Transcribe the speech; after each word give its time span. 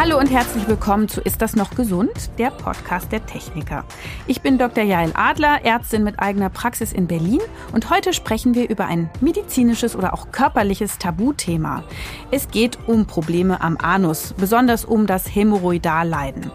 Hallo 0.00 0.16
und 0.16 0.30
herzlich 0.30 0.68
willkommen 0.68 1.08
zu 1.08 1.20
Ist 1.20 1.42
das 1.42 1.56
noch 1.56 1.74
gesund? 1.74 2.30
Der 2.38 2.52
Podcast 2.52 3.10
der 3.10 3.26
Techniker. 3.26 3.84
Ich 4.28 4.42
bin 4.42 4.56
Dr. 4.56 4.84
Jael 4.84 5.10
Adler, 5.14 5.64
Ärztin 5.64 6.04
mit 6.04 6.20
eigener 6.20 6.50
Praxis 6.50 6.92
in 6.92 7.08
Berlin 7.08 7.40
und 7.72 7.90
heute 7.90 8.12
sprechen 8.12 8.54
wir 8.54 8.70
über 8.70 8.86
ein 8.86 9.10
medizinisches 9.20 9.96
oder 9.96 10.14
auch 10.14 10.30
körperliches 10.30 10.98
Tabuthema. 10.98 11.82
Es 12.30 12.46
geht 12.46 12.78
um 12.86 13.06
Probleme 13.06 13.60
am 13.60 13.76
Anus, 13.76 14.34
besonders 14.38 14.84
um 14.84 15.08
das 15.08 15.34
Hämorrhoidalleiden. 15.34 16.48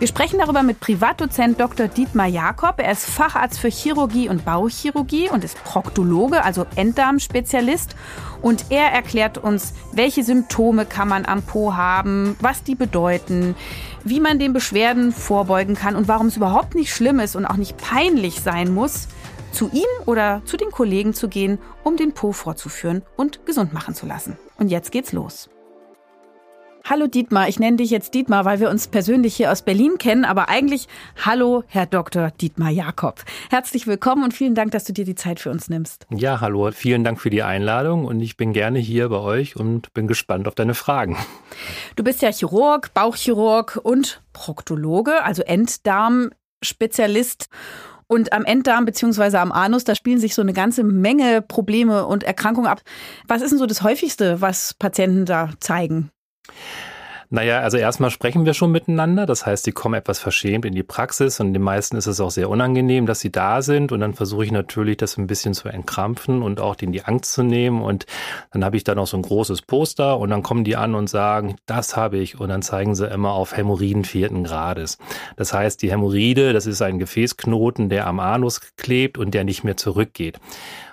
Wir 0.00 0.06
sprechen 0.06 0.38
darüber 0.38 0.62
mit 0.62 0.80
Privatdozent 0.80 1.60
Dr. 1.60 1.86
Dietmar 1.86 2.26
Jakob. 2.26 2.76
Er 2.78 2.90
ist 2.90 3.04
Facharzt 3.04 3.60
für 3.60 3.68
Chirurgie 3.68 4.30
und 4.30 4.46
Bauchchirurgie 4.46 5.28
und 5.28 5.44
ist 5.44 5.62
Proktologe, 5.62 6.42
also 6.42 6.64
Enddarmspezialist. 6.74 7.94
Und 8.40 8.64
er 8.70 8.92
erklärt 8.92 9.36
uns, 9.36 9.74
welche 9.92 10.24
Symptome 10.24 10.86
kann 10.86 11.06
man 11.06 11.26
am 11.26 11.42
Po 11.42 11.74
haben, 11.74 12.34
was 12.40 12.62
die 12.62 12.76
bedeuten, 12.76 13.54
wie 14.02 14.20
man 14.20 14.38
den 14.38 14.54
Beschwerden 14.54 15.12
vorbeugen 15.12 15.74
kann 15.74 15.96
und 15.96 16.08
warum 16.08 16.28
es 16.28 16.38
überhaupt 16.38 16.74
nicht 16.74 16.94
schlimm 16.94 17.20
ist 17.20 17.36
und 17.36 17.44
auch 17.44 17.58
nicht 17.58 17.76
peinlich 17.76 18.40
sein 18.40 18.72
muss, 18.72 19.06
zu 19.52 19.68
ihm 19.70 20.06
oder 20.06 20.40
zu 20.46 20.56
den 20.56 20.70
Kollegen 20.70 21.12
zu 21.12 21.28
gehen, 21.28 21.58
um 21.84 21.98
den 21.98 22.14
Po 22.14 22.32
vorzuführen 22.32 23.02
und 23.18 23.44
gesund 23.44 23.74
machen 23.74 23.94
zu 23.94 24.06
lassen. 24.06 24.38
Und 24.56 24.70
jetzt 24.70 24.92
geht's 24.92 25.12
los. 25.12 25.50
Hallo 26.90 27.06
Dietmar, 27.06 27.48
ich 27.48 27.58
nenne 27.60 27.76
dich 27.76 27.90
jetzt 27.90 28.14
Dietmar, 28.14 28.44
weil 28.44 28.58
wir 28.58 28.68
uns 28.68 28.88
persönlich 28.88 29.36
hier 29.36 29.52
aus 29.52 29.62
Berlin 29.62 29.96
kennen, 29.96 30.24
aber 30.24 30.48
eigentlich 30.48 30.88
hallo 31.24 31.62
Herr 31.68 31.86
Dr. 31.86 32.32
Dietmar 32.32 32.70
Jakob. 32.70 33.22
Herzlich 33.48 33.86
willkommen 33.86 34.24
und 34.24 34.34
vielen 34.34 34.56
Dank, 34.56 34.72
dass 34.72 34.82
du 34.82 34.92
dir 34.92 35.04
die 35.04 35.14
Zeit 35.14 35.38
für 35.38 35.52
uns 35.52 35.70
nimmst. 35.70 36.08
Ja, 36.10 36.40
hallo, 36.40 36.72
vielen 36.72 37.04
Dank 37.04 37.20
für 37.20 37.30
die 37.30 37.44
Einladung 37.44 38.06
und 38.06 38.18
ich 38.18 38.36
bin 38.36 38.52
gerne 38.52 38.80
hier 38.80 39.08
bei 39.08 39.18
euch 39.18 39.54
und 39.54 39.94
bin 39.94 40.08
gespannt 40.08 40.48
auf 40.48 40.56
deine 40.56 40.74
Fragen. 40.74 41.16
Du 41.94 42.02
bist 42.02 42.22
ja 42.22 42.32
Chirurg, 42.32 42.92
Bauchchirurg 42.92 43.78
und 43.80 44.20
Proktologe, 44.32 45.22
also 45.22 45.42
Enddarmspezialist. 45.42 47.46
Und 48.08 48.32
am 48.32 48.44
Enddarm 48.44 48.84
bzw. 48.84 49.36
am 49.36 49.52
Anus, 49.52 49.84
da 49.84 49.94
spielen 49.94 50.18
sich 50.18 50.34
so 50.34 50.42
eine 50.42 50.54
ganze 50.54 50.82
Menge 50.82 51.40
Probleme 51.40 52.06
und 52.06 52.24
Erkrankungen 52.24 52.68
ab. 52.68 52.80
Was 53.28 53.42
ist 53.42 53.50
denn 53.50 53.60
so 53.60 53.66
das 53.66 53.84
häufigste, 53.84 54.40
was 54.40 54.74
Patienten 54.74 55.24
da 55.24 55.50
zeigen? 55.60 56.10
Naja, 57.32 57.60
also 57.60 57.76
erstmal 57.76 58.10
sprechen 58.10 58.44
wir 58.44 58.54
schon 58.54 58.72
miteinander. 58.72 59.24
Das 59.24 59.46
heißt, 59.46 59.64
die 59.64 59.70
kommen 59.70 59.94
etwas 59.94 60.18
verschämt 60.18 60.64
in 60.64 60.74
die 60.74 60.82
Praxis 60.82 61.38
und 61.38 61.52
den 61.52 61.62
meisten 61.62 61.96
ist 61.96 62.08
es 62.08 62.18
auch 62.18 62.32
sehr 62.32 62.50
unangenehm, 62.50 63.06
dass 63.06 63.20
sie 63.20 63.30
da 63.30 63.62
sind. 63.62 63.92
Und 63.92 64.00
dann 64.00 64.14
versuche 64.14 64.44
ich 64.44 64.50
natürlich, 64.50 64.96
das 64.96 65.16
ein 65.16 65.28
bisschen 65.28 65.54
zu 65.54 65.68
entkrampfen 65.68 66.42
und 66.42 66.58
auch 66.58 66.74
denen 66.74 66.90
die 66.90 67.04
Angst 67.04 67.32
zu 67.32 67.44
nehmen. 67.44 67.82
Und 67.82 68.06
dann 68.52 68.64
habe 68.64 68.76
ich 68.76 68.82
da 68.82 68.96
noch 68.96 69.06
so 69.06 69.16
ein 69.16 69.22
großes 69.22 69.62
Poster 69.62 70.18
und 70.18 70.30
dann 70.30 70.42
kommen 70.42 70.64
die 70.64 70.74
an 70.74 70.96
und 70.96 71.08
sagen, 71.08 71.54
das 71.66 71.96
habe 71.96 72.18
ich. 72.18 72.40
Und 72.40 72.48
dann 72.48 72.62
zeigen 72.62 72.96
sie 72.96 73.06
immer 73.06 73.30
auf 73.30 73.56
Hämorrhoiden 73.56 74.04
vierten 74.04 74.42
Grades. 74.42 74.98
Das 75.36 75.52
heißt, 75.52 75.82
die 75.82 75.92
Hämorrhoide, 75.92 76.52
das 76.52 76.66
ist 76.66 76.82
ein 76.82 76.98
Gefäßknoten, 76.98 77.90
der 77.90 78.08
am 78.08 78.18
Anus 78.18 78.60
klebt 78.76 79.18
und 79.18 79.34
der 79.34 79.44
nicht 79.44 79.62
mehr 79.62 79.76
zurückgeht. 79.76 80.40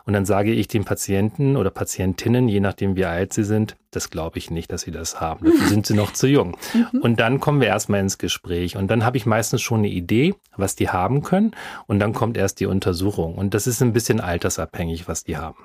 Und 0.08 0.14
dann 0.14 0.26
sage 0.26 0.54
ich 0.54 0.70
den 0.70 0.86
Patienten 0.86 1.58
oder 1.58 1.70
Patientinnen, 1.70 2.48
je 2.48 2.62
nachdem 2.62 2.96
wie 2.96 3.04
alt 3.04 3.34
sie 3.34 3.44
sind, 3.44 3.76
das 3.92 4.10
glaube 4.10 4.38
ich 4.38 4.50
nicht, 4.50 4.72
dass 4.72 4.84
sie 4.84 4.92
das 4.92 5.20
haben. 5.20 5.46
Dafür 5.46 5.68
sind 5.68 5.86
sie 5.86 5.96
noch 5.96 6.14
zu 6.14 6.28
jung. 6.28 6.58
Mhm. 6.92 7.02
Und 7.02 7.20
dann 7.20 7.40
kommen 7.40 7.60
wir 7.60 7.68
erstmal 7.68 8.02
ins 8.02 8.18
Gespräch. 8.18 8.78
Und 8.78 8.90
dann 8.90 9.04
habe 9.04 9.18
ich 9.18 9.26
meistens 9.26 9.62
schon 9.62 9.80
eine 9.80 9.90
Idee, 9.90 10.36
was 10.56 10.76
die 10.76 10.90
haben 10.90 11.24
können. 11.24 11.52
Und 11.88 12.00
dann 12.00 12.14
kommt 12.14 12.38
erst 12.38 12.60
die 12.60 12.68
Untersuchung. 12.68 13.36
Und 13.36 13.54
das 13.54 13.68
ist 13.68 13.82
ein 13.82 13.94
bisschen 13.94 14.22
altersabhängig, 14.22 15.08
was 15.08 15.24
die 15.24 15.38
haben. 15.38 15.58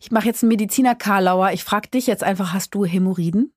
Ich 0.00 0.10
mache 0.10 0.26
jetzt 0.26 0.42
einen 0.42 0.48
Mediziner 0.48 0.94
Karlauer. 0.94 1.52
Ich 1.52 1.64
frage 1.64 1.88
dich 1.88 2.06
jetzt 2.06 2.22
einfach, 2.22 2.52
hast 2.52 2.74
du 2.74 2.84
Hämorrhoiden? 2.84 3.52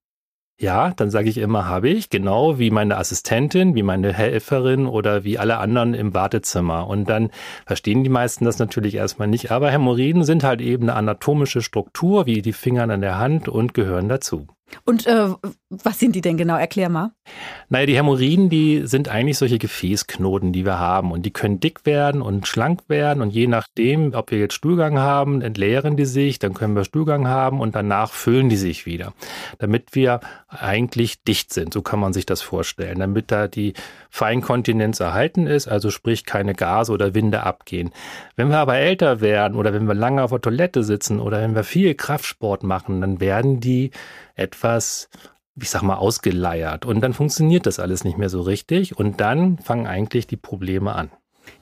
Ja, 0.64 0.94
dann 0.96 1.10
sage 1.10 1.28
ich 1.28 1.40
immer, 1.40 1.68
habe 1.68 1.90
ich, 1.90 2.10
genau 2.10 2.58
wie 2.58 2.72
meine 2.72 2.96
Assistentin, 2.96 3.76
wie 3.76 3.84
meine 3.84 4.14
Helferin 4.14 4.86
oder 4.86 5.26
wie 5.26 5.38
alle 5.38 5.58
anderen 5.58 5.94
im 5.94 6.14
Wartezimmer. 6.14 6.88
Und 6.88 7.10
dann 7.10 7.32
verstehen 7.66 8.06
die 8.06 8.10
meisten 8.10 8.46
das 8.46 8.60
natürlich 8.60 8.96
erstmal 8.96 9.28
nicht. 9.28 9.52
Aber 9.52 9.70
Hämorrhoiden 9.70 10.24
sind 10.24 10.46
halt 10.46 10.62
eben 10.62 10.84
eine 10.84 10.96
anatomische 10.96 11.62
Struktur, 11.62 12.28
wie 12.28 12.42
die 12.42 12.54
Finger 12.54 12.84
an 12.90 13.02
der 13.02 13.18
Hand 13.18 13.50
und 13.50 13.74
gehören 13.74 14.08
dazu. 14.08 14.48
Und 14.86 15.08
äh, 15.08 15.30
was 15.70 16.00
sind 16.00 16.16
die 16.16 16.22
denn 16.22 16.38
genau? 16.38 16.58
Erklär 16.58 16.90
mal. 16.90 17.12
Naja, 17.70 17.86
die 17.86 17.96
Hämorrhoiden, 17.96 18.50
die 18.50 18.84
sind 18.86 19.10
eigentlich 19.10 19.38
solche 19.38 19.58
Gefäßknoten, 19.58 20.54
die 20.54 20.66
wir 20.66 20.80
haben. 20.80 21.12
Und 21.12 21.26
die 21.26 21.32
können 21.32 21.60
dick 21.60 21.86
werden 21.86 22.22
und 22.22 22.48
schlank 22.48 22.82
werden. 22.88 23.22
Und 23.22 23.32
je 23.32 23.48
nachdem, 23.48 24.14
ob 24.14 24.32
wir 24.32 24.40
jetzt 24.40 24.54
Stuhlgang 24.54 24.98
haben, 25.00 25.42
entleeren 25.42 25.98
die 25.98 26.06
sich, 26.06 26.40
dann 26.40 26.54
können 26.54 26.76
wir 26.76 26.84
Stuhlgang 26.84 27.28
haben 27.28 27.60
und 27.60 27.76
danach 27.76 28.12
füllen 28.14 28.50
die 28.50 28.58
sich 28.58 28.86
wieder. 28.86 29.14
Damit 29.60 29.96
wir 29.96 30.20
eigentlich 30.50 31.24
dicht 31.24 31.54
sind, 31.54 31.74
so 31.74 31.82
kann 31.82 32.00
man 32.00 32.14
sich 32.14 32.26
das 32.26 32.42
vorstellen. 32.42 33.00
Damit 33.00 33.32
da 33.32 33.48
die 33.48 33.74
Feinkontinenz 34.16 35.00
erhalten 35.00 35.48
ist, 35.48 35.68
also 35.68 35.90
sprich 35.90 36.24
keine 36.24 36.54
Gase 36.54 36.92
oder 36.92 37.16
Winde 37.16 37.42
abgehen. 37.42 37.90
Wenn 38.36 38.50
wir 38.50 38.60
aber 38.60 38.76
älter 38.78 39.22
werden 39.22 39.58
oder 39.58 39.74
wenn 39.74 39.88
wir 39.88 39.96
lange 39.96 40.22
auf 40.22 40.30
der 40.30 40.40
Toilette 40.40 40.84
sitzen 40.84 41.20
oder 41.20 41.42
wenn 41.42 41.56
wir 41.56 41.64
viel 41.64 41.96
Kraftsport 41.96 42.62
machen, 42.62 43.02
dann 43.02 43.20
werden 43.20 43.60
die 43.60 43.90
etwas, 44.36 45.10
ich 45.60 45.72
sag 45.72 45.82
mal, 45.82 45.96
ausgeleiert. 45.96 46.86
Und 46.86 47.02
dann 47.02 47.14
funktioniert 47.14 47.66
das 47.66 47.80
alles 47.80 48.04
nicht 48.04 48.20
mehr 48.20 48.30
so 48.30 48.42
richtig. 48.42 48.96
Und 48.96 49.20
dann 49.20 49.58
fangen 49.58 49.88
eigentlich 49.88 50.28
die 50.28 50.38
Probleme 50.38 50.94
an. 50.94 51.10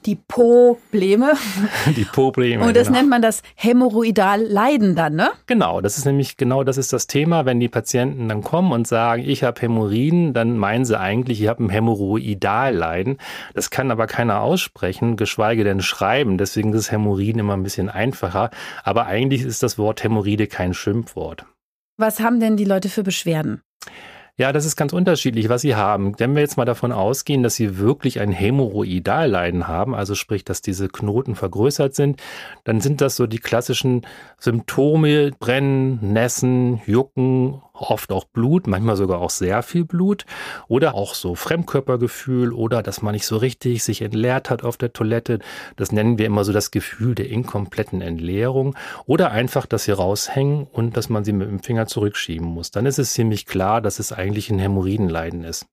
Die 0.05 0.15
Probleme. 0.15 1.33
Die 1.95 2.05
Probleme. 2.05 2.65
Und 2.65 2.75
das 2.75 2.87
genau. 2.87 2.99
nennt 2.99 3.09
man 3.09 3.21
das 3.21 3.43
Hämorrhoidal-Leiden 3.55 4.95
dann, 4.95 5.15
ne? 5.15 5.29
Genau, 5.45 5.79
das 5.81 5.97
ist 5.97 6.05
nämlich 6.05 6.37
genau 6.37 6.63
das 6.63 6.77
ist 6.77 6.91
das 6.91 7.05
Thema. 7.05 7.45
Wenn 7.45 7.59
die 7.59 7.69
Patienten 7.69 8.27
dann 8.27 8.41
kommen 8.41 8.71
und 8.71 8.87
sagen, 8.87 9.23
ich 9.25 9.43
habe 9.43 9.61
Hämorrhoiden, 9.61 10.33
dann 10.33 10.57
meinen 10.57 10.85
sie 10.85 10.99
eigentlich, 10.99 11.41
ich 11.41 11.47
habe 11.47 11.63
ein 11.63 11.69
Hämorrhoidal-Leiden. 11.69 13.17
Das 13.53 13.69
kann 13.69 13.91
aber 13.91 14.07
keiner 14.07 14.41
aussprechen, 14.41 15.17
geschweige 15.17 15.63
denn 15.63 15.81
schreiben. 15.81 16.37
Deswegen 16.37 16.73
ist 16.73 16.91
Hämorrhoiden 16.91 17.39
immer 17.39 17.53
ein 17.53 17.63
bisschen 17.63 17.89
einfacher. 17.89 18.49
Aber 18.83 19.05
eigentlich 19.05 19.43
ist 19.43 19.61
das 19.61 19.77
Wort 19.77 20.03
Hämorrhoide 20.03 20.47
kein 20.47 20.73
Schimpfwort. 20.73 21.45
Was 21.97 22.19
haben 22.19 22.39
denn 22.39 22.57
die 22.57 22.65
Leute 22.65 22.89
für 22.89 23.03
Beschwerden? 23.03 23.61
Ja, 24.41 24.51
das 24.51 24.65
ist 24.65 24.75
ganz 24.75 24.91
unterschiedlich, 24.91 25.49
was 25.49 25.61
sie 25.61 25.75
haben. 25.75 26.17
Wenn 26.17 26.33
wir 26.33 26.41
jetzt 26.41 26.57
mal 26.57 26.65
davon 26.65 26.91
ausgehen, 26.91 27.43
dass 27.43 27.53
sie 27.53 27.77
wirklich 27.77 28.19
ein 28.19 28.31
Hämorrhoidalleiden 28.31 29.67
haben, 29.67 29.93
also 29.93 30.15
sprich, 30.15 30.43
dass 30.43 30.63
diese 30.63 30.89
Knoten 30.89 31.35
vergrößert 31.35 31.93
sind, 31.93 32.19
dann 32.63 32.81
sind 32.81 33.01
das 33.01 33.15
so 33.15 33.27
die 33.27 33.37
klassischen 33.37 34.01
Symptome, 34.39 35.29
Brennen, 35.37 35.99
Nässen, 36.01 36.81
Jucken, 36.87 37.61
oft 37.81 38.11
auch 38.11 38.25
Blut, 38.25 38.67
manchmal 38.67 38.95
sogar 38.95 39.19
auch 39.19 39.29
sehr 39.29 39.63
viel 39.63 39.85
Blut 39.85 40.25
oder 40.67 40.95
auch 40.95 41.15
so 41.15 41.35
Fremdkörpergefühl 41.35 42.53
oder 42.53 42.83
dass 42.83 43.01
man 43.01 43.13
nicht 43.13 43.25
so 43.25 43.37
richtig 43.37 43.83
sich 43.83 44.01
entleert 44.01 44.49
hat 44.49 44.63
auf 44.63 44.77
der 44.77 44.93
Toilette. 44.93 45.39
Das 45.75 45.91
nennen 45.91 46.17
wir 46.17 46.25
immer 46.25 46.43
so 46.43 46.53
das 46.53 46.71
Gefühl 46.71 47.15
der 47.15 47.29
inkompletten 47.29 48.01
Entleerung 48.01 48.75
oder 49.05 49.31
einfach, 49.31 49.65
dass 49.65 49.85
sie 49.85 49.91
raushängen 49.91 50.67
und 50.71 50.97
dass 50.97 51.09
man 51.09 51.23
sie 51.23 51.33
mit 51.33 51.49
dem 51.49 51.63
Finger 51.63 51.87
zurückschieben 51.87 52.47
muss. 52.47 52.71
Dann 52.71 52.85
ist 52.85 52.99
es 52.99 53.13
ziemlich 53.13 53.45
klar, 53.45 53.81
dass 53.81 53.99
es 53.99 54.11
eigentlich 54.11 54.49
ein 54.49 54.59
Hämorrhoidenleiden 54.59 55.43
ist. 55.43 55.65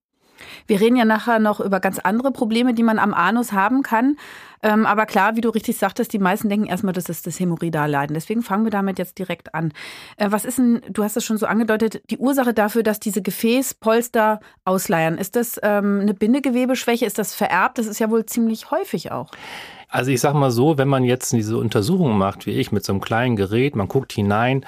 Wir 0.67 0.81
reden 0.81 0.97
ja 0.97 1.05
nachher 1.05 1.39
noch 1.39 1.61
über 1.61 1.81
ganz 1.81 1.99
andere 1.99 2.33
Probleme, 2.33 2.75
die 2.75 2.83
man 2.83 2.99
am 2.99 3.15
Anus 3.15 3.53
haben 3.53 3.83
kann. 3.83 4.17
Ähm, 4.63 4.87
aber 4.87 5.07
klar, 5.07 5.37
wie 5.37 5.41
du 5.41 5.51
richtig 5.51 5.77
sagtest, 5.79 6.13
die 6.13 6.19
meisten 6.19 6.49
denken 6.49 6.67
erstmal, 6.67 6.93
das 6.93 7.09
ist 7.09 7.27
das 7.27 7.39
Hämorrhoidalleiden. 7.39 8.15
Deswegen 8.15 8.43
fangen 8.43 8.65
wir 8.65 8.71
damit 8.71 8.99
jetzt 8.99 9.19
direkt 9.19 9.55
an. 9.55 9.73
Äh, 10.17 10.29
was 10.31 10.45
ist 10.45 10.59
denn, 10.59 10.83
du 10.91 11.05
hast 11.05 11.17
es 11.17 11.25
schon 11.25 11.39
so 11.39 11.47
angedeutet, 11.47 12.03
die 12.11 12.19
Ursache 12.19 12.55
dafür, 12.55 12.83
dass 12.83 12.99
diese 12.99 13.23
Gefäßpolster 13.23 14.41
ausleiern? 14.65 15.17
Ist 15.17 15.37
das 15.37 15.61
ähm, 15.63 16.01
eine 16.03 16.15
Bindegewebeschwäche? 16.15 17.07
Ist 17.07 17.19
das 17.19 17.35
vererbt? 17.35 17.79
Das 17.79 17.87
ist 17.87 18.01
ja 18.01 18.11
wohl 18.11 18.27
ziemlich 18.27 18.71
häufig 18.71 19.13
auch. 19.13 19.31
Also 19.89 20.11
ich 20.11 20.21
sag 20.21 20.35
mal 20.35 20.51
so, 20.51 20.77
wenn 20.77 20.89
man 20.89 21.05
jetzt 21.05 21.33
diese 21.33 21.57
Untersuchung 21.57 22.19
macht, 22.19 22.47
wie 22.47 22.53
ich, 22.53 22.73
mit 22.73 22.85
so 22.85 22.93
einem 22.93 23.01
kleinen 23.01 23.37
Gerät, 23.37 23.75
man 23.75 23.89
guckt 23.89 24.13
hinein, 24.13 24.67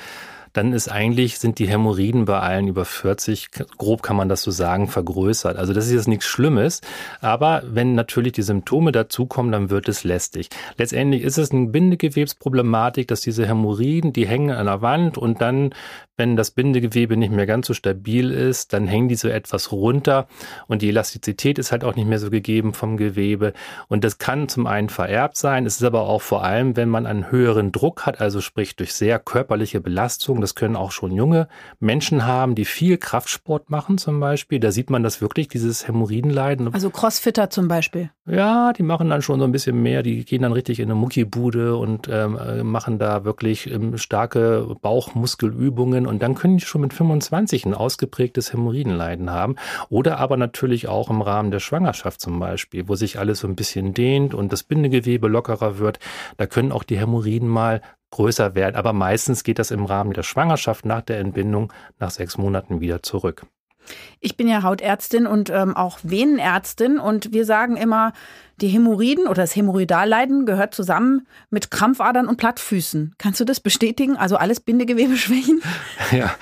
dann 0.52 0.72
ist 0.72 0.88
eigentlich, 0.88 1.38
sind 1.38 1.58
die 1.58 1.68
Hämorrhoiden 1.68 2.24
bei 2.24 2.40
allen 2.40 2.68
über 2.68 2.84
40, 2.84 3.48
grob 3.78 4.02
kann 4.02 4.16
man 4.16 4.28
das 4.28 4.42
so 4.42 4.50
sagen, 4.50 4.88
vergrößert. 4.88 5.56
Also 5.56 5.72
das 5.72 5.86
ist 5.86 5.92
jetzt 5.92 6.08
nichts 6.08 6.26
Schlimmes, 6.26 6.80
aber 7.20 7.62
wenn 7.66 7.94
natürlich 7.94 8.32
die 8.32 8.42
Symptome 8.42 8.92
dazukommen, 8.92 9.52
dann 9.52 9.70
wird 9.70 9.88
es 9.88 10.04
lästig. 10.04 10.48
Letztendlich 10.76 11.22
ist 11.22 11.38
es 11.38 11.50
eine 11.52 11.66
Bindegewebsproblematik, 11.66 13.08
dass 13.08 13.20
diese 13.20 13.46
Hämorrhoiden, 13.46 14.12
die 14.12 14.26
hängen 14.26 14.50
an 14.50 14.66
der 14.66 14.82
Wand 14.82 15.18
und 15.18 15.40
dann 15.40 15.74
wenn 16.20 16.36
das 16.36 16.50
Bindegewebe 16.50 17.16
nicht 17.16 17.32
mehr 17.32 17.46
ganz 17.46 17.66
so 17.66 17.72
stabil 17.72 18.30
ist, 18.30 18.74
dann 18.74 18.86
hängen 18.86 19.08
die 19.08 19.14
so 19.14 19.28
etwas 19.28 19.72
runter 19.72 20.26
und 20.66 20.82
die 20.82 20.90
Elastizität 20.90 21.58
ist 21.58 21.72
halt 21.72 21.82
auch 21.82 21.96
nicht 21.96 22.06
mehr 22.06 22.18
so 22.18 22.28
gegeben 22.28 22.74
vom 22.74 22.98
Gewebe. 22.98 23.54
Und 23.88 24.04
das 24.04 24.18
kann 24.18 24.46
zum 24.46 24.66
einen 24.66 24.90
vererbt 24.90 25.38
sein, 25.38 25.64
es 25.64 25.76
ist 25.76 25.82
aber 25.82 26.02
auch 26.02 26.20
vor 26.20 26.44
allem, 26.44 26.76
wenn 26.76 26.90
man 26.90 27.06
einen 27.06 27.30
höheren 27.30 27.72
Druck 27.72 28.04
hat, 28.04 28.20
also 28.20 28.42
sprich 28.42 28.76
durch 28.76 28.92
sehr 28.92 29.18
körperliche 29.18 29.80
Belastung, 29.80 30.42
das 30.42 30.54
können 30.54 30.76
auch 30.76 30.92
schon 30.92 31.12
junge 31.12 31.48
Menschen 31.78 32.26
haben, 32.26 32.54
die 32.54 32.66
viel 32.66 32.98
Kraftsport 32.98 33.70
machen 33.70 33.96
zum 33.96 34.20
Beispiel, 34.20 34.60
da 34.60 34.72
sieht 34.72 34.90
man 34.90 35.02
das 35.02 35.22
wirklich, 35.22 35.48
dieses 35.48 35.88
Hämorrhoidenleiden. 35.88 36.74
Also 36.74 36.90
Crossfitter 36.90 37.48
zum 37.48 37.66
Beispiel. 37.66 38.10
Ja, 38.26 38.74
die 38.74 38.82
machen 38.82 39.08
dann 39.08 39.22
schon 39.22 39.40
so 39.40 39.46
ein 39.46 39.52
bisschen 39.52 39.82
mehr, 39.82 40.02
die 40.02 40.26
gehen 40.26 40.42
dann 40.42 40.52
richtig 40.52 40.80
in 40.80 40.90
eine 40.90 40.96
Muckibude 40.96 41.76
und 41.76 42.08
ähm, 42.12 42.38
machen 42.70 42.98
da 42.98 43.24
wirklich 43.24 43.70
ähm, 43.70 43.96
starke 43.96 44.76
Bauchmuskelübungen 44.82 46.09
und 46.10 46.22
dann 46.22 46.34
können 46.34 46.58
die 46.58 46.64
schon 46.64 46.80
mit 46.80 46.92
25 46.92 47.64
ein 47.64 47.74
ausgeprägtes 47.74 48.52
Hämorrhoidenleiden 48.52 49.30
haben. 49.30 49.56
Oder 49.88 50.18
aber 50.18 50.36
natürlich 50.36 50.88
auch 50.88 51.08
im 51.08 51.22
Rahmen 51.22 51.50
der 51.50 51.60
Schwangerschaft 51.60 52.20
zum 52.20 52.38
Beispiel, 52.40 52.88
wo 52.88 52.96
sich 52.96 53.18
alles 53.18 53.38
so 53.38 53.48
ein 53.48 53.56
bisschen 53.56 53.94
dehnt 53.94 54.34
und 54.34 54.52
das 54.52 54.64
Bindegewebe 54.64 55.28
lockerer 55.28 55.78
wird. 55.78 56.00
Da 56.36 56.46
können 56.46 56.72
auch 56.72 56.82
die 56.82 56.98
Hämorrhoiden 56.98 57.48
mal 57.48 57.80
größer 58.10 58.56
werden. 58.56 58.74
Aber 58.76 58.92
meistens 58.92 59.44
geht 59.44 59.60
das 59.60 59.70
im 59.70 59.84
Rahmen 59.84 60.12
der 60.12 60.24
Schwangerschaft 60.24 60.84
nach 60.84 61.02
der 61.02 61.20
Entbindung 61.20 61.72
nach 62.00 62.10
sechs 62.10 62.36
Monaten 62.36 62.80
wieder 62.80 63.02
zurück. 63.02 63.46
Ich 64.20 64.36
bin 64.36 64.48
ja 64.48 64.62
Hautärztin 64.62 65.26
und 65.26 65.50
ähm, 65.50 65.76
auch 65.76 65.98
Venenärztin 66.02 66.98
und 66.98 67.32
wir 67.32 67.44
sagen 67.44 67.76
immer, 67.76 68.12
die 68.60 68.68
Hämorrhoiden 68.68 69.26
oder 69.26 69.42
das 69.42 69.56
Hämorrhoidalleiden 69.56 70.44
gehört 70.44 70.74
zusammen 70.74 71.26
mit 71.48 71.70
Krampfadern 71.70 72.28
und 72.28 72.36
Plattfüßen. 72.36 73.14
Kannst 73.16 73.40
du 73.40 73.44
das 73.44 73.60
bestätigen? 73.60 74.16
Also 74.16 74.36
alles 74.36 74.60
Bindegewebeschwächen? 74.60 75.62
Ja, 76.12 76.34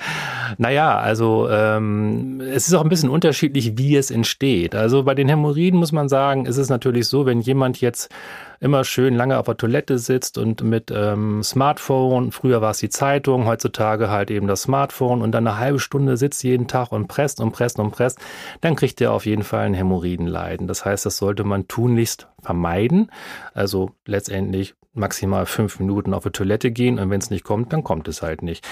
naja, 0.57 0.97
also 0.97 1.47
ähm, 1.47 2.41
es 2.41 2.67
ist 2.67 2.73
auch 2.73 2.81
ein 2.81 2.89
bisschen 2.89 3.11
unterschiedlich, 3.11 3.77
wie 3.77 3.95
es 3.95 4.09
entsteht. 4.09 4.73
Also 4.73 5.03
bei 5.03 5.13
den 5.13 5.29
Hämorrhoiden 5.29 5.79
muss 5.79 5.91
man 5.91 6.09
sagen, 6.09 6.47
ist 6.47 6.57
es 6.57 6.69
natürlich 6.69 7.07
so, 7.07 7.27
wenn 7.27 7.39
jemand 7.39 7.79
jetzt 7.79 8.09
immer 8.59 8.83
schön 8.83 9.15
lange 9.15 9.37
auf 9.37 9.45
der 9.45 9.57
Toilette 9.57 9.97
sitzt 9.97 10.37
und 10.37 10.63
mit 10.63 10.91
ähm, 10.91 11.43
Smartphone, 11.43 12.31
früher 12.31 12.61
war 12.61 12.71
es 12.71 12.79
die 12.79 12.89
Zeitung, 12.89 13.45
heutzutage 13.45 14.09
halt 14.09 14.31
eben 14.31 14.47
das 14.47 14.63
Smartphone 14.63 15.21
und 15.21 15.31
dann 15.31 15.47
eine 15.47 15.57
halbe 15.57 15.79
Stunde 15.79 16.17
sitzt 16.17 16.43
jeden 16.43 16.67
Tag 16.67 16.91
und 16.91 17.07
presst 17.07 17.39
und 17.39 17.51
presst 17.51 17.79
und 17.79 17.91
presst, 17.91 18.19
dann 18.61 18.75
kriegt 18.75 18.99
er 19.01 19.13
auf 19.13 19.25
jeden 19.25 19.43
Fall 19.43 19.65
ein 19.65 19.73
Hämorrhoidenleiden. 19.73 20.67
Das 20.67 20.85
heißt, 20.85 21.05
das 21.05 21.17
sollte 21.17 21.43
man 21.43 21.67
tunlichst 21.67 22.27
vermeiden. 22.41 23.11
Also 23.53 23.91
letztendlich 24.05 24.75
maximal 24.93 25.45
fünf 25.45 25.79
Minuten 25.79 26.13
auf 26.13 26.23
die 26.23 26.31
Toilette 26.31 26.71
gehen 26.71 26.99
und 26.99 27.09
wenn 27.09 27.21
es 27.21 27.29
nicht 27.29 27.43
kommt, 27.43 27.71
dann 27.73 27.83
kommt 27.83 28.07
es 28.07 28.21
halt 28.21 28.41
nicht. 28.41 28.67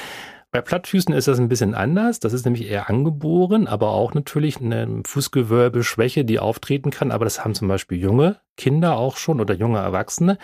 Bei 0.52 0.62
Plattfüßen 0.62 1.14
ist 1.14 1.28
das 1.28 1.40
ein 1.40 1.50
bisschen 1.50 1.76
anders. 1.76 2.20
Das 2.20 2.32
ist 2.34 2.46
nämlich 2.46 2.70
eher 2.70 2.90
angeboren, 2.90 3.68
aber 3.68 3.90
auch 3.90 4.14
natürlich 4.14 4.62
eine 4.62 5.02
Fußgewölbeschwäche, 5.06 6.24
die 6.24 6.40
auftreten 6.40 6.90
kann. 6.90 7.12
Aber 7.12 7.26
das 7.26 7.44
haben 7.44 7.54
zum 7.54 7.68
Beispiel 7.68 8.00
junge 8.00 8.40
Kinder 8.56 8.98
auch 8.98 9.18
schon 9.18 9.42
oder 9.42 9.54
junge 9.54 9.80
Erwachsene. 9.80 10.38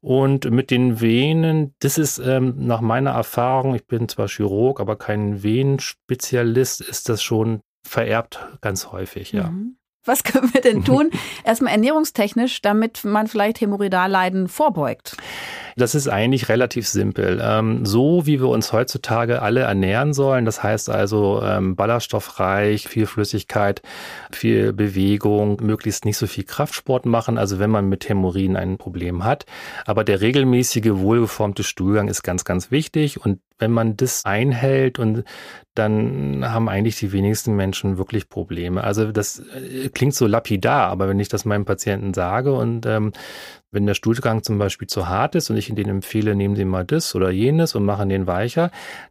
Und 0.00 0.50
mit 0.50 0.70
den 0.70 1.00
Venen, 1.00 1.74
das 1.78 1.96
ist 1.96 2.18
ähm, 2.18 2.54
nach 2.58 2.80
meiner 2.80 3.12
Erfahrung, 3.12 3.74
ich 3.74 3.86
bin 3.86 4.08
zwar 4.08 4.28
Chirurg, 4.28 4.80
aber 4.80 4.96
kein 4.96 5.42
Venenspezialist, 5.42 6.80
ist 6.80 7.08
das 7.08 7.22
schon 7.22 7.60
vererbt 7.86 8.38
ganz 8.60 8.92
häufig, 8.92 9.32
ja. 9.32 9.50
Mhm. 9.50 9.76
Was 10.06 10.24
können 10.24 10.52
wir 10.54 10.60
denn 10.60 10.84
tun? 10.84 11.10
Erstmal 11.44 11.72
ernährungstechnisch, 11.72 12.62
damit 12.62 13.04
man 13.04 13.26
vielleicht 13.26 13.60
Hämorrhoidalleiden 13.60 14.48
vorbeugt. 14.48 15.16
Das 15.76 15.94
ist 15.94 16.08
eigentlich 16.08 16.48
relativ 16.48 16.88
simpel. 16.88 17.38
Ähm, 17.42 17.84
so 17.84 18.24
wie 18.24 18.40
wir 18.40 18.48
uns 18.48 18.72
heutzutage 18.72 19.42
alle 19.42 19.60
ernähren 19.60 20.14
sollen, 20.14 20.46
das 20.46 20.62
heißt 20.62 20.88
also 20.88 21.42
ähm, 21.42 21.76
ballaststoffreich, 21.76 22.88
viel 22.88 23.04
Flüssigkeit, 23.04 23.82
viel 24.32 24.72
Bewegung, 24.72 25.58
möglichst 25.62 26.06
nicht 26.06 26.16
so 26.16 26.26
viel 26.26 26.44
Kraftsport 26.44 27.04
machen, 27.04 27.36
also 27.36 27.58
wenn 27.58 27.68
man 27.68 27.90
mit 27.90 28.08
Hämorrhoiden 28.08 28.56
ein 28.56 28.78
Problem 28.78 29.24
hat. 29.24 29.44
Aber 29.84 30.02
der 30.02 30.22
regelmäßige, 30.22 30.92
wohlgeformte 30.94 31.62
Stuhlgang 31.62 32.08
ist 32.08 32.22
ganz, 32.22 32.44
ganz 32.44 32.70
wichtig 32.70 33.20
und 33.20 33.40
wenn 33.58 33.72
man 33.72 33.96
das 33.96 34.24
einhält 34.24 34.98
und 34.98 35.24
dann 35.74 36.44
haben 36.44 36.68
eigentlich 36.68 36.98
die 36.98 37.12
wenigsten 37.12 37.54
Menschen 37.54 37.98
wirklich 37.98 38.28
Probleme. 38.28 38.82
Also 38.82 39.12
das 39.12 39.40
äh, 39.40 39.88
klingt 39.90 40.14
so 40.14 40.26
lapidar, 40.26 40.88
aber 40.88 41.08
wenn 41.08 41.20
ich 41.20 41.28
das 41.28 41.44
meinem 41.44 41.64
Patienten 41.64 42.14
sage 42.14 42.52
und 42.52 42.86
ähm, 42.86 43.12
wenn 43.76 43.86
der 43.86 43.94
Stuhlgang 43.94 44.42
zum 44.42 44.58
Beispiel 44.58 44.88
zu 44.88 45.06
hart 45.06 45.34
ist 45.34 45.50
und 45.50 45.56
ich 45.58 45.68
ihnen 45.68 45.88
empfehle, 45.88 46.34
nehmen 46.34 46.56
Sie 46.56 46.64
mal 46.64 46.84
das 46.84 47.14
oder 47.14 47.30
jenes 47.30 47.74
und 47.74 47.84
machen 47.84 48.08
den 48.08 48.26
weicher, 48.26 48.70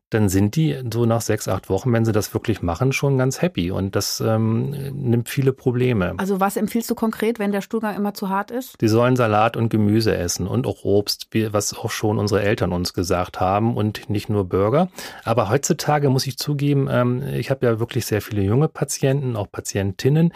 dann 0.10 0.30
sind 0.30 0.56
die 0.56 0.78
so 0.92 1.06
nach 1.06 1.22
sechs, 1.22 1.48
acht 1.48 1.70
Wochen, 1.70 1.92
wenn 1.92 2.06
sie 2.06 2.12
das 2.12 2.34
wirklich 2.34 2.62
machen, 2.62 2.94
schon 2.94 3.18
ganz 3.18 3.42
happy. 3.42 3.72
Und 3.72 3.96
das 3.96 4.22
ähm, 4.22 4.70
nimmt 4.70 5.30
viele 5.30 5.52
Probleme. 5.52 6.14
Also 6.18 6.40
was 6.40 6.58
empfiehlst 6.58 6.90
du 6.90 6.96
konkret, 6.96 7.38
wenn 7.38 7.52
der 7.52 7.62
Stuhlgang 7.62 7.96
immer 7.96 8.14
zu 8.14 8.30
hart 8.30 8.50
ist? 8.50 8.80
Die 8.82 8.88
sollen 8.88 9.16
Salat 9.16 9.58
und 9.58 9.70
Gemüse 9.70 10.16
essen 10.16 10.48
und 10.48 10.68
auch 10.68 10.84
Obst, 10.84 11.28
was 11.52 11.76
auch 11.76 11.92
schon 11.92 12.18
unsere 12.18 12.44
Eltern 12.44 12.72
uns 12.72 12.94
gesagt 12.94 13.40
haben 13.40 13.76
und 13.76 14.10
nicht 14.10 14.30
nur 14.30 14.46
Burger. 14.48 14.90
Aber 15.24 15.50
heutzutage 15.50 16.10
muss 16.10 16.28
ich 16.28 16.38
zugeben, 16.38 16.88
ähm, 16.90 17.24
ich 17.34 17.50
habe 17.52 17.66
ja 17.66 17.80
wirklich 17.80 18.06
sehr 18.06 18.22
viele 18.22 18.42
junge 18.42 18.68
Patienten, 18.68 19.36
auch 19.36 19.52
Patientinnen, 19.52 20.34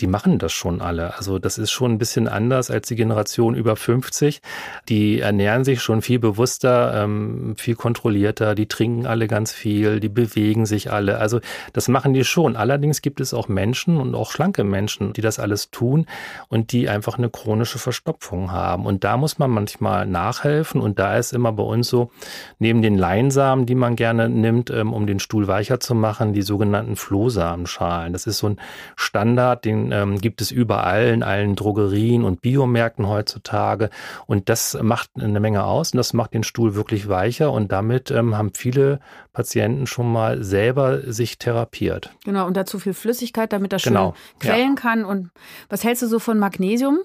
die 0.00 0.06
machen 0.06 0.38
das 0.38 0.52
schon 0.52 0.80
alle. 0.80 1.16
Also 1.16 1.38
das 1.38 1.58
ist 1.58 1.70
schon 1.70 1.92
ein 1.92 1.98
bisschen 1.98 2.28
anders 2.28 2.70
als 2.70 2.88
die 2.88 2.96
Generation 2.96 3.54
über 3.54 3.76
50. 3.76 4.40
Die 4.88 5.20
ernähren 5.20 5.64
sich 5.64 5.82
schon 5.82 6.02
viel 6.02 6.18
bewusster, 6.18 7.02
ähm, 7.04 7.54
viel 7.56 7.74
kontrollierter, 7.74 8.54
die 8.54 8.66
trinken 8.66 9.06
alle 9.06 9.28
ganz 9.28 9.52
viel, 9.52 10.00
die 10.00 10.08
bewegen 10.08 10.66
sich 10.66 10.90
alle. 10.90 11.18
Also 11.18 11.40
das 11.72 11.88
machen 11.88 12.14
die 12.14 12.24
schon. 12.24 12.56
Allerdings 12.56 13.02
gibt 13.02 13.20
es 13.20 13.34
auch 13.34 13.48
Menschen 13.48 13.98
und 13.98 14.14
auch 14.14 14.30
schlanke 14.30 14.64
Menschen, 14.64 15.12
die 15.12 15.20
das 15.20 15.38
alles 15.38 15.70
tun 15.70 16.06
und 16.48 16.72
die 16.72 16.88
einfach 16.88 17.18
eine 17.18 17.28
chronische 17.28 17.78
Verstopfung 17.78 18.52
haben. 18.52 18.86
Und 18.86 19.04
da 19.04 19.16
muss 19.16 19.38
man 19.38 19.50
manchmal 19.50 20.06
nachhelfen. 20.06 20.80
Und 20.80 20.98
da 20.98 21.16
ist 21.16 21.32
immer 21.32 21.52
bei 21.52 21.62
uns 21.62 21.88
so, 21.88 22.10
neben 22.58 22.82
den 22.82 22.96
Leinsamen, 22.96 23.66
die 23.66 23.74
man 23.74 23.96
gerne 23.96 24.28
nimmt, 24.28 24.70
ähm, 24.70 24.92
um 24.92 25.06
den 25.06 25.20
Stuhl 25.20 25.46
weicher 25.46 25.80
zu 25.80 25.94
machen, 25.94 26.32
die 26.32 26.42
sogenannten 26.42 26.96
Flohsamenschalen. 26.96 28.12
Das 28.12 28.26
ist 28.26 28.38
so 28.38 28.48
ein 28.48 28.60
Standard, 28.96 29.64
den 29.64 29.89
ähm, 29.92 30.18
gibt 30.18 30.40
es 30.40 30.50
überall 30.50 31.08
in 31.08 31.22
allen 31.22 31.56
Drogerien 31.56 32.24
und 32.24 32.40
Biomärkten 32.40 33.08
heutzutage. 33.08 33.90
Und 34.26 34.48
das 34.48 34.78
macht 34.80 35.10
eine 35.18 35.40
Menge 35.40 35.64
aus 35.64 35.92
und 35.92 35.98
das 35.98 36.12
macht 36.12 36.34
den 36.34 36.42
Stuhl 36.42 36.74
wirklich 36.74 37.08
weicher. 37.08 37.52
Und 37.52 37.72
damit 37.72 38.10
ähm, 38.10 38.36
haben 38.36 38.52
viele 38.54 39.00
Patienten 39.32 39.86
schon 39.86 40.10
mal 40.12 40.42
selber 40.42 41.12
sich 41.12 41.38
therapiert. 41.38 42.10
Genau, 42.24 42.46
und 42.46 42.56
dazu 42.56 42.78
viel 42.78 42.94
Flüssigkeit, 42.94 43.52
damit 43.52 43.72
das 43.72 43.82
genau, 43.82 44.14
schön 44.14 44.50
quellen 44.50 44.74
ja. 44.76 44.80
kann. 44.80 45.04
Und 45.04 45.30
was 45.68 45.84
hältst 45.84 46.02
du 46.02 46.06
so 46.06 46.18
von 46.18 46.38
Magnesium? 46.38 46.98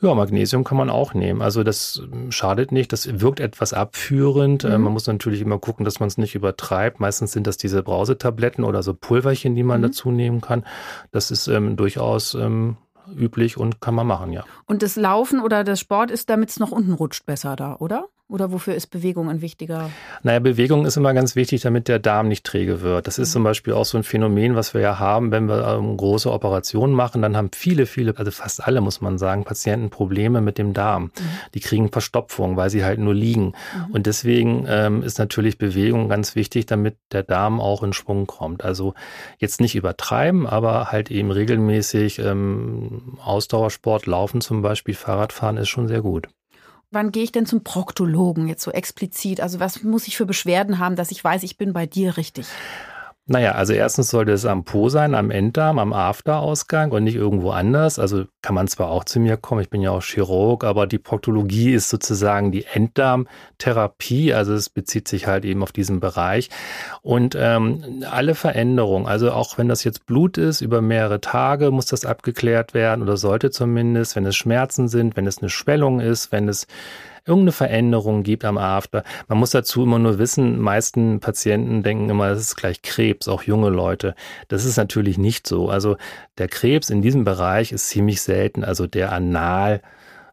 Ja, 0.00 0.14
Magnesium 0.14 0.62
kann 0.62 0.76
man 0.76 0.90
auch 0.90 1.14
nehmen. 1.14 1.42
Also 1.42 1.64
das 1.64 2.02
schadet 2.28 2.70
nicht, 2.70 2.92
das 2.92 3.20
wirkt 3.20 3.40
etwas 3.40 3.72
abführend. 3.72 4.64
Mhm. 4.64 4.82
Man 4.82 4.92
muss 4.92 5.06
natürlich 5.06 5.40
immer 5.40 5.58
gucken, 5.58 5.84
dass 5.84 6.00
man 6.00 6.06
es 6.06 6.18
nicht 6.18 6.34
übertreibt. 6.34 7.00
Meistens 7.00 7.32
sind 7.32 7.46
das 7.46 7.56
diese 7.56 7.82
Brausetabletten 7.82 8.64
oder 8.64 8.82
so 8.82 8.94
Pulverchen, 8.94 9.54
die 9.54 9.62
man 9.62 9.80
mhm. 9.80 9.86
dazu 9.86 10.10
nehmen 10.10 10.40
kann. 10.40 10.64
Das 11.10 11.30
ist 11.30 11.48
ähm, 11.48 11.76
durchaus 11.76 12.34
ähm, 12.34 12.76
üblich 13.16 13.56
und 13.56 13.80
kann 13.80 13.94
man 13.94 14.06
machen, 14.06 14.32
ja. 14.32 14.44
Und 14.66 14.82
das 14.82 14.96
Laufen 14.96 15.40
oder 15.40 15.64
das 15.64 15.80
Sport 15.80 16.10
ist, 16.10 16.30
damit 16.30 16.50
es 16.50 16.60
noch 16.60 16.70
unten 16.70 16.92
rutscht, 16.92 17.26
besser 17.26 17.56
da, 17.56 17.76
oder? 17.76 18.06
Oder 18.30 18.52
wofür 18.52 18.74
ist 18.74 18.88
Bewegung 18.88 19.30
ein 19.30 19.40
wichtiger? 19.40 19.90
Naja, 20.22 20.38
Bewegung 20.38 20.84
ist 20.84 20.98
immer 20.98 21.14
ganz 21.14 21.34
wichtig, 21.34 21.62
damit 21.62 21.88
der 21.88 21.98
Darm 21.98 22.28
nicht 22.28 22.44
träge 22.44 22.82
wird. 22.82 23.06
Das 23.06 23.18
ist 23.18 23.30
mhm. 23.30 23.32
zum 23.32 23.44
Beispiel 23.44 23.72
auch 23.72 23.86
so 23.86 23.96
ein 23.96 24.04
Phänomen, 24.04 24.54
was 24.54 24.74
wir 24.74 24.82
ja 24.82 24.98
haben, 24.98 25.30
wenn 25.30 25.48
wir 25.48 25.66
ähm, 25.66 25.96
große 25.96 26.30
Operationen 26.30 26.94
machen, 26.94 27.22
dann 27.22 27.38
haben 27.38 27.48
viele, 27.54 27.86
viele, 27.86 28.18
also 28.18 28.30
fast 28.30 28.62
alle 28.62 28.82
muss 28.82 29.00
man 29.00 29.16
sagen, 29.16 29.44
Patienten 29.44 29.88
Probleme 29.88 30.42
mit 30.42 30.58
dem 30.58 30.74
Darm. 30.74 31.04
Mhm. 31.04 31.10
Die 31.54 31.60
kriegen 31.60 31.88
Verstopfung, 31.90 32.58
weil 32.58 32.68
sie 32.68 32.84
halt 32.84 32.98
nur 32.98 33.14
liegen. 33.14 33.54
Mhm. 33.86 33.94
Und 33.94 34.06
deswegen 34.06 34.66
ähm, 34.68 35.02
ist 35.02 35.18
natürlich 35.18 35.56
Bewegung 35.56 36.10
ganz 36.10 36.34
wichtig, 36.34 36.66
damit 36.66 36.98
der 37.12 37.22
Darm 37.22 37.60
auch 37.60 37.82
in 37.82 37.94
Schwung 37.94 38.26
kommt. 38.26 38.62
Also 38.62 38.92
jetzt 39.38 39.58
nicht 39.58 39.74
übertreiben, 39.74 40.46
aber 40.46 40.92
halt 40.92 41.10
eben 41.10 41.30
regelmäßig 41.30 42.18
ähm, 42.18 43.16
Ausdauersport, 43.24 44.04
Laufen 44.04 44.42
zum 44.42 44.60
Beispiel, 44.60 44.92
Fahrradfahren 44.92 45.56
ist 45.56 45.70
schon 45.70 45.88
sehr 45.88 46.02
gut. 46.02 46.28
Wann 46.90 47.12
gehe 47.12 47.22
ich 47.22 47.32
denn 47.32 47.44
zum 47.44 47.62
Proktologen 47.62 48.48
jetzt 48.48 48.62
so 48.62 48.70
explizit? 48.70 49.42
Also 49.42 49.60
was 49.60 49.82
muss 49.82 50.08
ich 50.08 50.16
für 50.16 50.24
Beschwerden 50.24 50.78
haben, 50.78 50.96
dass 50.96 51.10
ich 51.10 51.22
weiß, 51.22 51.42
ich 51.42 51.58
bin 51.58 51.74
bei 51.74 51.84
dir 51.86 52.16
richtig? 52.16 52.46
Naja, 53.30 53.52
also 53.52 53.74
erstens 53.74 54.08
sollte 54.08 54.32
es 54.32 54.46
am 54.46 54.64
Po 54.64 54.88
sein, 54.88 55.14
am 55.14 55.30
Enddarm, 55.30 55.78
am 55.78 55.92
Afterausgang 55.92 56.92
und 56.92 57.04
nicht 57.04 57.14
irgendwo 57.16 57.50
anders. 57.50 57.98
Also 57.98 58.24
kann 58.40 58.54
man 58.54 58.68
zwar 58.68 58.88
auch 58.88 59.04
zu 59.04 59.20
mir 59.20 59.36
kommen, 59.36 59.60
ich 59.60 59.68
bin 59.68 59.82
ja 59.82 59.90
auch 59.90 60.02
Chirurg, 60.02 60.64
aber 60.64 60.86
die 60.86 60.96
Proktologie 60.96 61.74
ist 61.74 61.90
sozusagen 61.90 62.52
die 62.52 62.64
Enddarmtherapie, 62.64 64.32
also 64.32 64.54
es 64.54 64.70
bezieht 64.70 65.08
sich 65.08 65.26
halt 65.26 65.44
eben 65.44 65.62
auf 65.62 65.72
diesen 65.72 66.00
Bereich. 66.00 66.48
Und 67.02 67.36
ähm, 67.38 68.02
alle 68.10 68.34
Veränderungen, 68.34 69.06
also 69.06 69.30
auch 69.32 69.58
wenn 69.58 69.68
das 69.68 69.84
jetzt 69.84 70.06
Blut 70.06 70.38
ist, 70.38 70.62
über 70.62 70.80
mehrere 70.80 71.20
Tage 71.20 71.70
muss 71.70 71.84
das 71.84 72.06
abgeklärt 72.06 72.72
werden 72.72 73.02
oder 73.02 73.18
sollte 73.18 73.50
zumindest, 73.50 74.16
wenn 74.16 74.24
es 74.24 74.36
Schmerzen 74.36 74.88
sind, 74.88 75.16
wenn 75.16 75.26
es 75.26 75.42
eine 75.42 75.50
Schwellung 75.50 76.00
ist, 76.00 76.32
wenn 76.32 76.48
es 76.48 76.66
irgendeine 77.28 77.52
Veränderung 77.52 78.22
gibt 78.22 78.44
am 78.44 78.58
After. 78.58 79.04
Man 79.28 79.38
muss 79.38 79.50
dazu 79.50 79.82
immer 79.82 79.98
nur 79.98 80.18
wissen, 80.18 80.58
meisten 80.58 81.20
Patienten 81.20 81.82
denken 81.82 82.10
immer, 82.10 82.30
das 82.30 82.40
ist 82.40 82.56
gleich 82.56 82.82
Krebs, 82.82 83.28
auch 83.28 83.42
junge 83.42 83.68
Leute. 83.68 84.14
Das 84.48 84.64
ist 84.64 84.76
natürlich 84.76 85.18
nicht 85.18 85.46
so. 85.46 85.68
Also 85.68 85.96
der 86.38 86.48
Krebs 86.48 86.90
in 86.90 87.02
diesem 87.02 87.24
Bereich 87.24 87.72
ist 87.72 87.88
ziemlich 87.88 88.22
selten, 88.22 88.64
also 88.64 88.86
der 88.86 89.12
Anal 89.12 89.82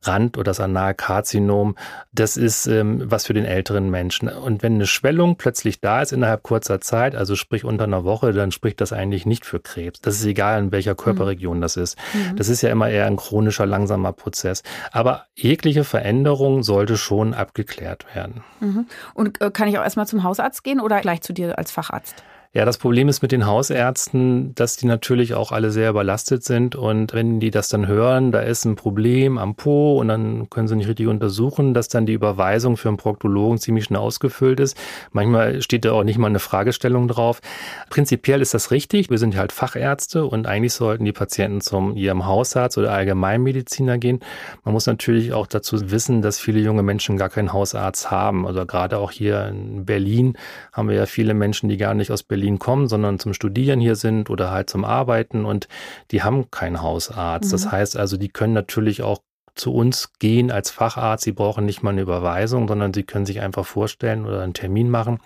Rand 0.08 0.38
oder 0.38 0.46
das 0.46 0.60
Analkarzinom. 0.60 1.76
Das 2.12 2.38
ist 2.38 2.68
ähm, 2.68 3.04
was 3.06 3.26
für 3.26 3.34
den 3.34 3.46
älteren 3.46 3.90
Menschen. 3.90 4.30
Und 4.30 4.64
wenn 4.64 4.76
eine 4.76 4.88
Schwellung 4.88 5.36
plötzlich 5.36 5.82
da 5.82 6.02
ist 6.02 6.14
innerhalb 6.14 6.44
kurzer 6.44 6.82
Zeit, 6.82 7.16
also 7.16 7.36
sprich 7.36 7.64
unter 7.64 7.86
einer 7.86 8.04
Woche, 8.04 8.34
dann 8.34 8.52
spricht 8.52 8.82
das 8.82 8.94
eigentlich 8.94 9.26
nicht 9.26 9.46
für 9.46 9.60
Krebs. 9.60 10.02
Das 10.02 10.16
ist 10.16 10.26
egal, 10.26 10.60
in 10.60 10.72
welcher 10.72 10.96
Körperregion 10.96 11.58
mhm. 11.58 11.62
das 11.62 11.78
ist. 11.78 11.98
Mhm. 12.14 12.36
Das 12.36 12.50
ist 12.50 12.62
ja 12.62 12.70
immer 12.70 12.90
eher 12.90 13.06
ein 13.06 13.18
chronischer, 13.18 13.66
langsamer 13.66 14.14
Prozess. 14.14 14.64
Aber 14.92 15.26
jegliche 15.36 15.84
Veränderung 15.84 16.64
sollte 16.64 16.98
schon 16.98 17.34
abgeklärt 17.34 18.06
werden. 18.16 18.44
Mhm. 18.60 18.88
Und 19.14 19.42
äh, 19.42 19.52
kann 19.52 19.68
ich 19.68 19.78
auch 19.78 19.84
erstmal 19.84 20.08
zum 20.08 20.24
Hausarzt 20.24 20.64
gehen 20.64 20.80
oder 20.80 21.02
gleich 21.02 21.22
zu 21.22 21.34
dir 21.34 21.58
als 21.58 21.72
Facharzt? 21.72 22.24
Ja, 22.56 22.64
das 22.64 22.78
Problem 22.78 23.10
ist 23.10 23.22
mit 23.22 23.34
den 23.34 23.46
Hausärzten, 23.46 24.56
dass 24.56 24.78
die 24.78 24.86
natürlich 24.86 25.34
auch 25.34 25.52
alle 25.52 25.72
sehr 25.72 25.90
überlastet 25.90 26.46
sind 26.46 26.74
und 26.78 27.14
wenn 27.14 27.42
die 27.42 27.52
das 27.52 27.68
dann 27.68 27.86
hören, 27.86 28.32
da 28.32 28.40
ist 28.40 28.64
ein 28.64 28.78
Problem 28.78 29.38
am 29.38 29.56
Po 29.56 30.00
und 30.00 30.08
dann 30.08 30.50
können 30.50 30.70
sie 30.70 30.78
nicht 30.78 30.88
richtig 30.88 31.08
untersuchen, 31.08 31.74
dass 31.74 31.90
dann 31.90 32.06
die 32.06 32.14
Überweisung 32.14 32.78
für 32.78 32.88
einen 32.88 32.96
Proktologen 32.96 33.58
ziemlich 33.58 33.84
schnell 33.84 34.00
ausgefüllt 34.00 34.62
ist. 34.62 34.78
Manchmal 35.12 35.62
steht 35.62 35.84
da 35.84 35.92
auch 35.92 36.06
nicht 36.06 36.18
mal 36.18 36.28
eine 36.28 36.40
Fragestellung 36.40 37.10
drauf. 37.10 37.42
Prinzipiell 37.90 38.42
ist 38.42 38.54
das 38.54 38.72
richtig. 38.72 39.10
Wir 39.10 39.18
sind 39.18 39.36
halt 39.36 39.52
Fachärzte 39.52 40.26
und 40.26 40.48
eigentlich 40.48 40.72
sollten 40.72 41.04
die 41.04 41.12
Patienten 41.12 41.60
zum 41.60 41.98
ihrem 41.98 42.26
Hausarzt 42.26 42.78
oder 42.78 42.94
Allgemeinmediziner 42.94 43.98
gehen. 43.98 44.22
Man 44.64 44.74
muss 44.74 44.86
natürlich 44.86 45.34
auch 45.34 45.48
dazu 45.48 45.92
wissen, 45.92 46.22
dass 46.22 46.40
viele 46.40 46.62
junge 46.62 46.84
Menschen 46.84 47.18
gar 47.18 47.28
keinen 47.28 47.52
Hausarzt 47.52 48.12
haben. 48.12 48.48
Also 48.48 48.66
gerade 48.66 48.98
auch 48.98 49.12
hier 49.12 49.46
in 49.50 49.84
Berlin 49.84 50.38
haben 50.72 50.88
wir 50.88 50.96
ja 50.96 51.06
viele 51.06 51.34
Menschen, 51.34 51.68
die 51.68 51.76
gar 51.76 51.94
nicht 51.94 52.12
aus 52.12 52.24
Berlin 52.24 52.45
Berlin 52.46 52.60
kommen, 52.60 52.88
sondern 52.88 53.18
zum 53.18 53.34
Studieren 53.34 53.80
hier 53.80 53.96
sind 53.96 54.30
oder 54.30 54.52
halt 54.52 54.70
zum 54.70 54.86
Arbeiten 54.86 55.46
und 55.46 55.68
die 56.12 56.22
haben 56.22 56.52
keinen 56.52 56.82
Hausarzt. 56.82 57.48
Mhm. 57.48 57.52
Das 57.52 57.72
heißt 57.72 57.98
also, 57.98 58.18
die 58.18 58.30
können 58.30 58.54
natürlich 58.54 59.02
auch 59.02 59.20
zu 59.56 59.74
uns 59.74 60.14
gehen 60.20 60.52
als 60.52 60.70
Facharzt. 60.70 61.24
Sie 61.24 61.32
brauchen 61.32 61.66
nicht 61.66 61.82
mal 61.82 61.92
eine 61.92 62.02
Überweisung, 62.02 62.68
sondern 62.68 62.94
sie 62.94 63.04
können 63.04 63.25
sich 63.25 63.42
einfach 63.42 63.66
vorstellen 63.66 64.25
oder 64.25 64.42
einen 64.42 64.54
Termin 64.54 64.90
machen. 64.90 65.20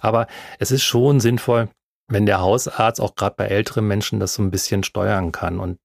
Aber 0.00 0.28
es 0.58 0.70
ist 0.70 0.84
schon 0.84 1.18
sinnvoll, 1.18 1.68
wenn 2.08 2.26
der 2.26 2.40
Hausarzt 2.40 3.00
auch 3.00 3.16
gerade 3.16 3.34
bei 3.36 3.46
älteren 3.46 3.88
Menschen 3.88 4.20
das 4.20 4.34
so 4.34 4.42
ein 4.42 4.50
bisschen 4.50 4.84
steuern 4.84 5.32
kann 5.32 5.58
und 5.58 5.78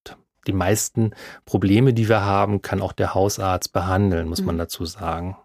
die 0.45 0.53
meisten 0.53 1.11
Probleme, 1.45 1.93
die 1.93 2.09
wir 2.09 2.21
haben, 2.21 2.61
kann 2.61 2.81
auch 2.81 2.93
der 2.93 3.15
Hausarzt 3.15 3.73
behandeln, 3.73 4.27
muss 4.27 4.43
man 4.43 4.55
mhm. 4.55 4.59
dazu 4.59 4.85
sagen. 4.85 5.37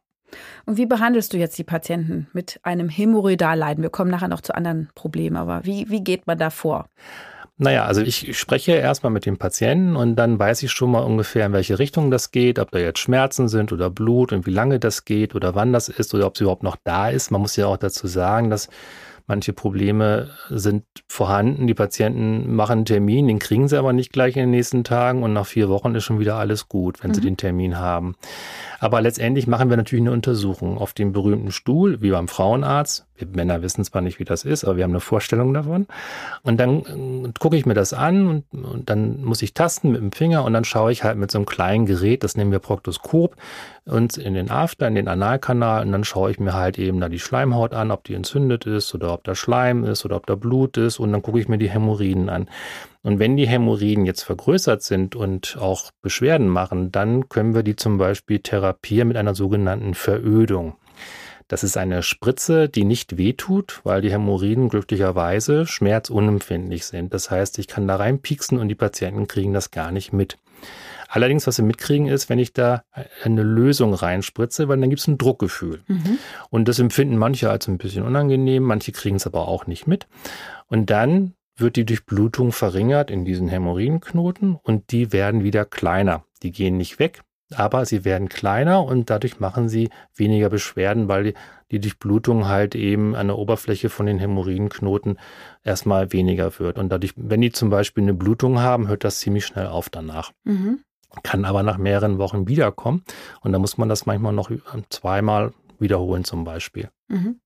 Und 0.67 0.77
wie 0.77 0.87
behandelst 0.87 1.33
du 1.33 1.37
jetzt 1.37 1.59
die 1.59 1.65
Patienten 1.65 2.29
mit 2.33 2.61
einem 2.63 2.89
Hämorrhoidalleiden? 2.89 3.83
Wir 3.83 3.91
kommen 3.91 4.11
nachher 4.11 4.29
noch 4.29 4.41
zu 4.41 4.55
anderen 4.55 4.89
Problemen, 4.95 5.37
aber 5.37 5.65
wie, 5.65 5.89
wie 5.91 6.03
geht 6.03 6.27
man 6.27 6.39
da 6.39 6.51
vor? 6.51 6.87
Naja, 7.63 7.85
also 7.85 8.01
ich 8.01 8.39
spreche 8.39 8.73
erstmal 8.73 9.13
mit 9.13 9.27
dem 9.27 9.37
Patienten 9.37 9.95
und 9.95 10.17
dann 10.17 10.39
weiß 10.39 10.63
ich 10.63 10.71
schon 10.71 10.93
mal 10.93 11.01
ungefähr, 11.01 11.45
in 11.45 11.53
welche 11.53 11.79
Richtung 11.79 12.11
das 12.11 12.31
geht, 12.31 12.59
ob 12.59 12.71
da 12.71 12.79
jetzt 12.79 13.01
Schmerzen 13.01 13.49
sind 13.49 13.71
oder 13.71 13.91
Blut 13.91 14.33
und 14.33 14.47
wie 14.47 14.51
lange 14.51 14.79
das 14.79 15.05
geht 15.05 15.35
oder 15.35 15.55
wann 15.55 15.71
das 15.75 15.91
ist 15.91 16.15
oder 16.15 16.27
ob 16.27 16.37
es 16.37 16.41
überhaupt 16.41 16.63
noch 16.63 16.77
da 16.85 17.11
ist. 17.11 17.31
Man 17.31 17.43
muss 17.43 17.57
ja 17.57 17.67
auch 17.67 17.77
dazu 17.77 18.07
sagen, 18.07 18.49
dass 18.49 18.71
Manche 19.31 19.53
Probleme 19.53 20.31
sind 20.49 20.83
vorhanden. 21.07 21.69
Die 21.69 21.75
Patienten 21.75 22.53
machen 22.53 22.79
einen 22.79 22.85
Termin, 22.85 23.29
den 23.29 23.39
kriegen 23.39 23.69
sie 23.69 23.79
aber 23.79 23.93
nicht 23.93 24.13
gleich 24.13 24.35
in 24.35 24.41
den 24.41 24.51
nächsten 24.51 24.83
Tagen 24.83 25.23
und 25.23 25.33
nach 25.33 25.47
vier 25.47 25.69
Wochen 25.69 25.95
ist 25.95 26.03
schon 26.03 26.19
wieder 26.19 26.35
alles 26.35 26.69
gut, 26.69 27.01
wenn 27.05 27.13
mhm. 27.13 27.15
sie 27.15 27.21
den 27.21 27.37
Termin 27.37 27.79
haben. 27.79 28.17
Aber 28.81 29.01
letztendlich 29.01 29.47
machen 29.47 29.71
wir 29.71 29.77
natürlich 29.77 30.03
eine 30.03 30.11
Untersuchung 30.11 30.79
auf 30.79 30.95
dem 30.95 31.13
berühmten 31.13 31.53
Stuhl, 31.53 32.03
wie 32.03 32.11
beim 32.11 32.27
Frauenarzt. 32.27 33.07
Männer 33.27 33.63
wissen 33.63 33.85
zwar 33.85 34.03
nicht, 34.03 34.19
wie 34.19 34.25
das 34.25 34.45
ist, 34.45 34.65
aber 34.65 34.77
wir 34.77 34.85
haben 34.85 34.93
eine 34.93 35.01
Vorstellung 35.01 35.55
davon. 35.55 35.87
Und 36.43 36.59
dann 36.59 36.81
äh, 37.27 37.33
gucke 37.39 37.57
ich 37.57 37.67
mir 37.67 37.75
das 37.75 37.93
an 37.93 38.27
und, 38.27 38.65
und 38.65 38.91
dann 38.91 39.23
muss 39.25 39.43
ich 39.43 39.55
tasten 39.55 39.93
mit 39.93 40.01
dem 40.01 40.13
Finger 40.13 40.45
und 40.45 40.53
dann 40.53 40.65
schaue 40.65 40.93
ich 40.93 41.05
halt 41.05 41.19
mit 41.19 41.31
so 41.31 41.39
einem 41.39 41.47
kleinen 41.47 41.87
Gerät, 41.87 42.25
das 42.25 42.37
nennen 42.37 42.53
wir 42.53 42.59
Proktoskop, 42.59 43.37
und 43.87 44.17
in 44.19 44.35
den 44.35 44.51
After, 44.51 44.87
in 44.87 44.95
den 44.95 45.09
Analkanal 45.09 45.85
und 45.85 45.93
dann 45.93 46.05
schaue 46.05 46.31
ich 46.31 46.39
mir 46.39 46.55
halt 46.55 46.79
eben 46.79 47.01
da 47.01 47.09
die 47.09 47.19
Schleimhaut 47.19 47.73
an, 47.75 47.91
ob 47.91 48.05
die 48.05 48.15
entzündet 48.15 48.67
ist 48.67 48.95
oder 48.95 49.13
ob 49.13 49.25
da 49.25 49.35
Schleim 49.35 49.85
ist 49.85 50.05
oder 50.05 50.17
ob 50.17 50.27
da 50.27 50.35
Blut 50.35 50.77
ist 50.77 51.01
und 51.01 51.13
dann 51.13 51.23
gucke 51.23 51.41
ich 51.41 51.49
mir 51.49 51.59
die 51.59 51.71
Hämorrhoiden 51.71 52.29
an. 52.29 52.49
Und 53.03 53.19
wenn 53.19 53.37
die 53.37 53.49
Hämorrhoiden 53.49 54.05
jetzt 54.05 54.23
vergrößert 54.23 54.83
sind 54.83 55.17
und 55.17 55.57
auch 55.59 55.91
Beschwerden 56.03 56.49
machen, 56.49 56.93
dann 56.93 57.29
können 57.29 57.55
wir 57.55 57.63
die 57.63 57.77
zum 57.77 57.97
Beispiel 57.97 58.41
therapieren 58.41 59.09
mit 59.09 59.17
einer 59.17 59.35
sogenannten 59.35 59.95
Verödung. 59.95 60.75
Das 61.51 61.65
ist 61.65 61.77
eine 61.77 62.05
Spritze, 62.05 62.69
die 62.69 62.85
nicht 62.85 63.19
wehtut, 63.19 63.81
weil 63.83 64.03
die 64.03 64.13
Hämorrhoiden 64.13 64.69
glücklicherweise 64.69 65.67
schmerzunempfindlich 65.67 66.87
sind. 66.87 67.13
Das 67.13 67.29
heißt, 67.29 67.59
ich 67.59 67.67
kann 67.67 67.89
da 67.89 67.97
reinpieksen 67.97 68.57
und 68.57 68.69
die 68.69 68.77
Patienten 68.77 69.27
kriegen 69.27 69.53
das 69.53 69.73
gar 69.73 69.91
nicht 69.91 70.13
mit. 70.13 70.39
Allerdings, 71.09 71.49
was 71.49 71.57
sie 71.57 71.63
mitkriegen, 71.63 72.07
ist, 72.07 72.29
wenn 72.29 72.39
ich 72.39 72.53
da 72.53 72.85
eine 73.25 73.43
Lösung 73.43 73.95
reinspritze, 73.95 74.69
weil 74.69 74.79
dann 74.79 74.91
gibt 74.91 75.01
es 75.01 75.09
ein 75.09 75.19
Druckgefühl. 75.19 75.83
Mhm. 75.89 76.19
Und 76.51 76.69
das 76.69 76.79
empfinden 76.79 77.17
manche 77.17 77.51
als 77.51 77.67
ein 77.67 77.79
bisschen 77.79 78.05
unangenehm, 78.05 78.63
manche 78.63 78.93
kriegen 78.93 79.17
es 79.17 79.27
aber 79.27 79.49
auch 79.49 79.67
nicht 79.67 79.89
mit. 79.89 80.07
Und 80.69 80.89
dann 80.89 81.35
wird 81.57 81.75
die 81.75 81.85
Durchblutung 81.85 82.53
verringert 82.53 83.11
in 83.11 83.25
diesen 83.25 83.49
Hämorrhoidenknoten 83.49 84.55
und 84.55 84.93
die 84.93 85.13
werden 85.13 85.43
wieder 85.43 85.65
kleiner. 85.65 86.23
Die 86.45 86.53
gehen 86.53 86.77
nicht 86.77 87.01
weg, 87.01 87.23
aber 87.55 87.85
sie 87.85 88.05
werden 88.05 88.29
kleiner 88.29 88.85
und 88.85 89.11
dadurch 89.11 89.41
machen 89.41 89.69
sie 89.69 89.91
weniger 90.15 90.51
Beschwerden, 90.51 91.09
weil 91.09 91.35
die, 91.71 91.81
Durchblutung 91.81 92.49
halt 92.49 92.75
eben 92.75 93.15
an 93.15 93.29
der 93.29 93.39
Oberfläche 93.39 93.91
von 93.91 94.07
den 94.07 94.19
Hämorrhoidenknoten 94.19 95.19
erstmal 95.63 96.13
weniger 96.13 96.59
wird. 96.59 96.79
Und 96.79 96.89
dadurch, 96.91 97.13
wenn 97.17 97.41
die 97.41 97.53
zum 97.53 97.71
Beispiel 97.71 98.03
eine 98.03 98.15
Blutung 98.15 98.59
haben, 98.59 98.89
hört 98.89 99.05
das 99.05 99.21
ziemlich 99.21 99.47
schnell 99.47 99.69
auf 99.69 99.89
danach. 99.89 100.33
Mhm 100.45 100.81
kann 101.23 101.45
aber 101.45 101.63
nach 101.63 101.79
mehreren 101.79 102.19
Wochen 102.19 102.49
wiederkommen. 102.49 103.03
Und 103.41 103.53
da 103.53 103.59
muss 103.59 103.79
man 103.79 103.89
das 103.89 104.07
manchmal 104.07 104.33
noch 104.33 104.51
zweimal 104.91 105.53
wiederholen 105.79 106.25
zum 106.25 106.45
Beispiel. 106.45 106.91
Mhm. 107.09 107.41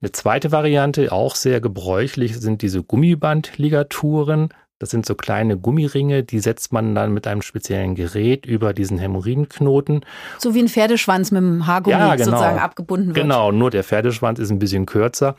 Eine 0.00 0.12
zweite 0.12 0.52
Variante, 0.52 1.10
auch 1.12 1.34
sehr 1.34 1.60
gebräuchlich, 1.60 2.38
sind 2.38 2.62
diese 2.62 2.82
Gummibandligaturen. 2.82 4.50
Das 4.78 4.90
sind 4.90 5.06
so 5.06 5.14
kleine 5.16 5.56
Gummiringe, 5.56 6.22
die 6.22 6.38
setzt 6.38 6.72
man 6.72 6.94
dann 6.94 7.12
mit 7.12 7.26
einem 7.26 7.42
speziellen 7.42 7.96
Gerät 7.96 8.46
über 8.46 8.72
diesen 8.72 8.98
Hämorrhoidenknoten. 8.98 10.04
So 10.38 10.54
wie 10.54 10.60
ein 10.60 10.68
Pferdeschwanz 10.68 11.32
mit 11.32 11.42
dem 11.42 11.66
Haargummi 11.66 11.96
ja, 11.96 12.14
genau. 12.14 12.30
sozusagen 12.30 12.58
abgebunden 12.58 13.08
wird. 13.08 13.16
Genau, 13.16 13.50
nur 13.50 13.70
der 13.70 13.82
Pferdeschwanz 13.82 14.38
ist 14.38 14.50
ein 14.50 14.60
bisschen 14.60 14.86
kürzer. 14.86 15.34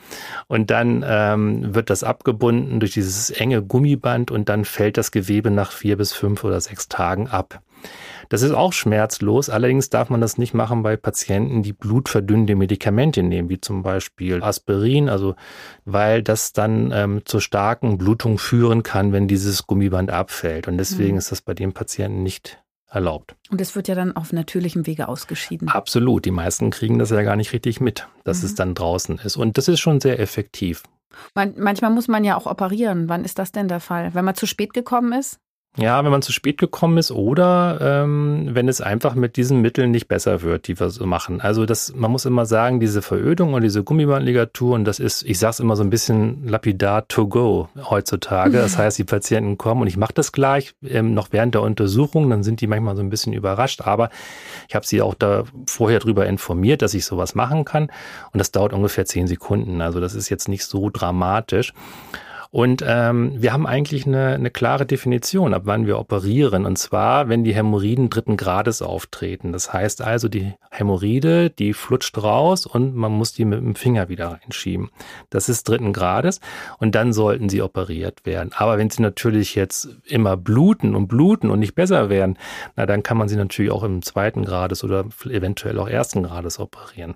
Und 0.48 0.72
dann 0.72 1.06
ähm, 1.08 1.74
wird 1.74 1.90
das 1.90 2.04
abgebunden 2.04 2.82
durch 2.82 2.92
dieses 2.92 3.30
enge 3.30 3.62
Gummiband 3.62 4.30
und 4.30 4.50
dann 4.50 4.66
fällt 4.66 4.98
das 4.98 5.12
Gewebe 5.12 5.52
nach 5.52 5.72
vier 5.72 5.96
bis 5.98 6.12
fünf 6.12 6.44
oder 6.44 6.60
sechs 6.60 6.90
Tagen 6.90 7.28
ab. 7.28 7.62
Das 8.30 8.44
ist 8.44 8.52
auch 8.52 8.74
schmerzlos, 8.74 9.50
allerdings 9.50 9.90
darf 9.90 10.10
man 10.12 10.22
das 10.22 10.38
nicht 10.38 10.54
machen 10.54 10.84
bei 10.84 10.96
Patienten, 10.96 11.64
die 11.64 11.74
blutverdünnende 11.74 12.56
Medikamente 12.56 13.24
nehmen, 13.24 13.50
wie 13.50 13.60
zum 13.60 13.82
Beispiel 13.82 14.42
Aspirin, 14.44 15.10
also 15.10 15.36
weil 15.86 16.22
das 16.22 16.54
dann 16.54 16.92
ähm, 16.94 17.22
zur 17.26 17.42
starken 17.42 17.98
Blutung 17.98 18.38
führen 18.38 18.84
kann, 18.84 19.12
wenn 19.12 19.28
dieses 19.28 19.66
Gummiband 19.66 20.12
abfällt. 20.12 20.68
Und 20.68 20.78
deswegen 20.78 21.14
mhm. 21.14 21.18
ist 21.18 21.32
das 21.32 21.42
bei 21.42 21.56
den 21.56 21.74
Patienten 21.74 22.22
nicht 22.22 22.62
erlaubt. 22.88 23.36
Und 23.50 23.62
es 23.62 23.76
wird 23.76 23.88
ja 23.88 23.96
dann 23.96 24.16
auf 24.16 24.32
natürlichem 24.32 24.86
Wege 24.86 25.08
ausgeschieden. 25.08 25.68
Absolut. 25.70 26.26
Die 26.26 26.32
meisten 26.32 26.70
kriegen 26.70 27.00
das 27.00 27.10
ja 27.10 27.22
gar 27.24 27.36
nicht 27.36 27.54
richtig 27.54 27.82
mit, 27.82 28.08
dass 28.24 28.40
mhm. 28.40 28.46
es 28.46 28.56
dann 28.56 28.76
draußen 28.76 29.20
ist. 29.20 29.38
Und 29.38 29.58
das 29.58 29.68
ist 29.68 29.80
schon 29.80 30.00
sehr 30.00 30.20
effektiv. 30.20 30.84
Man, 31.34 31.56
manchmal 31.58 31.92
muss 31.92 32.08
man 32.08 32.24
ja 32.24 32.38
auch 32.38 32.46
operieren. 32.46 33.10
Wann 33.10 33.26
ist 33.26 33.40
das 33.40 33.52
denn 33.52 33.68
der 33.68 33.80
Fall? 33.80 34.14
Wenn 34.14 34.26
man 34.26 34.36
zu 34.36 34.46
spät 34.46 34.74
gekommen 34.74 35.14
ist? 35.14 35.40
Ja, 35.78 36.04
wenn 36.04 36.12
man 36.12 36.24
zu 36.24 36.34
spät 36.34 36.58
gekommen 36.58 36.98
ist 36.98 37.12
oder 37.12 37.78
ähm, 37.80 38.50
wenn 38.52 38.68
es 38.68 38.82
einfach 38.82 39.14
mit 39.14 39.38
diesen 39.38 39.62
Mitteln 39.62 39.92
nicht 39.92 40.08
besser 40.08 40.42
wird, 40.42 40.68
die 40.68 40.80
wir 40.80 40.90
so 40.90 41.06
machen. 41.06 41.42
Also 41.42 41.66
das, 41.66 41.94
man 41.96 42.12
muss 42.12 42.26
immer 42.26 42.46
sagen, 42.48 42.80
diese 42.80 43.04
Verödung 43.04 43.54
und 43.54 43.62
diese 43.62 43.84
Gummibandligatur, 43.84 44.74
und 44.76 44.84
das 44.84 45.00
ist, 45.00 45.24
ich 45.24 45.38
sage 45.38 45.52
es 45.52 45.60
immer 45.60 45.76
so 45.76 45.84
ein 45.84 45.92
bisschen 45.92 46.48
lapidar 46.48 47.08
to 47.08 47.28
go 47.28 47.70
heutzutage. 47.90 48.58
Das 48.58 48.78
heißt, 48.78 48.98
die 48.98 49.04
Patienten 49.04 49.58
kommen 49.58 49.82
und 49.82 49.88
ich 49.88 49.96
mache 49.96 50.14
das 50.14 50.32
gleich 50.32 50.74
ähm, 50.84 51.14
noch 51.14 51.30
während 51.32 51.54
der 51.54 51.62
Untersuchung, 51.62 52.30
dann 52.30 52.44
sind 52.44 52.62
die 52.62 52.68
manchmal 52.68 52.96
so 52.96 53.04
ein 53.04 53.12
bisschen 53.12 53.34
überrascht, 53.34 53.82
aber 53.82 54.10
ich 54.68 54.76
habe 54.76 54.88
sie 54.88 55.04
auch 55.04 55.14
da 55.14 55.44
vorher 55.68 56.00
drüber 56.00 56.26
informiert, 56.26 56.82
dass 56.82 56.96
ich 56.96 57.06
sowas 57.06 57.36
machen 57.36 57.64
kann 57.64 57.92
und 58.34 58.40
das 58.40 58.52
dauert 58.52 58.74
ungefähr 58.74 59.06
zehn 59.06 59.28
Sekunden. 59.28 59.82
Also 59.82 60.00
das 60.00 60.16
ist 60.16 60.30
jetzt 60.30 60.50
nicht 60.50 60.66
so 60.66 60.90
dramatisch. 60.90 61.74
Und 62.52 62.84
ähm, 62.86 63.34
wir 63.38 63.54
haben 63.54 63.68
eigentlich 63.68 64.08
eine, 64.08 64.34
eine 64.34 64.50
klare 64.50 64.88
Definition, 64.88 65.54
ab 65.54 65.64
wann 65.66 65.86
wir 65.86 66.00
operieren. 66.00 66.66
Und 66.66 66.78
zwar, 66.78 67.30
wenn 67.30 67.44
die 67.44 67.54
Hämorrhoiden 67.54 68.10
dritten 68.10 68.38
Grades 68.38 68.82
auftreten. 68.82 69.52
Das 69.52 69.72
heißt 69.72 70.02
also, 70.02 70.30
die 70.30 70.54
Hämorrhoide, 70.72 71.52
die 71.52 71.74
flutscht 71.74 72.18
raus 72.18 72.66
und 72.66 72.96
man 72.96 73.12
muss 73.12 73.34
die 73.34 73.46
mit 73.46 73.60
dem 73.60 73.76
Finger 73.76 74.10
wieder 74.10 74.40
reinschieben. 74.42 74.90
Das 75.30 75.48
ist 75.48 75.70
dritten 75.70 75.94
Grades 75.94 76.40
und 76.80 76.96
dann 76.96 77.14
sollten 77.14 77.50
sie 77.50 77.62
operiert 77.62 78.26
werden. 78.26 78.52
Aber 78.56 78.80
wenn 78.80 78.90
sie 78.90 79.04
natürlich 79.04 79.54
jetzt 79.54 79.90
immer 80.06 80.36
bluten 80.36 80.96
und 80.96 81.08
bluten 81.08 81.52
und 81.52 81.60
nicht 81.60 81.76
besser 81.76 82.10
werden, 82.10 82.40
na 82.76 82.88
dann 82.88 83.04
kann 83.04 83.18
man 83.18 83.30
sie 83.30 83.36
natürlich 83.36 83.72
auch 83.72 83.84
im 83.84 84.02
zweiten 84.02 84.44
Grades 84.44 84.84
oder 84.84 85.06
eventuell 85.26 85.78
auch 85.78 85.88
ersten 85.88 86.24
Grades 86.24 86.60
operieren. 86.60 87.14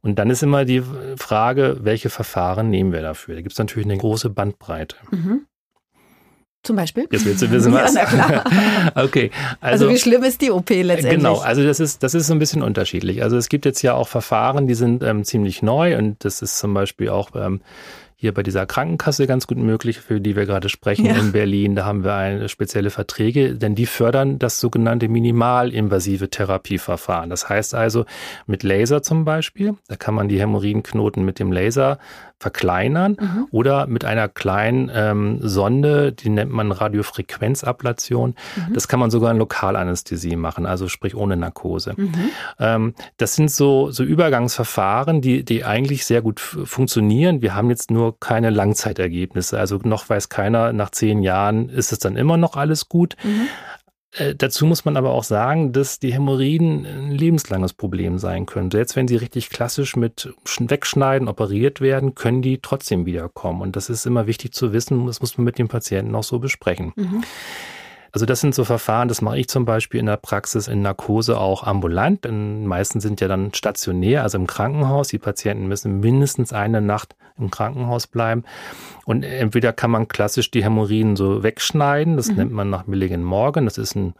Und 0.00 0.18
dann 0.18 0.30
ist 0.30 0.42
immer 0.42 0.64
die 0.64 0.82
Frage, 1.16 1.78
welche 1.80 2.10
Verfahren 2.10 2.70
nehmen 2.70 2.92
wir 2.92 3.02
dafür? 3.02 3.34
Da 3.34 3.42
gibt 3.42 3.52
es 3.52 3.58
natürlich 3.58 3.86
eine 3.86 3.98
große 3.98 4.30
Bandbreite. 4.30 4.96
Mhm. 5.10 5.46
Zum 6.62 6.76
Beispiel? 6.76 7.06
Jetzt 7.10 7.24
willst 7.24 7.42
du 7.42 7.50
wissen, 7.50 7.72
was. 7.74 7.94
Ja, 7.94 8.04
klar. 8.04 8.44
okay. 8.96 9.30
Also, 9.60 9.86
also, 9.86 9.94
wie 9.94 9.98
schlimm 9.98 10.22
ist 10.22 10.40
die 10.42 10.50
OP 10.50 10.68
letztendlich? 10.70 11.14
Genau, 11.14 11.38
also 11.38 11.62
das 11.62 11.80
ist, 11.80 12.02
das 12.02 12.14
ist 12.14 12.26
so 12.26 12.34
ein 12.34 12.38
bisschen 12.38 12.62
unterschiedlich. 12.62 13.22
Also 13.22 13.36
es 13.36 13.48
gibt 13.48 13.64
jetzt 13.64 13.82
ja 13.82 13.94
auch 13.94 14.08
Verfahren, 14.08 14.66
die 14.66 14.74
sind 14.74 15.02
ähm, 15.02 15.24
ziemlich 15.24 15.62
neu 15.62 15.96
und 15.96 16.24
das 16.24 16.42
ist 16.42 16.58
zum 16.58 16.74
Beispiel 16.74 17.08
auch 17.08 17.30
ähm, 17.34 17.60
hier 18.20 18.34
bei 18.34 18.42
dieser 18.42 18.66
Krankenkasse 18.66 19.28
ganz 19.28 19.46
gut 19.46 19.58
möglich, 19.58 20.00
für 20.00 20.20
die 20.20 20.34
wir 20.34 20.44
gerade 20.44 20.68
sprechen 20.68 21.06
ja. 21.06 21.14
in 21.14 21.30
Berlin. 21.30 21.76
Da 21.76 21.84
haben 21.84 22.02
wir 22.02 22.14
eine 22.14 22.48
spezielle 22.48 22.90
Verträge, 22.90 23.54
denn 23.54 23.76
die 23.76 23.86
fördern 23.86 24.40
das 24.40 24.58
sogenannte 24.58 25.08
minimalinvasive 25.08 26.28
Therapieverfahren. 26.28 27.30
Das 27.30 27.48
heißt 27.48 27.76
also 27.76 28.06
mit 28.46 28.64
Laser 28.64 29.02
zum 29.02 29.24
Beispiel, 29.24 29.76
da 29.86 29.94
kann 29.94 30.16
man 30.16 30.28
die 30.28 30.40
Hämorrhoidenknoten 30.40 31.24
mit 31.24 31.38
dem 31.38 31.52
Laser 31.52 32.00
verkleinern 32.40 33.16
mhm. 33.20 33.46
oder 33.50 33.86
mit 33.86 34.04
einer 34.04 34.28
kleinen 34.28 34.90
ähm, 34.94 35.38
Sonde, 35.42 36.12
die 36.12 36.28
nennt 36.28 36.52
man 36.52 36.70
Radiofrequenzablation. 36.70 38.34
Mhm. 38.56 38.74
Das 38.74 38.86
kann 38.86 39.00
man 39.00 39.10
sogar 39.10 39.32
in 39.32 39.38
Lokalanästhesie 39.38 40.36
machen, 40.36 40.64
also 40.64 40.86
sprich 40.88 41.16
ohne 41.16 41.36
Narkose. 41.36 41.94
Mhm. 41.96 42.30
Ähm, 42.60 42.94
das 43.16 43.34
sind 43.34 43.50
so, 43.50 43.90
so 43.90 44.04
Übergangsverfahren, 44.04 45.20
die, 45.20 45.44
die 45.44 45.64
eigentlich 45.64 46.04
sehr 46.06 46.22
gut 46.22 46.38
funktionieren. 46.38 47.42
Wir 47.42 47.56
haben 47.56 47.70
jetzt 47.70 47.90
nur 47.90 48.07
keine 48.12 48.50
Langzeitergebnisse. 48.50 49.58
Also 49.58 49.78
noch 49.82 50.08
weiß 50.08 50.28
keiner, 50.28 50.72
nach 50.72 50.90
zehn 50.90 51.22
Jahren 51.22 51.68
ist 51.68 51.92
es 51.92 51.98
dann 51.98 52.16
immer 52.16 52.36
noch 52.36 52.56
alles 52.56 52.88
gut. 52.88 53.16
Mhm. 53.22 53.48
Äh, 54.12 54.34
dazu 54.34 54.64
muss 54.66 54.84
man 54.84 54.96
aber 54.96 55.10
auch 55.10 55.24
sagen, 55.24 55.72
dass 55.72 55.98
die 55.98 56.12
Hämorrhoiden 56.12 56.86
ein 56.86 57.10
lebenslanges 57.10 57.74
Problem 57.74 58.18
sein 58.18 58.46
können. 58.46 58.70
Selbst 58.70 58.96
wenn 58.96 59.08
sie 59.08 59.16
richtig 59.16 59.50
klassisch 59.50 59.96
mit 59.96 60.32
Wegschneiden 60.58 61.28
operiert 61.28 61.80
werden, 61.80 62.14
können 62.14 62.42
die 62.42 62.58
trotzdem 62.58 63.06
wiederkommen. 63.06 63.60
Und 63.60 63.76
das 63.76 63.90
ist 63.90 64.06
immer 64.06 64.26
wichtig 64.26 64.52
zu 64.52 64.72
wissen, 64.72 65.06
das 65.06 65.20
muss 65.20 65.36
man 65.36 65.44
mit 65.44 65.58
dem 65.58 65.68
Patienten 65.68 66.14
auch 66.14 66.24
so 66.24 66.38
besprechen. 66.38 66.92
Mhm. 66.96 67.22
Also 68.12 68.26
das 68.26 68.40
sind 68.40 68.54
so 68.54 68.64
Verfahren, 68.64 69.08
das 69.08 69.22
mache 69.22 69.38
ich 69.38 69.48
zum 69.48 69.64
Beispiel 69.64 70.00
in 70.00 70.06
der 70.06 70.16
Praxis 70.16 70.68
in 70.68 70.82
Narkose 70.82 71.38
auch 71.38 71.64
ambulant. 71.64 72.24
Denn 72.24 72.66
meisten 72.66 73.00
sind 73.00 73.20
ja 73.20 73.28
dann 73.28 73.52
stationär, 73.54 74.22
also 74.22 74.38
im 74.38 74.46
Krankenhaus. 74.46 75.08
Die 75.08 75.18
Patienten 75.18 75.68
müssen 75.68 76.00
mindestens 76.00 76.52
eine 76.52 76.80
Nacht 76.80 77.16
im 77.38 77.50
Krankenhaus 77.50 78.06
bleiben. 78.06 78.44
Und 79.04 79.22
entweder 79.22 79.72
kann 79.72 79.90
man 79.90 80.08
klassisch 80.08 80.50
die 80.50 80.64
Hämorrhoiden 80.64 81.16
so 81.16 81.42
wegschneiden, 81.42 82.16
das 82.16 82.28
mhm. 82.28 82.36
nennt 82.36 82.52
man 82.52 82.70
nach 82.70 82.86
Milligan 82.86 83.22
Morgan, 83.22 83.64
das 83.64 83.78
ist 83.78 83.94
ein 83.94 84.14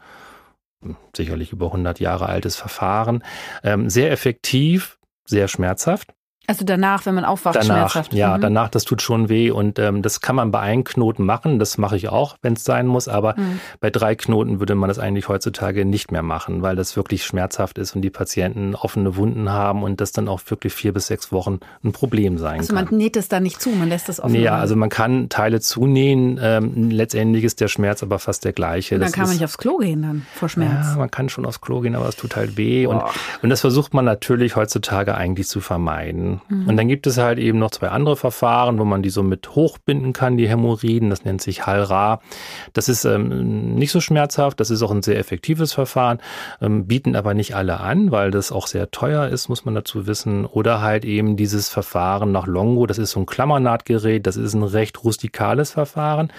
sicherlich 1.15 1.51
über 1.51 1.67
100 1.67 1.99
Jahre 1.99 2.27
altes 2.27 2.55
Verfahren, 2.55 3.23
ähm, 3.63 3.89
sehr 3.89 4.11
effektiv, 4.11 4.97
sehr 5.25 5.47
schmerzhaft. 5.47 6.13
Also 6.49 6.65
danach, 6.65 7.05
wenn 7.05 7.13
man 7.13 7.25
aufwacht, 7.25 7.57
danach, 7.57 7.91
schmerzhaft. 7.91 8.11
Ja, 8.11 8.35
mhm. 8.35 8.41
danach, 8.41 8.69
das 8.69 8.83
tut 8.83 9.03
schon 9.03 9.29
weh 9.29 9.51
und 9.51 9.77
ähm, 9.77 10.01
das 10.01 10.19
kann 10.19 10.35
man 10.35 10.49
bei 10.49 10.59
einem 10.59 10.83
Knoten 10.83 11.23
machen. 11.23 11.59
Das 11.59 11.77
mache 11.77 11.95
ich 11.95 12.09
auch, 12.09 12.37
wenn 12.41 12.53
es 12.53 12.63
sein 12.63 12.87
muss. 12.87 13.07
Aber 13.07 13.35
mhm. 13.37 13.59
bei 13.79 13.91
drei 13.91 14.15
Knoten 14.15 14.59
würde 14.59 14.73
man 14.73 14.87
das 14.87 14.97
eigentlich 14.97 15.29
heutzutage 15.29 15.85
nicht 15.85 16.11
mehr 16.11 16.23
machen, 16.23 16.63
weil 16.63 16.75
das 16.75 16.97
wirklich 16.97 17.23
schmerzhaft 17.23 17.77
ist 17.77 17.95
und 17.95 18.01
die 18.01 18.09
Patienten 18.09 18.73
offene 18.73 19.15
Wunden 19.15 19.51
haben 19.51 19.83
und 19.83 20.01
das 20.01 20.11
dann 20.11 20.27
auch 20.27 20.41
wirklich 20.47 20.73
vier 20.73 20.91
bis 20.91 21.05
sechs 21.05 21.31
Wochen 21.31 21.59
ein 21.83 21.91
Problem 21.91 22.39
sein 22.39 22.61
also 22.61 22.69
kann. 22.69 22.77
Also 22.79 22.91
man 22.93 22.97
näht 22.97 23.15
es 23.15 23.27
da 23.27 23.39
nicht 23.39 23.61
zu, 23.61 23.69
man 23.69 23.87
lässt 23.87 24.09
es 24.09 24.19
offen. 24.19 24.31
Nee, 24.31 24.41
ja, 24.41 24.57
also 24.57 24.75
man 24.75 24.89
kann 24.89 25.29
Teile 25.29 25.59
zunähen. 25.59 26.39
Ähm, 26.41 26.89
letztendlich 26.89 27.43
ist 27.43 27.61
der 27.61 27.67
Schmerz 27.67 28.01
aber 28.01 28.17
fast 28.17 28.43
der 28.43 28.53
gleiche. 28.53 28.95
Und 28.95 29.01
dann 29.01 29.09
das 29.09 29.13
kann 29.13 29.25
man 29.25 29.33
nicht 29.33 29.45
aufs 29.45 29.59
Klo 29.59 29.77
gehen 29.77 30.01
dann 30.01 30.25
vor 30.33 30.49
Schmerz. 30.49 30.87
Ja, 30.87 30.95
man 30.97 31.11
kann 31.11 31.29
schon 31.29 31.45
aufs 31.45 31.61
Klo 31.61 31.81
gehen, 31.81 31.95
aber 31.95 32.09
es 32.09 32.15
tut 32.15 32.35
halt 32.35 32.57
weh. 32.57 32.87
Und, 32.87 33.03
und 33.43 33.51
das 33.51 33.61
versucht 33.61 33.93
man 33.93 34.03
natürlich 34.03 34.55
heutzutage 34.55 35.13
eigentlich 35.13 35.47
zu 35.47 35.61
vermeiden. 35.61 36.38
Mhm. 36.47 36.67
Und 36.67 36.77
dann 36.77 36.87
gibt 36.87 37.07
es 37.07 37.17
halt 37.17 37.39
eben 37.39 37.59
noch 37.59 37.71
zwei 37.71 37.89
andere 37.89 38.15
Verfahren, 38.15 38.79
wo 38.79 38.85
man 38.85 39.01
die 39.01 39.09
so 39.09 39.23
mit 39.23 39.55
hochbinden 39.55 40.13
kann, 40.13 40.37
die 40.37 40.47
Hämorrhoiden. 40.47 41.09
Das 41.09 41.25
nennt 41.25 41.41
sich 41.41 41.65
Halra. 41.65 42.21
Das 42.73 42.89
ist 42.89 43.05
ähm, 43.05 43.75
nicht 43.75 43.91
so 43.91 44.01
schmerzhaft. 44.01 44.59
Das 44.59 44.69
ist 44.69 44.81
auch 44.81 44.91
ein 44.91 45.03
sehr 45.03 45.17
effektives 45.19 45.73
Verfahren. 45.73 46.19
Ähm, 46.61 46.87
bieten 46.87 47.15
aber 47.15 47.33
nicht 47.33 47.55
alle 47.55 47.79
an, 47.79 48.11
weil 48.11 48.31
das 48.31 48.51
auch 48.51 48.67
sehr 48.67 48.91
teuer 48.91 49.27
ist, 49.27 49.49
muss 49.49 49.65
man 49.65 49.75
dazu 49.75 50.07
wissen. 50.07 50.45
Oder 50.45 50.81
halt 50.81 51.05
eben 51.05 51.35
dieses 51.35 51.69
Verfahren 51.69 52.31
nach 52.31 52.47
Longo. 52.47 52.85
Das 52.85 52.97
ist 52.97 53.11
so 53.11 53.19
ein 53.19 53.25
Klammernahtgerät. 53.25 54.25
Das 54.25 54.37
ist 54.37 54.53
ein 54.53 54.63
recht 54.63 55.03
rustikales 55.03 55.71
Verfahren 55.71 56.31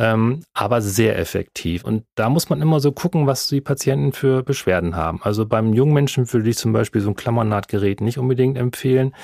ähm, 0.00 0.40
aber 0.54 0.80
sehr 0.80 1.18
effektiv. 1.18 1.84
Und 1.84 2.04
da 2.14 2.30
muss 2.30 2.48
man 2.48 2.62
immer 2.62 2.80
so 2.80 2.90
gucken, 2.90 3.26
was 3.26 3.48
die 3.48 3.60
Patienten 3.60 4.12
für 4.14 4.42
Beschwerden 4.42 4.96
haben. 4.96 5.20
Also 5.22 5.44
beim 5.44 5.74
jungen 5.74 5.92
Menschen 5.92 6.32
würde 6.32 6.48
ich 6.48 6.56
zum 6.56 6.72
Beispiel 6.72 7.02
so 7.02 7.10
ein 7.10 7.16
Klammernahtgerät 7.16 8.00
nicht 8.00 8.16
unbedingt 8.16 8.56
empfehlen. 8.56 9.14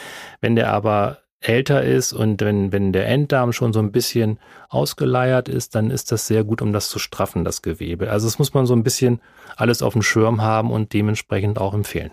Wenn 0.42 0.54
der 0.54 0.70
aber 0.70 1.22
älter 1.40 1.82
ist 1.82 2.12
und 2.12 2.42
wenn, 2.42 2.72
wenn 2.72 2.92
der 2.92 3.08
Enddarm 3.08 3.54
schon 3.54 3.72
so 3.72 3.78
ein 3.80 3.90
bisschen 3.90 4.38
ausgeleiert 4.68 5.48
ist, 5.48 5.74
dann 5.74 5.90
ist 5.90 6.12
das 6.12 6.26
sehr 6.26 6.44
gut, 6.44 6.60
um 6.60 6.74
das 6.74 6.90
zu 6.90 6.98
straffen, 6.98 7.44
das 7.44 7.62
Gewebe. 7.62 8.10
Also 8.10 8.26
das 8.26 8.38
muss 8.38 8.52
man 8.52 8.66
so 8.66 8.74
ein 8.74 8.82
bisschen 8.82 9.20
alles 9.56 9.80
auf 9.80 9.94
dem 9.94 10.02
Schirm 10.02 10.42
haben 10.42 10.70
und 10.70 10.92
dementsprechend 10.92 11.58
auch 11.58 11.72
empfehlen. 11.72 12.10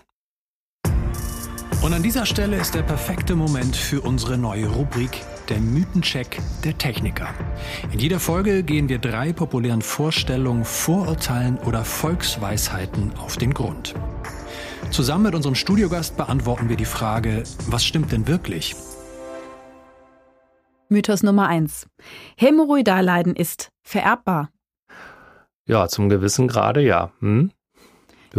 Und 1.82 1.92
an 1.92 2.02
dieser 2.02 2.24
Stelle 2.24 2.56
ist 2.56 2.74
der 2.74 2.82
perfekte 2.82 3.36
Moment 3.36 3.76
für 3.76 4.00
unsere 4.00 4.38
neue 4.38 4.68
Rubrik, 4.68 5.20
der 5.48 5.58
Mythencheck 5.60 6.38
der 6.64 6.76
Techniker. 6.78 7.28
In 7.92 7.98
jeder 7.98 8.20
Folge 8.20 8.62
gehen 8.62 8.88
wir 8.88 8.98
drei 8.98 9.32
populären 9.32 9.82
Vorstellungen, 9.82 10.64
Vorurteilen 10.64 11.58
oder 11.58 11.84
Volksweisheiten 11.84 13.12
auf 13.18 13.36
den 13.36 13.54
Grund. 13.54 13.94
Zusammen 14.90 15.24
mit 15.24 15.34
unserem 15.34 15.54
Studiogast 15.54 16.16
beantworten 16.16 16.68
wir 16.68 16.76
die 16.76 16.84
Frage, 16.84 17.44
was 17.66 17.84
stimmt 17.84 18.12
denn 18.12 18.28
wirklich? 18.28 18.76
Mythos 20.88 21.22
Nummer 21.22 21.48
eins: 21.48 21.86
Hämorrhoidalleiden 22.36 23.34
ist 23.34 23.70
vererbbar. 23.82 24.50
Ja, 25.66 25.88
zum 25.88 26.08
gewissen 26.08 26.46
Grade 26.46 26.82
ja. 26.82 27.10
Hm? 27.20 27.50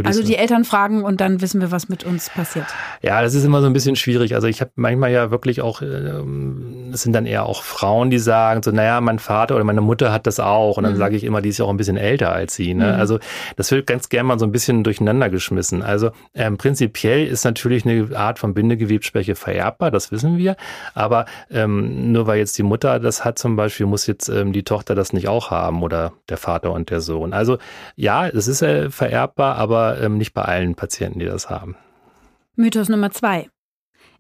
Also 0.04 0.24
die 0.24 0.36
Eltern 0.36 0.66
fragen 0.66 1.04
und 1.04 1.22
dann 1.22 1.42
wissen 1.42 1.62
wir, 1.62 1.72
was 1.72 1.90
mit 1.90 2.04
uns 2.04 2.30
passiert. 2.30 2.66
Ja, 3.02 3.22
das 3.22 3.34
ist 3.34 3.44
immer 3.44 3.62
so 3.62 3.68
ein 3.68 3.74
bisschen 3.74 3.96
schwierig. 3.96 4.36
Also 4.36 4.48
ich 4.48 4.62
habe 4.62 4.72
manchmal 4.76 5.12
ja 5.12 5.32
wirklich 5.32 5.62
auch, 5.62 5.82
ähm, 5.82 6.92
es 6.94 7.04
sind 7.04 7.14
dann 7.14 7.26
eher 7.26 7.46
auch 7.46 7.64
Frauen, 7.64 8.10
die 8.10 8.20
sagen 8.20 8.64
so, 8.64 8.72
naja, 8.72 9.00
mein 9.02 9.20
Vater 9.20 9.56
oder 9.56 9.64
meine 9.64 9.82
Mutter 9.82 10.12
hat 10.12 10.28
das 10.28 10.40
auch. 10.40 10.78
Und 10.78 10.84
dann 10.84 10.94
mhm. 10.94 10.98
sage 10.98 11.16
ich 11.16 11.24
immer, 11.24 11.42
die 11.42 11.50
ist 11.50 11.60
ja 11.60 11.66
auch 11.66 11.70
ein 11.70 11.78
bisschen 11.78 11.98
älter 11.98 12.32
als 12.32 12.56
sie. 12.56 12.74
Ne? 12.74 12.94
Mhm. 12.94 13.00
Also 13.00 13.20
das 13.56 13.72
wird 13.72 13.88
ganz 13.88 14.10
gerne 14.10 14.28
mal 14.28 14.40
so 14.40 14.46
ein 14.46 14.52
bisschen 14.52 14.84
durcheinander 14.84 15.30
geschmissen. 15.30 15.82
Also 15.82 16.12
ähm, 16.34 16.58
prinzipiell 16.58 17.26
ist 17.28 17.46
natürlich 17.46 17.86
eine 17.86 18.16
Art 18.18 18.40
von 18.40 18.54
Bindegewebsschwäche 18.54 19.36
vererbbar, 19.36 19.92
das 19.92 20.12
wissen 20.12 20.38
wir. 20.38 20.56
Aber 20.94 21.26
ähm, 21.52 22.12
nur 22.12 22.28
weil 22.28 22.40
jetzt 22.40 22.58
die 22.58 22.64
Mutter 22.64 23.00
das 23.00 23.24
hat 23.24 23.40
zum 23.40 23.56
Beispiel, 23.56 23.86
muss 23.86 24.08
jetzt 24.08 24.30
ähm, 24.30 24.52
die 24.52 24.64
Tochter 24.64 24.96
das 24.96 25.14
nicht 25.14 25.28
auch 25.28 25.52
haben 25.52 25.84
oder 25.84 26.14
der 26.30 26.38
Vater 26.38 26.72
und 26.72 26.90
der 26.90 27.02
Sohn. 27.02 27.34
Also 27.34 27.58
ja, 27.96 28.28
es 28.28 28.48
ist 28.48 28.62
äh, 28.62 28.90
vererbbar, 28.90 29.56
aber 29.56 29.85
ähm, 29.94 30.18
nicht 30.18 30.34
bei 30.34 30.42
allen 30.44 30.76
Patienten, 30.76 31.20
die 31.20 31.26
das 31.26 31.50
haben. 31.50 31.76
Mythos 32.56 32.90
Nummer 32.90 33.12
zwei. 33.12 33.50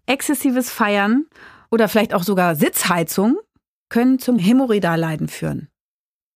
Exzessives 0.05 0.69
Feiern 0.69 1.25
oder 1.71 1.87
vielleicht 1.87 2.13
auch 2.13 2.23
sogar 2.23 2.55
Sitzheizung 2.55 3.37
können 3.89 4.19
zum 4.19 4.37
Hämorrhoidalleiden 4.37 5.27
führen. 5.27 5.69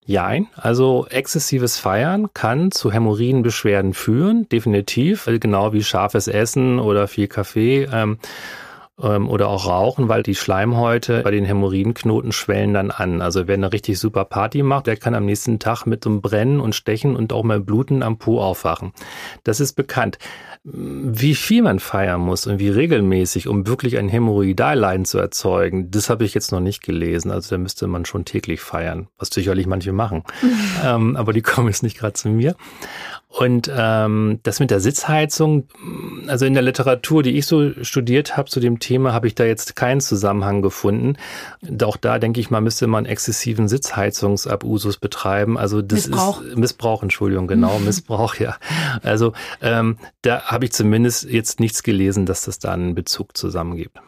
Jein, 0.05 0.47
also 0.55 1.05
exzessives 1.07 1.77
Feiern 1.77 2.33
kann 2.33 2.71
zu 2.71 2.91
Hämorrhoidenbeschwerden 2.91 3.93
führen, 3.93 4.49
definitiv, 4.49 5.29
genau 5.39 5.71
wie 5.71 5.83
scharfes 5.83 6.27
Essen 6.27 6.79
oder 6.79 7.07
viel 7.07 7.27
Kaffee. 7.27 7.87
Ähm, 7.93 8.17
ähm, 9.01 9.29
oder 9.29 9.47
auch 9.47 9.67
Rauchen, 9.67 10.09
weil 10.09 10.23
die 10.23 10.35
Schleimhäute 10.35 11.21
bei 11.23 11.31
den 11.31 11.45
Hämorrhoidenknoten 11.45 12.31
schwellen 12.31 12.73
dann 12.73 12.91
an. 12.91 13.21
Also 13.21 13.47
wer 13.47 13.55
eine 13.55 13.71
richtig 13.71 13.99
super 13.99 14.25
Party 14.25 14.63
macht, 14.63 14.87
der 14.87 14.97
kann 14.97 15.15
am 15.15 15.25
nächsten 15.25 15.59
Tag 15.59 15.85
mit 15.85 16.03
so 16.03 16.09
einem 16.09 16.21
Brennen 16.21 16.59
und 16.59 16.75
Stechen 16.75 17.15
und 17.15 17.33
auch 17.33 17.43
mal 17.43 17.59
Bluten 17.59 18.03
am 18.03 18.17
Po 18.17 18.41
aufwachen. 18.41 18.91
Das 19.43 19.59
ist 19.59 19.73
bekannt. 19.73 20.17
Wie 20.63 21.35
viel 21.35 21.61
man 21.61 21.79
feiern 21.79 22.21
muss 22.21 22.45
und 22.45 22.59
wie 22.59 22.69
regelmäßig, 22.69 23.47
um 23.47 23.65
wirklich 23.65 23.97
ein 23.97 24.09
Hämorrhoidalleiden 24.09 25.05
zu 25.05 25.17
erzeugen, 25.17 25.89
das 25.89 26.09
habe 26.09 26.25
ich 26.25 26.33
jetzt 26.33 26.51
noch 26.51 26.59
nicht 26.59 26.83
gelesen. 26.83 27.31
Also 27.31 27.55
da 27.55 27.57
müsste 27.57 27.87
man 27.87 28.05
schon 28.05 28.25
täglich 28.25 28.61
feiern, 28.61 29.07
was 29.17 29.29
sicherlich 29.29 29.67
manche 29.67 29.93
machen. 29.93 30.23
ähm, 30.85 31.15
aber 31.15 31.33
die 31.33 31.41
kommen 31.41 31.67
jetzt 31.67 31.83
nicht 31.83 31.97
gerade 31.97 32.13
zu 32.13 32.29
mir. 32.29 32.55
Und 33.31 33.71
ähm, 33.71 34.39
das 34.41 34.59
mit 34.59 34.71
der 34.71 34.79
Sitzheizung, 34.79 35.67
also 36.25 36.45
in 36.45 36.55
der 36.55 36.63
Literatur, 36.63 37.21
die 37.21 37.37
ich 37.37 37.45
so 37.45 37.71
studiert 37.83 38.35
habe 38.35 38.49
zu 38.49 38.59
dem 38.59 38.79
Thema, 38.79 39.13
habe 39.13 39.27
ich 39.27 39.35
da 39.35 39.45
jetzt 39.45 39.75
keinen 39.75 40.01
Zusammenhang 40.01 40.63
gefunden. 40.63 41.15
Auch 41.83 41.95
da 41.95 42.17
denke 42.17 42.39
ich 42.39 42.49
mal, 42.49 42.59
müsste 42.59 42.87
man 42.87 43.05
exzessiven 43.05 43.67
Sitzheizungsabusus 43.67 44.97
betreiben. 44.97 45.59
Also 45.59 45.83
das 45.83 46.07
Missbrauch. 46.07 46.41
ist 46.41 46.57
Missbrauch, 46.57 47.03
Entschuldigung, 47.03 47.47
genau, 47.47 47.77
Missbrauch, 47.85 48.35
ja. 48.35 48.57
Also 49.03 49.33
ähm, 49.61 49.97
da 50.23 50.41
habe 50.45 50.65
ich 50.65 50.71
zumindest 50.71 51.29
jetzt 51.29 51.59
nichts 51.59 51.83
gelesen, 51.83 52.25
dass 52.25 52.45
das 52.45 52.57
da 52.57 52.73
einen 52.73 52.95
Bezug 52.95 53.37
zusammen 53.37 53.77
gibt. 53.77 53.99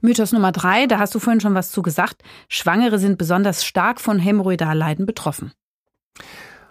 Mythos 0.00 0.32
Nummer 0.32 0.50
drei, 0.50 0.86
da 0.86 0.98
hast 0.98 1.14
du 1.14 1.18
vorhin 1.18 1.40
schon 1.40 1.54
was 1.54 1.70
zu 1.70 1.82
gesagt. 1.82 2.22
Schwangere 2.48 2.98
sind 2.98 3.18
besonders 3.18 3.66
stark 3.66 4.00
von 4.00 4.18
Hämorrhoidalleiden 4.18 5.04
betroffen. 5.04 5.52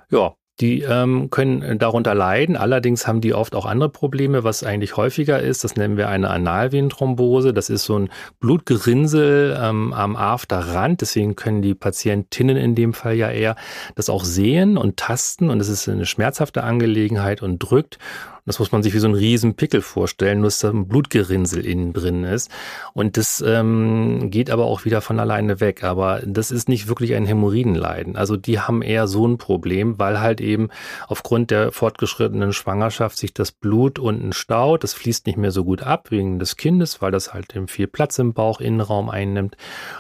Ja, 0.10 0.34
Die 0.62 0.82
ähm, 0.82 1.32
können 1.32 1.80
darunter 1.80 2.14
leiden. 2.14 2.56
Allerdings 2.56 3.08
haben 3.08 3.20
die 3.20 3.34
oft 3.34 3.56
auch 3.56 3.66
andere 3.66 3.90
Probleme, 3.90 4.44
was 4.44 4.64
eigentlich 4.64 4.96
häufiger 4.96 5.40
ist. 5.40 5.64
Das 5.64 5.76
nennen 5.76 5.98
wir 5.98 6.08
eine 6.08 6.30
Analvenenthrombose. 6.30 7.52
Das 7.52 7.72
ist 7.72 7.84
so 7.84 7.98
ein 7.98 8.10
Blutgerinnsel 8.40 9.58
ähm, 9.60 9.92
am 9.92 10.16
Afterrand. 10.16 11.02
Deswegen 11.02 11.36
können 11.36 11.64
die 11.64 11.74
Patientinnen 11.74 12.58
in 12.58 12.76
dem 12.76 12.94
Fall 12.94 13.16
ja 13.16 13.32
eher 13.32 13.56
das 13.96 14.10
auch 14.10 14.24
sehen 14.24 14.78
und 14.78 14.98
tasten. 14.98 15.50
Und 15.50 15.60
es 15.60 15.68
ist 15.68 15.90
eine 15.90 16.06
schmerzhafte 16.06 16.64
Angelegenheit 16.64 17.42
und 17.42 17.58
drückt. 17.58 17.98
Das 18.46 18.60
muss 18.60 18.72
man 18.72 18.82
sich 18.82 18.94
wie 18.94 19.00
so 19.00 19.08
ein 19.08 19.14
riesen 19.14 19.56
Pickel 19.56 19.82
vorstellen, 19.82 20.40
nur 20.40 20.48
dass 20.48 20.60
da 20.60 20.70
ein 20.70 20.88
Blutgerinnsel 20.88 21.66
innen 21.66 21.94
drin 21.94 22.24
ist. 22.24 22.50
Und 22.94 23.18
das 23.18 23.44
ähm, 23.46 24.32
geht 24.32 24.50
aber 24.50 24.66
auch 24.66 24.84
wieder 24.86 25.02
von 25.02 25.20
alleine 25.20 25.60
weg. 25.60 25.84
Aber 25.84 26.22
das 26.26 26.52
ist 26.52 26.68
nicht 26.68 26.88
wirklich 26.88 27.14
ein 27.16 27.26
Hämorrhoidenleiden. 27.26 28.16
Also 28.16 28.38
die 28.38 28.60
haben 28.60 28.82
eher 28.82 29.08
so 29.08 29.28
ein 29.28 29.38
Problem, 29.38 30.00
weil 30.00 30.20
halt 30.20 30.42
eben 30.42 30.70
aufgrund 31.08 31.52
der 31.52 31.72
fortgeschrittenen 31.72 32.52
Schwangerschaft 32.52 33.18
sich 33.18 33.34
das 33.34 33.52
Blut 33.52 34.00
unten 34.00 34.34
staut. 34.34 34.84
Das 34.84 34.94
fließt 34.94 35.28
nicht 35.28 35.38
mehr 35.38 35.52
so 35.52 35.64
gut 35.64 35.84
ab 35.84 36.10
wegen 36.10 36.40
des 36.40 36.58
Kindes, 36.58 37.02
weil 37.02 37.12
das 37.12 37.34
halt 37.34 37.56
eben 37.56 37.68
viel 37.68 37.88
Platz 37.88 38.18
im 38.20 38.34
Bauchinnenraum 38.34 39.10
einnimmt. 39.10 39.56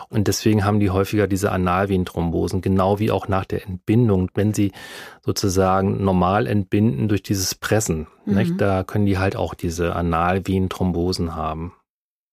Und 0.09 0.27
deswegen 0.27 0.65
haben 0.65 0.79
die 0.79 0.89
häufiger 0.89 1.27
diese 1.27 1.51
Analvenenthrombosen, 1.51 2.61
genau 2.61 2.99
wie 2.99 3.11
auch 3.11 3.27
nach 3.27 3.45
der 3.45 3.65
Entbindung, 3.65 4.29
wenn 4.33 4.53
sie 4.53 4.71
sozusagen 5.23 6.03
normal 6.03 6.47
entbinden 6.47 7.07
durch 7.07 7.23
dieses 7.23 7.55
Pressen. 7.55 8.07
Mhm. 8.25 8.35
Nicht? 8.35 8.61
Da 8.61 8.83
können 8.83 9.05
die 9.05 9.17
halt 9.17 9.35
auch 9.35 9.53
diese 9.53 9.95
Analvenenthrombosen 9.95 11.35
haben. 11.35 11.73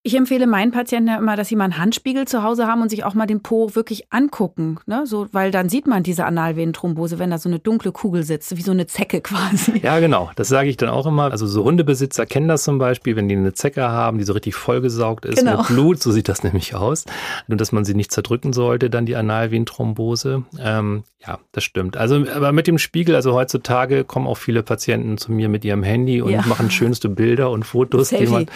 Ich 0.09 0.15
empfehle 0.15 0.47
meinen 0.47 0.71
Patienten 0.71 1.11
ja 1.11 1.19
immer, 1.19 1.37
dass 1.37 1.49
sie 1.49 1.57
mal 1.57 1.65
einen 1.65 1.77
Handspiegel 1.77 2.27
zu 2.27 2.43
Hause 2.43 2.67
haben 2.67 2.81
und 2.81 2.89
sich 2.89 3.05
auch 3.05 3.13
mal 3.13 3.27
den 3.27 3.43
Po 3.43 3.75
wirklich 3.75 4.11
angucken, 4.11 4.79
ne? 4.87 5.07
so, 5.07 5.27
weil 5.33 5.51
dann 5.51 5.69
sieht 5.69 5.87
man 5.87 6.03
diese 6.03 6.25
Analvenenthrombose, 6.25 7.19
wenn 7.19 7.31
da 7.31 7.37
so 7.37 7.51
eine 7.51 7.59
dunkle 7.59 7.93
Kugel 7.93 8.23
sitzt, 8.23 8.57
wie 8.57 8.63
so 8.63 8.71
eine 8.71 8.87
Zecke 8.87 9.21
quasi. 9.21 9.81
Ja, 9.83 10.01
genau. 10.01 10.31
Das 10.37 10.49
sage 10.49 10.71
ich 10.71 10.79
dann 10.79 10.89
auch 10.89 11.05
immer. 11.05 11.31
Also 11.31 11.47
so 11.47 11.63
Hundebesitzer 11.63 12.25
kennen 12.25 12.49
das 12.49 12.63
zum 12.63 12.79
Beispiel, 12.79 13.17
wenn 13.17 13.29
die 13.29 13.37
eine 13.37 13.53
Zecke 13.53 13.87
haben, 13.87 14.17
die 14.17 14.25
so 14.25 14.33
richtig 14.33 14.55
vollgesaugt 14.55 15.27
ist 15.27 15.41
genau. 15.41 15.59
mit 15.59 15.67
Blut, 15.67 16.03
so 16.03 16.11
sieht 16.11 16.31
das 16.31 16.43
nämlich 16.43 16.75
aus. 16.75 17.05
Nur, 17.47 17.59
dass 17.59 17.73
man 17.73 17.85
sie 17.85 17.93
nicht 17.93 18.11
zerdrücken 18.11 18.55
sollte, 18.55 18.89
dann 18.89 19.05
die 19.05 19.15
Analvenenthrombose. 19.15 20.45
Ähm, 20.59 21.03
ja, 21.27 21.39
das 21.53 21.65
stimmt. 21.65 21.99
Also, 21.99 22.25
aber 22.35 22.53
mit 22.53 22.67
dem 22.67 22.79
Spiegel, 22.79 23.15
also 23.15 23.35
heutzutage 23.35 24.05
kommen 24.05 24.27
auch 24.27 24.39
viele 24.39 24.63
Patienten 24.63 25.19
zu 25.19 25.33
mir 25.33 25.51
mit 25.51 25.67
ihrem 25.67 25.83
Handy 25.83 26.23
und 26.23 26.31
ja. 26.31 26.43
machen 26.47 26.71
schönste 26.71 27.11
Bilder 27.11 27.51
und 27.51 27.65
Fotos. 27.65 28.09
Die 28.09 28.27
man, 28.27 28.47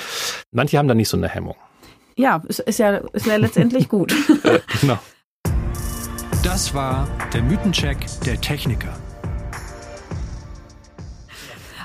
manche 0.50 0.78
haben 0.78 0.88
da 0.88 0.94
nicht 0.94 1.10
so 1.10 1.18
eine 1.18 1.28
Hemmung. 1.28 1.41
Hemmung. 1.42 1.56
Ja, 2.16 2.42
ist, 2.46 2.60
ist 2.60 2.78
ja, 2.78 2.96
ist 3.12 3.26
ja 3.26 3.36
letztendlich 3.36 3.88
gut. 3.88 4.14
genau. 4.80 4.98
Das 6.42 6.74
war 6.74 7.08
der 7.32 7.42
Mythencheck 7.42 7.98
der 8.24 8.40
Techniker. 8.40 8.96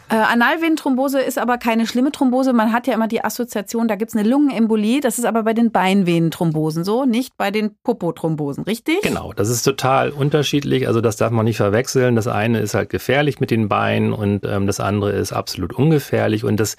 Äh, 0.10 0.16
Analvenenthrombose 0.16 1.20
ist 1.20 1.38
aber 1.38 1.58
keine 1.58 1.86
schlimme 1.86 2.12
Thrombose. 2.12 2.54
Man 2.54 2.72
hat 2.72 2.88
ja 2.88 2.94
immer 2.94 3.10
die 3.10 3.26
Assoziation, 3.26 3.90
da 3.90 3.96
gibt 3.96 4.12
es 4.12 4.18
eine 4.18 4.28
Lungenembolie. 4.28 5.02
Das 5.02 5.20
ist 5.20 5.26
aber 5.26 5.44
bei 5.44 5.54
den 5.54 5.72
Beinvenenthrombosen 5.72 6.86
so, 6.86 7.04
nicht 7.04 7.36
bei 7.36 7.52
den 7.52 7.76
Popothrombosen, 7.84 8.64
richtig? 8.64 9.02
Genau, 9.02 9.34
das 9.34 9.50
ist 9.50 9.64
total 9.64 10.12
unterschiedlich. 10.12 10.88
Also 10.88 11.02
das 11.02 11.18
darf 11.18 11.32
man 11.32 11.44
nicht 11.44 11.58
verwechseln. 11.58 12.16
Das 12.16 12.28
eine 12.28 12.60
ist 12.60 12.74
halt 12.74 12.90
gefährlich 12.90 13.42
mit 13.42 13.52
den 13.52 13.68
Beinen 13.68 14.14
und 14.14 14.46
ähm, 14.46 14.66
das 14.66 14.80
andere 14.80 15.12
ist 15.12 15.34
absolut 15.34 15.74
ungefährlich. 15.74 16.46
Und 16.46 16.60
das, 16.60 16.78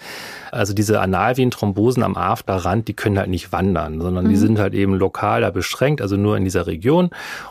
also 0.51 0.73
diese 0.73 1.01
Analvenenthrombosen 1.01 2.03
am 2.03 2.17
Afterrand, 2.17 2.89
die 2.89 2.95
können 2.95 3.19
halt 3.19 3.29
nicht 3.29 3.53
wandern, 3.53 4.01
sondern 4.01 4.25
mhm. 4.25 4.31
die 4.31 4.37
sind 4.37 4.59
halt 4.59 4.73
eben 4.73 4.95
lokal 4.95 5.43
da 5.43 5.51
beschränkt, 5.51 6.01
also 6.01 6.17
nur 6.17 6.39
in 6.39 6.45
dieser 6.45 6.67
Region. 6.67 7.11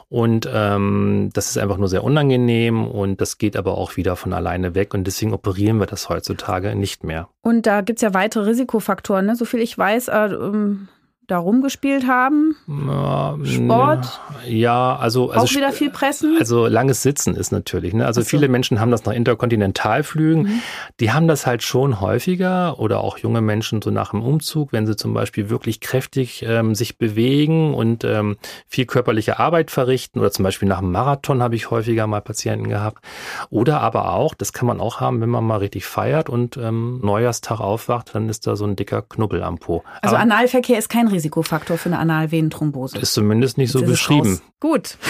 Und 0.10 0.50
ähm, 0.52 1.32
das 1.34 1.50
ist 1.50 1.58
einfach 1.58 1.78
nur 1.78 1.89
sehr 1.89 2.04
unangenehm 2.04 2.88
und 2.88 3.20
das 3.20 3.38
geht 3.38 3.58
aber 3.58 3.78
auch 3.78 3.98
wieder 3.98 4.15
von 4.15 4.32
alleine 4.32 4.74
weg. 4.74 4.93
Und 4.93 5.06
deswegen 5.06 5.34
operieren 5.34 5.80
wir 5.80 5.86
das 5.86 6.08
heutzutage 6.08 6.76
nicht 6.76 7.04
mehr. 7.04 7.28
Und 7.41 7.65
da 7.65 7.82
gibt 7.82 7.98
es 7.98 8.04
ja 8.04 8.13
weitere 8.13 8.46
Risikofaktoren, 8.46 9.26
ne? 9.26 9.36
soviel 9.36 9.60
ich 9.60 9.78
weiß. 9.78 10.08
Äh, 10.08 10.28
ähm, 10.28 10.88
da 11.27 11.37
rumgespielt 11.37 12.07
haben? 12.07 12.55
Sport? 13.43 14.21
Ja, 14.47 14.95
also, 14.95 15.29
also 15.29 15.45
auch 15.45 15.51
wieder 15.51 15.73
viel 15.73 15.89
pressen. 15.89 16.37
Also 16.39 16.67
langes 16.67 17.01
Sitzen 17.01 17.35
ist 17.35 17.51
natürlich. 17.51 17.93
Ne? 17.93 18.05
Also 18.05 18.21
so. 18.21 18.27
viele 18.27 18.47
Menschen 18.47 18.79
haben 18.79 18.91
das 18.91 19.03
nach 19.03 19.11
Interkontinentalflügen. 19.11 20.43
Mhm. 20.43 20.61
Die 21.01 21.11
haben 21.11 21.27
das 21.27 21.45
halt 21.45 21.63
schon 21.63 21.99
häufiger 21.99 22.79
oder 22.79 23.01
auch 23.01 23.17
junge 23.17 23.41
Menschen 23.41 23.81
so 23.81 23.91
nach 23.91 24.11
dem 24.11 24.21
Umzug, 24.21 24.71
wenn 24.71 24.87
sie 24.87 24.95
zum 24.95 25.13
Beispiel 25.13 25.49
wirklich 25.49 25.81
kräftig 25.81 26.45
ähm, 26.47 26.75
sich 26.75 26.97
bewegen 26.97 27.73
und 27.73 28.05
ähm, 28.05 28.37
viel 28.67 28.85
körperliche 28.85 29.37
Arbeit 29.37 29.69
verrichten 29.69 30.19
oder 30.19 30.31
zum 30.31 30.43
Beispiel 30.43 30.69
nach 30.69 30.79
dem 30.79 30.93
Marathon 30.93 31.43
habe 31.43 31.55
ich 31.55 31.69
häufiger 31.71 32.07
mal 32.07 32.21
Patienten 32.21 32.69
gehabt. 32.69 33.03
Oder 33.49 33.81
aber 33.81 34.13
auch, 34.13 34.33
das 34.33 34.53
kann 34.53 34.65
man 34.65 34.79
auch 34.79 35.01
haben, 35.01 35.19
wenn 35.19 35.29
man 35.29 35.43
mal 35.43 35.57
richtig 35.57 35.85
feiert 35.85 36.29
und 36.29 36.55
ähm, 36.55 37.01
Neujahrstag 37.03 37.59
aufwacht, 37.59 38.15
dann 38.15 38.29
ist 38.29 38.47
da 38.47 38.55
so 38.55 38.63
ein 38.63 38.77
dicker 38.77 39.01
Knubbel 39.01 39.43
am 39.43 39.57
Po. 39.57 39.83
Also 40.01 40.15
aber, 40.15 40.23
Analverkehr 40.23 40.77
ist 40.77 40.87
kein. 40.87 41.16
Risikofaktor 41.17 41.77
für 41.77 41.89
eine 41.89 41.99
Analvenenthrombose. 41.99 42.97
Ist 42.99 43.13
zumindest 43.13 43.58
nicht 43.58 43.71
so 43.71 43.82
beschrieben. 43.82 44.39
Gut. 44.60 44.97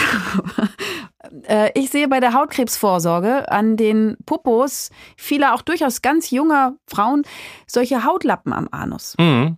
Äh, 1.45 1.71
ich 1.77 1.89
sehe 1.89 2.07
bei 2.07 2.21
der 2.21 2.33
Hautkrebsvorsorge 2.33 3.51
an 3.51 3.75
den 3.75 4.15
Popos 4.25 4.91
vieler 5.17 5.53
auch 5.53 5.61
durchaus 5.61 6.01
ganz 6.01 6.31
junger 6.31 6.75
Frauen 6.87 7.23
solche 7.65 8.05
Hautlappen 8.05 8.53
am 8.53 8.69
Anus. 8.71 9.13
Mhm. 9.19 9.57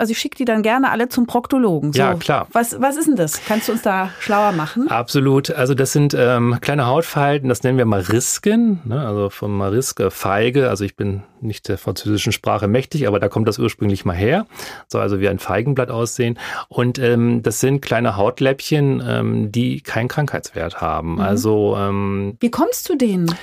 Also 0.00 0.12
ich 0.12 0.18
schicke 0.20 0.36
die 0.36 0.44
dann 0.44 0.62
gerne 0.62 0.90
alle 0.90 1.08
zum 1.08 1.26
Proktologen. 1.26 1.92
So. 1.92 1.98
Ja, 1.98 2.14
klar. 2.14 2.46
Was, 2.52 2.80
was 2.80 2.96
ist 2.96 3.08
denn 3.08 3.16
das? 3.16 3.44
Kannst 3.44 3.66
du 3.66 3.72
uns 3.72 3.82
da 3.82 4.10
schlauer 4.20 4.52
machen? 4.52 4.88
Absolut. 4.88 5.50
Also 5.50 5.74
das 5.74 5.90
sind 5.90 6.14
ähm, 6.16 6.56
kleine 6.60 6.86
Hautverhalten, 6.86 7.48
das 7.48 7.64
nennen 7.64 7.78
wir 7.78 7.84
Marisken, 7.84 8.78
ne? 8.84 9.04
also 9.04 9.28
von 9.28 9.50
Mariske, 9.50 10.12
Feige. 10.12 10.70
Also 10.70 10.84
ich 10.84 10.94
bin 10.94 11.24
nicht 11.40 11.68
der 11.68 11.78
französischen 11.78 12.30
Sprache 12.30 12.68
mächtig, 12.68 13.08
aber 13.08 13.18
da 13.18 13.28
kommt 13.28 13.48
das 13.48 13.58
ursprünglich 13.58 14.04
mal 14.04 14.14
her. 14.14 14.46
Soll 14.86 15.02
also 15.02 15.18
wie 15.18 15.28
ein 15.28 15.40
Feigenblatt 15.40 15.90
aussehen. 15.90 16.38
Und 16.68 17.00
ähm, 17.00 17.42
das 17.42 17.58
sind 17.58 17.80
kleine 17.82 18.16
Hautläppchen, 18.16 19.02
ähm, 19.04 19.50
die 19.50 19.80
keinen 19.80 20.06
Krankheitswert 20.06 20.80
haben. 20.80 21.14
Mhm. 21.14 21.20
Also 21.20 21.76
ähm, 21.76 22.36
Wie 22.38 22.52
kommst 22.52 22.88
du 22.88 22.94
denen? 22.94 23.34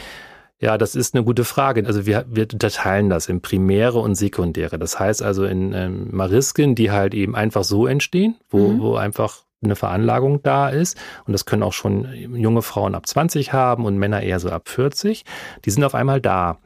Ja, 0.60 0.78
das 0.78 0.96
ist 0.96 1.14
eine 1.14 1.24
gute 1.24 1.44
Frage. 1.44 1.86
Also 1.86 2.06
wir, 2.06 2.26
wir 2.30 2.48
unterteilen 2.52 3.10
das 3.10 3.28
in 3.28 3.42
primäre 3.42 4.00
und 4.00 4.16
sekundäre. 4.16 4.80
Das 4.80 5.00
heißt 5.00 5.22
also 5.22 5.46
in 5.46 5.74
ähm, 5.74 6.08
Marisken, 6.12 6.76
die 6.76 6.92
halt 6.92 7.14
eben 7.14 7.36
einfach 7.36 7.64
so 7.64 7.88
entstehen, 7.88 8.36
wo, 8.50 8.70
mhm. 8.70 8.82
wo 8.82 8.96
einfach 8.96 9.44
eine 9.66 9.76
Veranlagung 9.76 10.42
da 10.44 10.70
ist. 10.70 10.98
Und 11.26 11.34
das 11.34 11.46
können 11.46 11.64
auch 11.64 11.74
schon 11.74 12.08
junge 12.36 12.62
Frauen 12.62 12.96
ab 12.96 13.08
20 13.08 13.54
haben 13.54 13.86
und 13.86 13.98
Männer 13.98 14.22
eher 14.22 14.40
so 14.40 14.50
ab 14.50 14.70
40. 14.70 15.26
Die 15.66 15.70
sind 15.70 15.84
auf 15.84 15.96
einmal 15.96 16.22
da. 16.22 16.58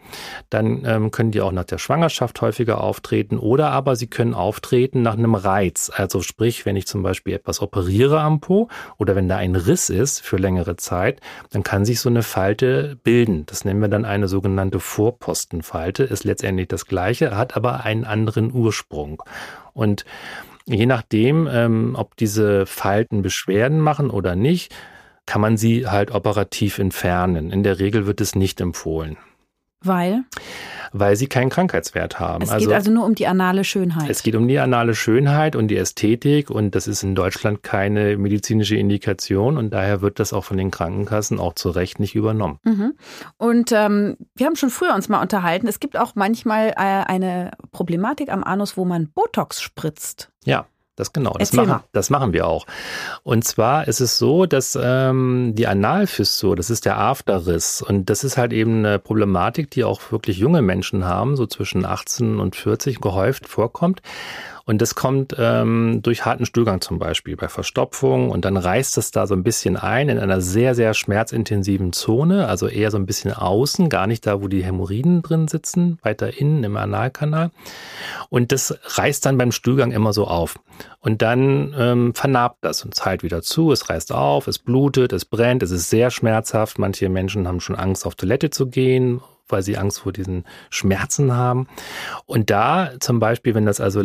Dann 0.50 0.84
ähm, 0.86 1.12
können 1.12 1.32
die 1.32 1.42
auch 1.42 1.52
nach 1.52 1.64
der 1.64 1.78
Schwangerschaft 1.78 2.42
häufiger 2.42 2.82
auftreten 2.84 3.38
oder 3.38 3.72
aber 3.72 3.96
sie 3.96 4.08
können 4.08 4.34
auftreten 4.34 5.02
nach 5.02 5.18
einem 5.18 5.36
Reiz. 5.36 5.92
Also 5.94 6.22
sprich, 6.22 6.66
wenn 6.66 6.76
ich 6.76 6.88
zum 6.88 7.04
Beispiel 7.04 7.34
etwas 7.34 7.62
operiere 7.62 8.20
am 8.22 8.40
Po 8.40 8.70
oder 8.98 9.16
wenn 9.16 9.28
da 9.28 9.38
ein 9.38 9.56
Riss 9.56 9.90
ist 9.90 10.22
für 10.22 10.38
längere 10.38 10.76
Zeit, 10.76 11.22
dann 11.52 11.64
kann 11.64 11.86
sich 11.86 12.00
so 12.00 12.10
eine 12.10 12.24
Falte 12.24 12.98
bilden. 13.04 13.46
Das 13.46 13.66
nennen 13.66 13.82
wir 13.82 13.88
dann 13.88 14.06
eine 14.06 14.28
sogenannte 14.28 14.80
Vorpostenfalte. 14.80 16.04
Ist 16.04 16.24
letztendlich 16.24 16.68
das 16.68 16.86
gleiche, 16.86 17.36
hat 17.36 17.56
aber 17.56 17.84
einen 17.84 18.06
anderen 18.06 18.52
Ursprung. 18.54 19.24
Und 19.74 20.06
Je 20.70 20.86
nachdem, 20.86 21.50
ähm, 21.52 21.96
ob 21.98 22.16
diese 22.16 22.68
Falten 22.68 23.24
Beschwerden 23.24 23.80
machen 23.80 24.12
oder 24.12 24.36
nicht, 24.36 24.72
kann 25.26 25.42
man 25.42 25.58
sie 25.58 25.88
halt 25.88 26.12
operativ 26.12 26.78
entfernen. 26.78 27.52
In 27.52 27.64
der 27.64 27.80
Regel 27.80 28.06
wird 28.06 28.22
es 28.22 28.36
nicht 28.36 28.62
empfohlen. 28.62 29.18
Weil? 29.82 30.24
Weil 30.92 31.16
sie 31.16 31.28
keinen 31.28 31.50
Krankheitswert 31.50 32.20
haben. 32.20 32.42
Es 32.44 32.50
geht 32.50 32.56
also, 32.56 32.74
also 32.74 32.92
nur 32.92 33.06
um 33.06 33.16
die 33.16 33.28
anale 33.28 33.64
Schönheit. 33.64 34.10
Es 34.10 34.24
geht 34.24 34.36
um 34.36 34.48
die 34.48 34.60
anale 34.60 34.94
Schönheit 34.94 35.56
und 35.56 35.70
die 35.70 35.78
Ästhetik 35.78 36.50
und 36.50 36.76
das 36.76 36.88
ist 36.88 37.04
in 37.04 37.16
Deutschland 37.16 37.64
keine 37.64 38.18
medizinische 38.18 38.76
Indikation 38.76 39.58
und 39.58 39.72
daher 39.72 40.02
wird 40.02 40.20
das 40.20 40.34
auch 40.34 40.44
von 40.44 40.58
den 40.58 40.72
Krankenkassen 40.72 41.40
auch 41.40 41.54
zu 41.54 41.70
Recht 41.70 42.00
nicht 42.00 42.16
übernommen. 42.16 42.60
Mhm. 42.64 42.94
Und 43.38 43.72
ähm, 43.72 44.18
wir 44.36 44.48
haben 44.48 44.56
schon 44.56 44.70
früher 44.70 44.94
uns 44.96 45.08
mal 45.08 45.22
unterhalten. 45.22 45.68
Es 45.68 45.80
gibt 45.80 45.98
auch 45.98 46.16
manchmal 46.16 46.70
äh, 46.70 46.74
eine 46.76 47.52
Problematik 47.72 48.32
am 48.32 48.44
Anus, 48.44 48.76
wo 48.76 48.84
man 48.84 49.10
Botox 49.10 49.62
spritzt. 49.62 50.32
Ja. 50.44 50.66
Das 51.00 51.14
genau, 51.14 51.34
das 51.40 51.54
machen, 51.54 51.80
das 51.94 52.10
machen 52.10 52.34
wir 52.34 52.46
auch. 52.46 52.68
Und 53.24 53.46
zwar 53.46 53.88
ist 53.88 54.02
es 54.02 54.18
so, 54.18 54.46
dass 54.46 54.78
ähm, 54.80 55.54
die 55.56 55.66
Analfissur, 55.66 56.58
das 56.58 56.70
ist 56.70 56.84
der 56.86 56.98
Afterriss 56.98 57.82
und 57.82 58.10
das 58.10 58.26
ist 58.26 58.38
halt 58.38 58.52
eben 58.52 58.80
eine 58.80 59.00
Problematik, 59.00 59.72
die 59.72 59.86
auch 59.86 60.12
wirklich 60.12 60.38
junge 60.38 60.62
Menschen 60.62 61.06
haben, 61.06 61.38
so 61.38 61.46
zwischen 61.46 61.86
18 61.86 62.40
und 62.40 62.58
40 62.58 63.00
gehäuft 63.00 63.48
vorkommt. 63.48 64.02
Und 64.70 64.84
das 64.84 64.94
kommt 64.94 65.36
ähm, 65.40 66.02
durch 66.04 66.26
harten 66.26 66.46
Stuhlgang 66.46 66.80
zum 66.80 67.00
Beispiel, 67.00 67.36
bei 67.36 67.48
Verstopfung. 67.48 68.30
Und 68.30 68.46
dann 68.46 68.56
reißt 68.56 69.00
es 69.00 69.10
da 69.10 69.26
so 69.26 69.34
ein 69.34 69.42
bisschen 69.42 69.78
ein 69.78 70.10
in 70.10 70.20
einer 70.20 70.42
sehr, 70.42 70.76
sehr 70.76 70.94
schmerzintensiven 70.94 71.92
Zone, 71.92 72.48
also 72.48 72.68
eher 72.68 72.92
so 72.92 72.98
ein 72.98 73.08
bisschen 73.08 73.34
außen, 73.34 73.90
gar 73.90 74.06
nicht 74.06 74.28
da, 74.28 74.44
wo 74.44 74.48
die 74.48 74.64
Hämorrhoiden 74.64 75.24
drin 75.24 75.48
sitzen, 75.48 75.98
weiter 76.04 76.40
innen 76.40 76.64
im 76.64 76.78
Analkanal. 76.78 77.50
Und 78.30 78.52
das 78.52 78.78
reißt 78.84 79.26
dann 79.26 79.40
beim 79.40 79.52
Stuhlgang 79.52 79.92
immer 79.92 80.14
so 80.14 80.28
auf. 80.28 80.60
Und 81.00 81.24
dann 81.24 81.74
ähm, 81.76 82.14
vernarbt 82.14 82.60
das 82.62 82.86
und 82.86 82.94
heilt 83.04 83.24
wieder 83.24 83.42
zu, 83.42 83.72
es 83.72 83.90
reißt 83.90 84.14
auf, 84.14 84.46
es 84.46 84.60
blutet, 84.60 85.14
es 85.14 85.26
brennt, 85.26 85.64
es 85.64 85.72
ist 85.72 85.90
sehr 85.90 86.12
schmerzhaft. 86.12 86.78
Manche 86.78 87.10
Menschen 87.10 87.48
haben 87.48 87.60
schon 87.60 87.76
Angst, 87.76 88.06
auf 88.06 88.14
Toilette 88.14 88.52
zu 88.52 88.68
gehen 88.68 89.20
weil 89.52 89.64
sie 89.64 89.78
Angst 89.78 90.00
vor 90.00 90.14
diesen 90.14 90.46
Schmerzen 90.70 91.36
haben. 91.36 91.68
Und 92.26 92.50
da 92.50 92.92
zum 93.00 93.20
Beispiel, 93.20 93.56
wenn 93.56 93.66
das 93.66 93.82
also 93.82 94.04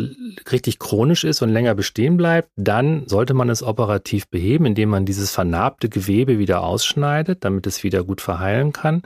richtig 0.50 0.78
chronisch 0.78 1.24
ist 1.24 1.42
und 1.42 1.50
länger 1.50 1.74
bestehen 1.74 2.16
bleibt, 2.16 2.48
dann 2.56 3.06
sollte 3.06 3.34
man 3.34 3.48
es 3.48 3.62
operativ 3.62 4.28
beheben, 4.28 4.66
indem 4.66 4.90
man 4.90 5.04
dieses 5.04 5.30
vernarbte 5.30 5.88
Gewebe 5.88 6.38
wieder 6.38 6.62
ausschneidet, 6.62 7.44
damit 7.44 7.66
es 7.66 7.82
wieder 7.82 8.04
gut 8.04 8.20
verheilen 8.20 8.72
kann. 8.72 9.02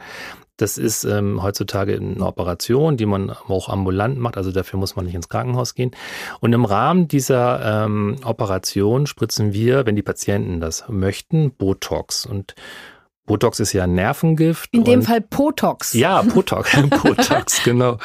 Das 0.58 0.76
ist 0.76 1.04
ähm, 1.04 1.40
heutzutage 1.40 1.94
eine 1.94 2.26
Operation, 2.26 2.96
die 2.96 3.06
man 3.06 3.30
auch 3.30 3.68
ambulant 3.68 4.18
macht, 4.18 4.36
also 4.36 4.50
dafür 4.50 4.78
muss 4.80 4.96
man 4.96 5.04
nicht 5.04 5.14
ins 5.14 5.28
Krankenhaus 5.28 5.74
gehen. 5.76 5.92
Und 6.40 6.52
im 6.52 6.64
Rahmen 6.64 7.06
dieser 7.06 7.84
ähm, 7.84 8.16
Operation 8.24 9.06
spritzen 9.06 9.52
wir, 9.52 9.86
wenn 9.86 9.94
die 9.94 10.02
Patienten 10.02 10.60
das 10.60 10.84
möchten, 10.88 11.52
Botox. 11.52 12.26
Und 12.26 12.56
Botox 13.28 13.60
ist 13.60 13.74
ja 13.74 13.84
ein 13.84 13.94
Nervengift. 13.94 14.70
In 14.72 14.84
dem 14.84 15.02
Fall 15.02 15.20
Potox. 15.20 15.92
Ja, 15.92 16.22
Potox, 16.22 16.70
Potox, 16.90 17.62
genau. 17.62 17.98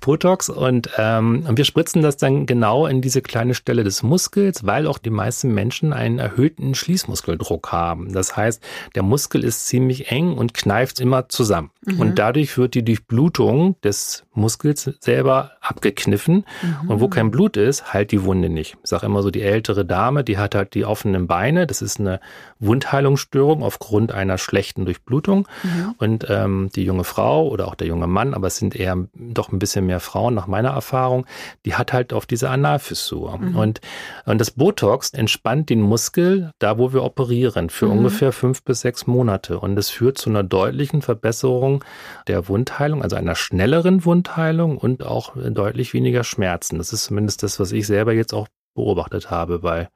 Potox 0.00 0.48
und, 0.48 0.88
ähm, 0.96 1.44
und 1.46 1.58
wir 1.58 1.64
spritzen 1.64 2.02
das 2.02 2.16
dann 2.16 2.46
genau 2.46 2.86
in 2.86 3.02
diese 3.02 3.20
kleine 3.20 3.54
Stelle 3.54 3.84
des 3.84 4.02
Muskels, 4.02 4.64
weil 4.64 4.86
auch 4.86 4.98
die 4.98 5.10
meisten 5.10 5.52
Menschen 5.52 5.92
einen 5.92 6.18
erhöhten 6.18 6.74
Schließmuskeldruck 6.74 7.72
haben. 7.72 8.12
Das 8.12 8.36
heißt, 8.36 8.62
der 8.94 9.02
Muskel 9.02 9.44
ist 9.44 9.66
ziemlich 9.66 10.10
eng 10.10 10.32
und 10.32 10.54
kneift 10.54 11.00
immer 11.00 11.28
zusammen. 11.28 11.70
Mhm. 11.84 12.00
Und 12.00 12.18
dadurch 12.18 12.56
wird 12.56 12.74
die 12.74 12.84
Durchblutung 12.84 13.74
des 13.82 14.24
Muskels 14.32 14.90
selber 15.00 15.52
abgekniffen. 15.60 16.44
Mhm. 16.62 16.90
Und 16.90 17.00
wo 17.00 17.08
kein 17.08 17.32
Blut 17.32 17.56
ist, 17.56 17.92
heilt 17.92 18.12
die 18.12 18.22
Wunde 18.22 18.48
nicht. 18.48 18.76
Ich 18.84 18.88
sage 18.88 19.06
immer 19.06 19.22
so, 19.22 19.30
die 19.30 19.42
ältere 19.42 19.84
Dame, 19.84 20.22
die 20.22 20.38
hat 20.38 20.54
halt 20.54 20.74
die 20.74 20.84
offenen 20.84 21.26
Beine. 21.26 21.66
Das 21.66 21.82
ist 21.82 21.98
eine 21.98 22.20
Wundheilungsstörung 22.60 23.64
aufgrund 23.64 24.12
einer 24.12 24.38
schlechten 24.38 24.59
Durchblutung. 24.84 25.48
Mhm. 25.62 25.94
Und 25.98 26.26
ähm, 26.28 26.70
die 26.74 26.84
junge 26.84 27.04
Frau 27.04 27.48
oder 27.48 27.68
auch 27.68 27.74
der 27.74 27.86
junge 27.86 28.06
Mann, 28.06 28.34
aber 28.34 28.46
es 28.46 28.56
sind 28.56 28.76
eher 28.76 28.96
doch 29.14 29.52
ein 29.52 29.58
bisschen 29.58 29.86
mehr 29.86 30.00
Frauen 30.00 30.34
nach 30.34 30.46
meiner 30.46 30.70
Erfahrung, 30.70 31.26
die 31.64 31.74
hat 31.74 31.92
halt 31.92 32.12
auf 32.12 32.26
diese 32.26 32.50
Analfissur. 32.50 33.38
Mhm. 33.38 33.56
Und, 33.56 33.80
und 34.26 34.40
das 34.40 34.50
Botox 34.50 35.10
entspannt 35.10 35.70
den 35.70 35.80
Muskel 35.80 36.52
da, 36.58 36.78
wo 36.78 36.92
wir 36.92 37.02
operieren, 37.02 37.70
für 37.70 37.86
mhm. 37.86 37.98
ungefähr 37.98 38.32
fünf 38.32 38.62
bis 38.62 38.80
sechs 38.80 39.06
Monate. 39.06 39.58
Und 39.58 39.78
es 39.78 39.90
führt 39.90 40.18
zu 40.18 40.30
einer 40.30 40.42
deutlichen 40.42 41.02
Verbesserung 41.02 41.84
der 42.26 42.48
Wundheilung, 42.48 43.02
also 43.02 43.16
einer 43.16 43.34
schnelleren 43.34 44.04
Wundheilung 44.04 44.78
und 44.78 45.04
auch 45.04 45.34
deutlich 45.36 45.94
weniger 45.94 46.24
Schmerzen. 46.24 46.78
Das 46.78 46.92
ist 46.92 47.04
zumindest 47.04 47.42
das, 47.42 47.60
was 47.60 47.72
ich 47.72 47.86
selber 47.86 48.12
jetzt 48.12 48.32
auch 48.32 48.48
beobachtet 48.74 49.30
habe 49.30 49.58
bei 49.60 49.88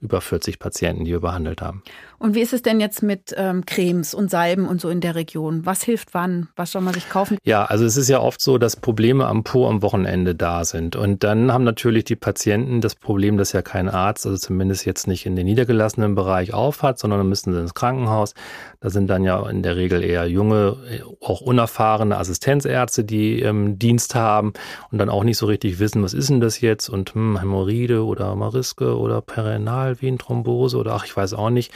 über 0.00 0.20
40 0.20 0.58
Patienten, 0.58 1.04
die 1.04 1.12
wir 1.12 1.20
behandelt 1.20 1.62
haben. 1.62 1.82
Und 2.24 2.34
wie 2.34 2.40
ist 2.40 2.54
es 2.54 2.62
denn 2.62 2.80
jetzt 2.80 3.02
mit 3.02 3.34
ähm, 3.36 3.66
Cremes 3.66 4.14
und 4.14 4.30
Salben 4.30 4.66
und 4.66 4.80
so 4.80 4.88
in 4.88 5.02
der 5.02 5.14
Region? 5.14 5.66
Was 5.66 5.82
hilft 5.82 6.14
wann? 6.14 6.48
Was 6.56 6.72
soll 6.72 6.80
man 6.80 6.94
sich 6.94 7.10
kaufen? 7.10 7.36
Ja, 7.44 7.66
also 7.66 7.84
es 7.84 7.98
ist 7.98 8.08
ja 8.08 8.18
oft 8.18 8.40
so, 8.40 8.56
dass 8.56 8.76
Probleme 8.76 9.26
am 9.26 9.44
Po 9.44 9.68
am 9.68 9.82
Wochenende 9.82 10.34
da 10.34 10.64
sind. 10.64 10.96
Und 10.96 11.22
dann 11.22 11.52
haben 11.52 11.64
natürlich 11.64 12.04
die 12.04 12.16
Patienten 12.16 12.80
das 12.80 12.94
Problem, 12.94 13.36
dass 13.36 13.52
ja 13.52 13.60
kein 13.60 13.90
Arzt, 13.90 14.24
also 14.24 14.38
zumindest 14.38 14.86
jetzt 14.86 15.06
nicht 15.06 15.26
in 15.26 15.36
den 15.36 15.44
niedergelassenen 15.44 16.14
Bereich 16.14 16.54
aufhat, 16.54 16.98
sondern 16.98 17.20
dann 17.20 17.28
müssen 17.28 17.52
sie 17.52 17.60
ins 17.60 17.74
Krankenhaus. 17.74 18.32
Da 18.80 18.88
sind 18.88 19.08
dann 19.08 19.22
ja 19.22 19.46
in 19.46 19.62
der 19.62 19.76
Regel 19.76 20.02
eher 20.02 20.26
junge, 20.26 20.78
auch 21.20 21.42
unerfahrene 21.42 22.16
Assistenzärzte, 22.16 23.04
die 23.04 23.42
ähm, 23.42 23.78
Dienst 23.78 24.14
haben 24.14 24.54
und 24.90 24.96
dann 24.96 25.10
auch 25.10 25.24
nicht 25.24 25.36
so 25.36 25.44
richtig 25.44 25.78
wissen, 25.78 26.02
was 26.02 26.14
ist 26.14 26.30
denn 26.30 26.40
das 26.40 26.62
jetzt? 26.62 26.88
Und 26.88 27.12
hm, 27.12 27.38
Hämorrhoide 27.38 28.02
oder 28.02 28.34
Mariske 28.34 28.96
oder 28.96 29.20
Perinealvenenthrombose 29.20 30.78
oder 30.78 30.94
ach, 30.94 31.04
ich 31.04 31.14
weiß 31.14 31.34
auch 31.34 31.50
nicht 31.50 31.70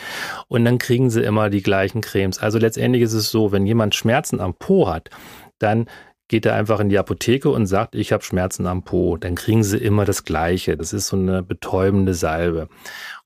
und 0.47 0.65
dann 0.65 0.79
kriegen 0.79 1.11
sie 1.11 1.23
immer 1.23 1.51
die 1.51 1.63
gleichen 1.63 2.01
Cremes. 2.01 2.39
Also 2.39 2.59
letztendlich 2.59 3.03
ist 3.03 3.15
es 3.15 3.31
so, 3.31 3.53
wenn 3.53 3.67
jemand 3.67 3.95
Schmerzen 3.95 4.41
am 4.41 4.55
Po 4.55 4.89
hat, 4.89 5.11
dann 5.59 5.87
geht 6.29 6.45
er 6.45 6.55
einfach 6.55 6.79
in 6.79 6.91
die 6.91 6.99
Apotheke 6.99 7.49
und 7.51 7.67
sagt, 7.67 7.95
ich 7.95 8.13
habe 8.13 8.23
Schmerzen 8.23 8.67
am 8.67 8.85
Po. 8.85 9.17
Dann 9.17 9.35
kriegen 9.35 9.65
sie 9.65 9.79
immer 9.79 10.05
das 10.05 10.25
Gleiche. 10.25 10.77
Das 10.77 10.93
ist 10.93 11.09
so 11.09 11.17
eine 11.17 11.43
betäubende 11.43 12.13
Salbe. 12.13 12.69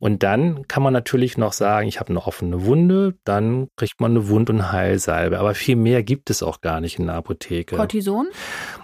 Und 0.03 0.25
dann 0.25 0.67
kann 0.67 0.83
man 0.83 0.93
natürlich 0.93 1.39
noch 1.39 1.53
sagen, 1.53 1.87
ich 1.87 2.01
habe 2.01 2.11
eine 2.11 2.27
offene 2.27 2.65
Wunde, 2.65 3.15
dann 3.23 3.69
kriegt 3.77 4.01
man 4.01 4.11
eine 4.11 4.29
Wund- 4.29 4.51
und 4.51 4.73
Heilsalbe. 4.73 5.39
Aber 5.39 5.55
viel 5.55 5.77
mehr 5.77 6.03
gibt 6.03 6.29
es 6.29 6.43
auch 6.43 6.61
gar 6.61 6.81
nicht 6.81 6.99
in 6.99 7.07
der 7.07 7.15
Apotheke. 7.15 7.77
Cortison? 7.77 8.27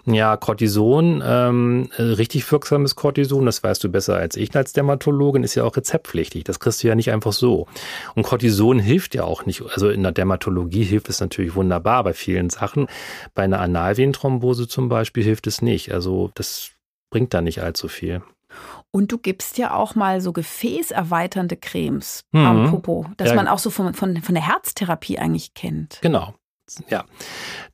Ja, 0.07 0.37
Cortison, 0.37 1.21
ähm, 1.27 1.91
richtig 1.99 2.51
wirksames 2.53 2.95
Cortison, 2.95 3.47
das 3.47 3.65
weißt 3.65 3.83
du 3.83 3.89
besser 3.89 4.15
als 4.15 4.37
ich 4.37 4.55
als 4.55 4.73
Dermatologin, 4.75 5.43
ist 5.43 5.57
ja 5.57 5.65
auch 5.65 5.77
rezeptpflichtig. 5.77 6.45
Das 6.45 6.61
kriegst 6.61 6.85
du 6.85 6.87
ja 6.87 6.95
nicht 6.95 7.11
einfach 7.11 7.33
so. 7.33 7.67
Und 8.15 8.23
Cortison 8.23 8.79
hilft 8.79 9.17
ja 9.17 9.25
auch 9.25 9.45
nicht. 9.45 9.65
Also 9.73 9.91
in 9.91 10.05
der 10.05 10.13
Dermatologie 10.13 10.85
hilft 10.85 11.09
es 11.09 11.19
natürlich 11.19 11.57
wunderbar 11.57 12.05
bei 12.05 12.13
vielen 12.13 12.49
Sachen. 12.49 12.87
Bei 13.35 13.43
einer 13.43 13.59
Analvenenthrombose 13.59 14.69
zum 14.69 14.89
Beispiel 14.89 15.25
hilft 15.25 15.49
es 15.49 15.63
nicht. 15.63 15.91
Also 15.93 16.31
das 16.35 16.71
bringt 17.11 17.35
da 17.35 17.41
nicht 17.41 17.61
allzu 17.61 17.89
viel. 17.89 18.23
Und 18.91 19.13
du 19.13 19.19
gibst 19.19 19.59
ja 19.59 19.75
auch 19.75 19.95
mal 19.95 20.21
so 20.21 20.33
gefäßerweiternde 20.33 21.57
Cremes 21.57 22.25
mhm. 22.33 22.47
am 22.47 22.71
Popo, 22.71 23.07
dass 23.17 23.31
ja. 23.31 23.35
man 23.35 23.49
auch 23.49 23.59
so 23.59 23.71
von, 23.71 23.95
von, 23.95 24.17
von 24.23 24.35
der 24.35 24.47
Herztherapie 24.47 25.19
eigentlich 25.19 25.55
kennt. 25.55 25.99
Genau. 26.01 26.35
Ja, 26.89 27.05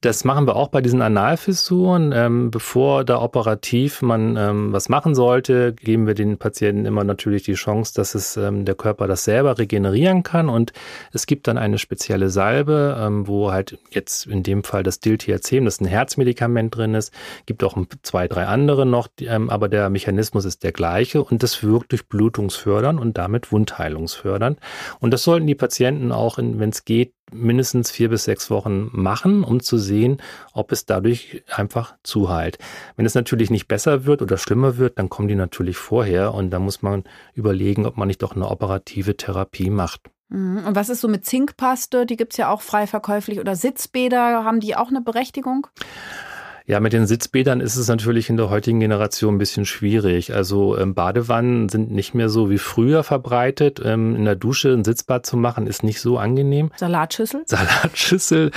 das 0.00 0.24
machen 0.24 0.46
wir 0.46 0.56
auch 0.56 0.68
bei 0.68 0.80
diesen 0.80 1.02
Analfissuren. 1.02 2.12
Ähm, 2.12 2.50
bevor 2.50 3.04
da 3.04 3.20
operativ 3.20 4.02
man 4.02 4.36
ähm, 4.36 4.72
was 4.72 4.88
machen 4.88 5.14
sollte, 5.14 5.72
geben 5.72 6.06
wir 6.06 6.14
den 6.14 6.38
Patienten 6.38 6.84
immer 6.84 7.04
natürlich 7.04 7.42
die 7.42 7.54
Chance, 7.54 7.92
dass 7.94 8.14
es 8.14 8.36
ähm, 8.36 8.64
der 8.64 8.74
Körper 8.74 9.06
das 9.06 9.24
selber 9.24 9.58
regenerieren 9.58 10.22
kann. 10.22 10.48
Und 10.48 10.72
es 11.12 11.26
gibt 11.26 11.48
dann 11.48 11.58
eine 11.58 11.78
spezielle 11.78 12.30
Salbe, 12.30 12.96
ähm, 13.00 13.26
wo 13.26 13.50
halt 13.50 13.78
jetzt 13.90 14.26
in 14.26 14.42
dem 14.42 14.62
Fall 14.62 14.82
das 14.82 15.00
Diltiazem, 15.00 15.64
das 15.64 15.74
ist 15.74 15.80
ein 15.80 15.86
Herzmedikament 15.86 16.76
drin 16.76 16.94
ist, 16.94 17.12
gibt 17.46 17.64
auch 17.64 17.76
zwei, 18.02 18.28
drei 18.28 18.46
andere 18.46 18.86
noch, 18.86 19.08
ähm, 19.20 19.50
aber 19.50 19.68
der 19.68 19.90
Mechanismus 19.90 20.44
ist 20.44 20.62
der 20.62 20.72
gleiche 20.72 21.22
und 21.22 21.42
das 21.42 21.62
wirkt 21.62 21.92
durch 21.92 22.06
Blutungsfördern 22.06 22.98
und 22.98 23.18
damit 23.18 23.52
Wundheilungsfördernd. 23.52 24.58
Und 25.00 25.10
das 25.12 25.24
sollten 25.24 25.46
die 25.46 25.54
Patienten 25.54 26.12
auch, 26.12 26.38
wenn 26.38 26.68
es 26.68 26.84
geht, 26.84 27.12
mindestens 27.32 27.90
vier 27.90 28.08
bis 28.08 28.24
sechs 28.24 28.50
Wochen 28.50 28.90
machen, 28.92 29.44
um 29.44 29.60
zu 29.60 29.78
sehen, 29.78 30.18
ob 30.52 30.72
es 30.72 30.86
dadurch 30.86 31.42
einfach 31.52 31.96
zuheilt. 32.02 32.58
Wenn 32.96 33.06
es 33.06 33.14
natürlich 33.14 33.50
nicht 33.50 33.68
besser 33.68 34.04
wird 34.04 34.22
oder 34.22 34.38
schlimmer 34.38 34.76
wird, 34.76 34.98
dann 34.98 35.08
kommen 35.08 35.28
die 35.28 35.34
natürlich 35.34 35.76
vorher 35.76 36.34
und 36.34 36.50
da 36.50 36.58
muss 36.58 36.82
man 36.82 37.04
überlegen, 37.34 37.86
ob 37.86 37.96
man 37.96 38.08
nicht 38.08 38.22
doch 38.22 38.36
eine 38.36 38.48
operative 38.48 39.16
Therapie 39.16 39.70
macht. 39.70 40.10
Mhm. 40.28 40.64
Und 40.66 40.76
was 40.76 40.88
ist 40.88 41.00
so 41.00 41.08
mit 41.08 41.24
Zinkpaste? 41.24 42.06
Die 42.06 42.16
gibt 42.16 42.32
es 42.32 42.36
ja 42.36 42.50
auch 42.50 42.62
frei 42.62 42.86
verkäuflich. 42.86 43.40
Oder 43.40 43.56
Sitzbäder, 43.56 44.44
haben 44.44 44.60
die 44.60 44.76
auch 44.76 44.88
eine 44.88 45.00
Berechtigung? 45.00 45.66
Ja, 46.66 46.80
mit 46.80 46.94
den 46.94 47.06
Sitzbädern 47.06 47.60
ist 47.60 47.76
es 47.76 47.88
natürlich 47.88 48.30
in 48.30 48.38
der 48.38 48.48
heutigen 48.48 48.80
Generation 48.80 49.34
ein 49.34 49.38
bisschen 49.38 49.66
schwierig. 49.66 50.32
Also 50.32 50.78
ähm, 50.78 50.94
Badewannen 50.94 51.68
sind 51.68 51.90
nicht 51.90 52.14
mehr 52.14 52.30
so 52.30 52.48
wie 52.48 52.56
früher 52.56 53.04
verbreitet. 53.04 53.82
Ähm, 53.84 54.16
in 54.16 54.24
der 54.24 54.34
Dusche 54.34 54.72
ein 54.72 54.82
Sitzbad 54.82 55.26
zu 55.26 55.36
machen, 55.36 55.66
ist 55.66 55.82
nicht 55.82 56.00
so 56.00 56.16
angenehm. 56.16 56.70
Salatschüssel? 56.76 57.42
Salatschüssel, 57.46 58.50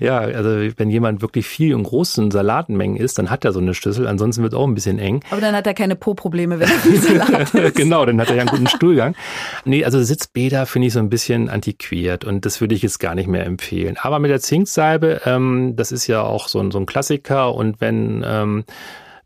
ja, 0.00 0.18
also 0.18 0.48
wenn 0.76 0.90
jemand 0.90 1.22
wirklich 1.22 1.46
viel 1.46 1.70
in 1.70 1.84
großen 1.84 2.32
Salatmengen 2.32 2.96
isst, 2.96 3.20
dann 3.20 3.30
hat 3.30 3.44
er 3.44 3.52
so 3.52 3.60
eine 3.60 3.74
Schüssel. 3.74 4.08
Ansonsten 4.08 4.42
wird 4.42 4.54
auch 4.54 4.66
ein 4.66 4.74
bisschen 4.74 4.98
eng. 4.98 5.20
Aber 5.30 5.40
dann 5.40 5.54
hat 5.54 5.64
er 5.64 5.74
keine 5.74 5.94
Po-Probleme, 5.94 6.58
wenn 6.58 6.68
er 6.68 6.78
viel 6.78 6.96
Salat 7.00 7.54
isst. 7.54 7.76
genau, 7.76 8.04
dann 8.04 8.20
hat 8.20 8.28
er 8.28 8.34
ja 8.34 8.40
einen 8.40 8.50
guten 8.50 8.66
Stuhlgang. 8.66 9.14
Nee, 9.64 9.84
also 9.84 10.02
Sitzbäder 10.02 10.66
finde 10.66 10.88
ich 10.88 10.94
so 10.94 10.98
ein 10.98 11.10
bisschen 11.10 11.48
antiquiert 11.48 12.24
und 12.24 12.44
das 12.44 12.60
würde 12.60 12.74
ich 12.74 12.82
jetzt 12.82 12.98
gar 12.98 13.14
nicht 13.14 13.28
mehr 13.28 13.46
empfehlen. 13.46 13.96
Aber 14.00 14.18
mit 14.18 14.32
der 14.32 14.40
Zinksalbe, 14.40 15.20
ähm, 15.26 15.74
das 15.76 15.92
ist 15.92 16.08
ja 16.08 16.22
auch 16.22 16.48
so 16.48 16.58
ein, 16.58 16.72
so 16.72 16.78
ein 16.80 16.86
Klassiker 16.86 17.51
und 17.54 17.80
wenn, 17.80 18.24
ähm, 18.26 18.64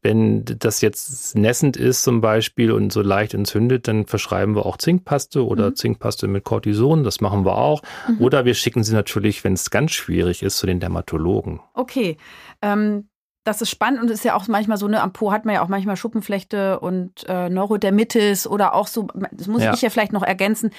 wenn 0.02 0.44
das 0.44 0.82
jetzt 0.82 1.36
nässend 1.36 1.76
ist 1.76 2.02
zum 2.02 2.20
Beispiel 2.20 2.70
und 2.70 2.92
so 2.92 3.02
leicht 3.02 3.34
entzündet, 3.34 3.88
dann 3.88 4.06
verschreiben 4.06 4.54
wir 4.54 4.64
auch 4.64 4.76
Zinkpaste 4.76 5.44
oder 5.44 5.70
mhm. 5.70 5.76
Zinkpaste 5.76 6.28
mit 6.28 6.44
Cortison. 6.44 7.02
Das 7.02 7.20
machen 7.20 7.44
wir 7.44 7.58
auch. 7.58 7.82
Mhm. 8.08 8.20
Oder 8.20 8.44
wir 8.44 8.54
schicken 8.54 8.84
sie 8.84 8.94
natürlich, 8.94 9.42
wenn 9.42 9.54
es 9.54 9.70
ganz 9.70 9.92
schwierig 9.92 10.42
ist, 10.42 10.58
zu 10.58 10.66
den 10.66 10.80
Dermatologen. 10.80 11.60
Okay. 11.74 12.16
Ähm 12.62 13.08
das 13.46 13.62
ist 13.62 13.70
spannend 13.70 14.00
und 14.02 14.10
ist 14.10 14.24
ja 14.24 14.34
auch 14.34 14.48
manchmal 14.48 14.76
so, 14.76 14.88
ne, 14.88 15.00
am 15.00 15.12
Po 15.12 15.30
hat 15.30 15.44
man 15.44 15.54
ja 15.54 15.62
auch 15.62 15.68
manchmal 15.68 15.96
Schuppenflechte 15.96 16.80
und 16.80 17.24
äh, 17.28 17.48
Neurodermitis 17.48 18.46
oder 18.46 18.74
auch 18.74 18.88
so, 18.88 19.06
das 19.30 19.46
muss 19.46 19.62
ja. 19.62 19.72
ich 19.72 19.82
ja 19.82 19.90
vielleicht 19.90 20.12
noch 20.12 20.24
ergänzen, 20.24 20.70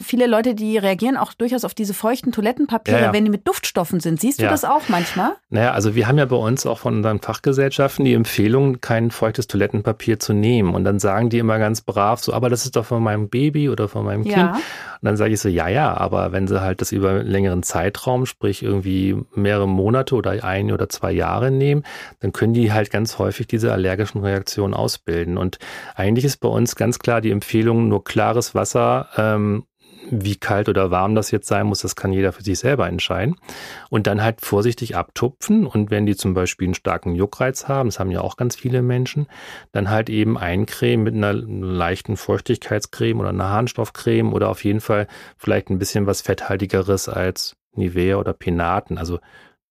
viele 0.00 0.26
Leute, 0.26 0.54
die 0.54 0.78
reagieren 0.78 1.18
auch 1.18 1.34
durchaus 1.34 1.64
auf 1.64 1.74
diese 1.74 1.92
feuchten 1.92 2.32
Toilettenpapiere, 2.32 2.98
ja, 2.98 3.06
ja. 3.06 3.12
wenn 3.12 3.24
die 3.24 3.30
mit 3.30 3.46
Duftstoffen 3.46 4.00
sind. 4.00 4.20
Siehst 4.20 4.40
du 4.40 4.44
das 4.44 4.64
auch 4.64 4.88
manchmal? 4.88 5.32
Naja, 5.50 5.72
also 5.72 5.94
wir 5.94 6.08
haben 6.08 6.18
ja 6.18 6.24
bei 6.24 6.36
uns 6.36 6.64
auch 6.66 6.78
von 6.78 6.96
unseren 6.96 7.20
Fachgesellschaften 7.20 8.04
die 8.04 8.14
Empfehlung, 8.14 8.80
kein 8.80 9.10
feuchtes 9.10 9.46
Toilettenpapier 9.46 10.18
zu 10.18 10.32
nehmen. 10.32 10.74
Und 10.74 10.84
dann 10.84 10.98
sagen 10.98 11.28
die 11.28 11.38
immer 11.38 11.58
ganz 11.58 11.82
brav 11.82 12.20
so, 12.22 12.32
aber 12.32 12.48
das 12.48 12.64
ist 12.64 12.76
doch 12.76 12.86
von 12.86 13.02
meinem 13.02 13.28
Baby 13.28 13.68
oder 13.68 13.88
von 13.88 14.04
meinem 14.04 14.24
Kind. 14.24 14.52
Und 14.54 14.62
dann 15.02 15.16
sage 15.18 15.34
ich 15.34 15.40
so, 15.40 15.50
ja, 15.50 15.68
ja, 15.68 15.94
aber 15.94 16.32
wenn 16.32 16.48
sie 16.48 16.62
halt 16.62 16.80
das 16.80 16.90
über 16.90 17.10
einen 17.10 17.26
längeren 17.26 17.62
Zeitraum, 17.62 18.24
sprich 18.24 18.62
irgendwie 18.62 19.16
mehrere 19.34 19.68
Monate 19.68 20.14
oder 20.14 20.42
ein 20.42 20.72
oder 20.72 20.88
zwei 20.88 21.12
Jahre 21.12 21.50
nehmen, 21.50 21.84
dann 22.20 22.32
können 22.32 22.54
die 22.54 22.72
halt 22.72 22.90
ganz 22.90 23.18
häufig 23.18 23.46
diese 23.46 23.72
allergischen 23.72 24.20
Reaktionen 24.20 24.74
ausbilden. 24.74 25.38
Und 25.38 25.58
eigentlich 25.94 26.24
ist 26.24 26.38
bei 26.38 26.48
uns 26.48 26.76
ganz 26.76 26.98
klar 26.98 27.20
die 27.20 27.30
Empfehlung, 27.30 27.88
nur 27.88 28.04
klares 28.04 28.54
Wasser 28.54 29.08
ähm, 29.16 29.64
wie 30.10 30.36
kalt 30.36 30.68
oder 30.68 30.90
warm 30.90 31.14
das 31.14 31.30
jetzt 31.30 31.48
sein 31.48 31.66
muss, 31.66 31.80
das 31.80 31.96
kann 31.96 32.12
jeder 32.12 32.32
für 32.32 32.42
sich 32.42 32.58
selber 32.58 32.86
entscheiden. 32.86 33.36
Und 33.90 34.06
dann 34.06 34.22
halt 34.22 34.40
vorsichtig 34.40 34.96
abtupfen. 34.96 35.66
Und 35.66 35.90
wenn 35.90 36.06
die 36.06 36.16
zum 36.16 36.34
Beispiel 36.34 36.68
einen 36.68 36.74
starken 36.74 37.14
Juckreiz 37.14 37.68
haben, 37.68 37.88
das 37.88 38.00
haben 38.00 38.10
ja 38.10 38.20
auch 38.20 38.36
ganz 38.36 38.56
viele 38.56 38.82
Menschen, 38.82 39.26
dann 39.72 39.90
halt 39.90 40.10
eben 40.10 40.38
eincremen 40.38 41.04
mit 41.04 41.14
einer 41.14 41.32
leichten 41.32 42.16
Feuchtigkeitscreme 42.16 43.20
oder 43.20 43.30
einer 43.30 43.50
Harnstoffcreme 43.50 44.32
oder 44.32 44.48
auf 44.48 44.64
jeden 44.64 44.80
Fall 44.80 45.06
vielleicht 45.36 45.70
ein 45.70 45.78
bisschen 45.78 46.06
was 46.06 46.22
fetthaltigeres 46.22 47.08
als 47.08 47.56
Nivea 47.74 48.16
oder 48.16 48.32
Penaten. 48.32 48.98
Also 48.98 49.18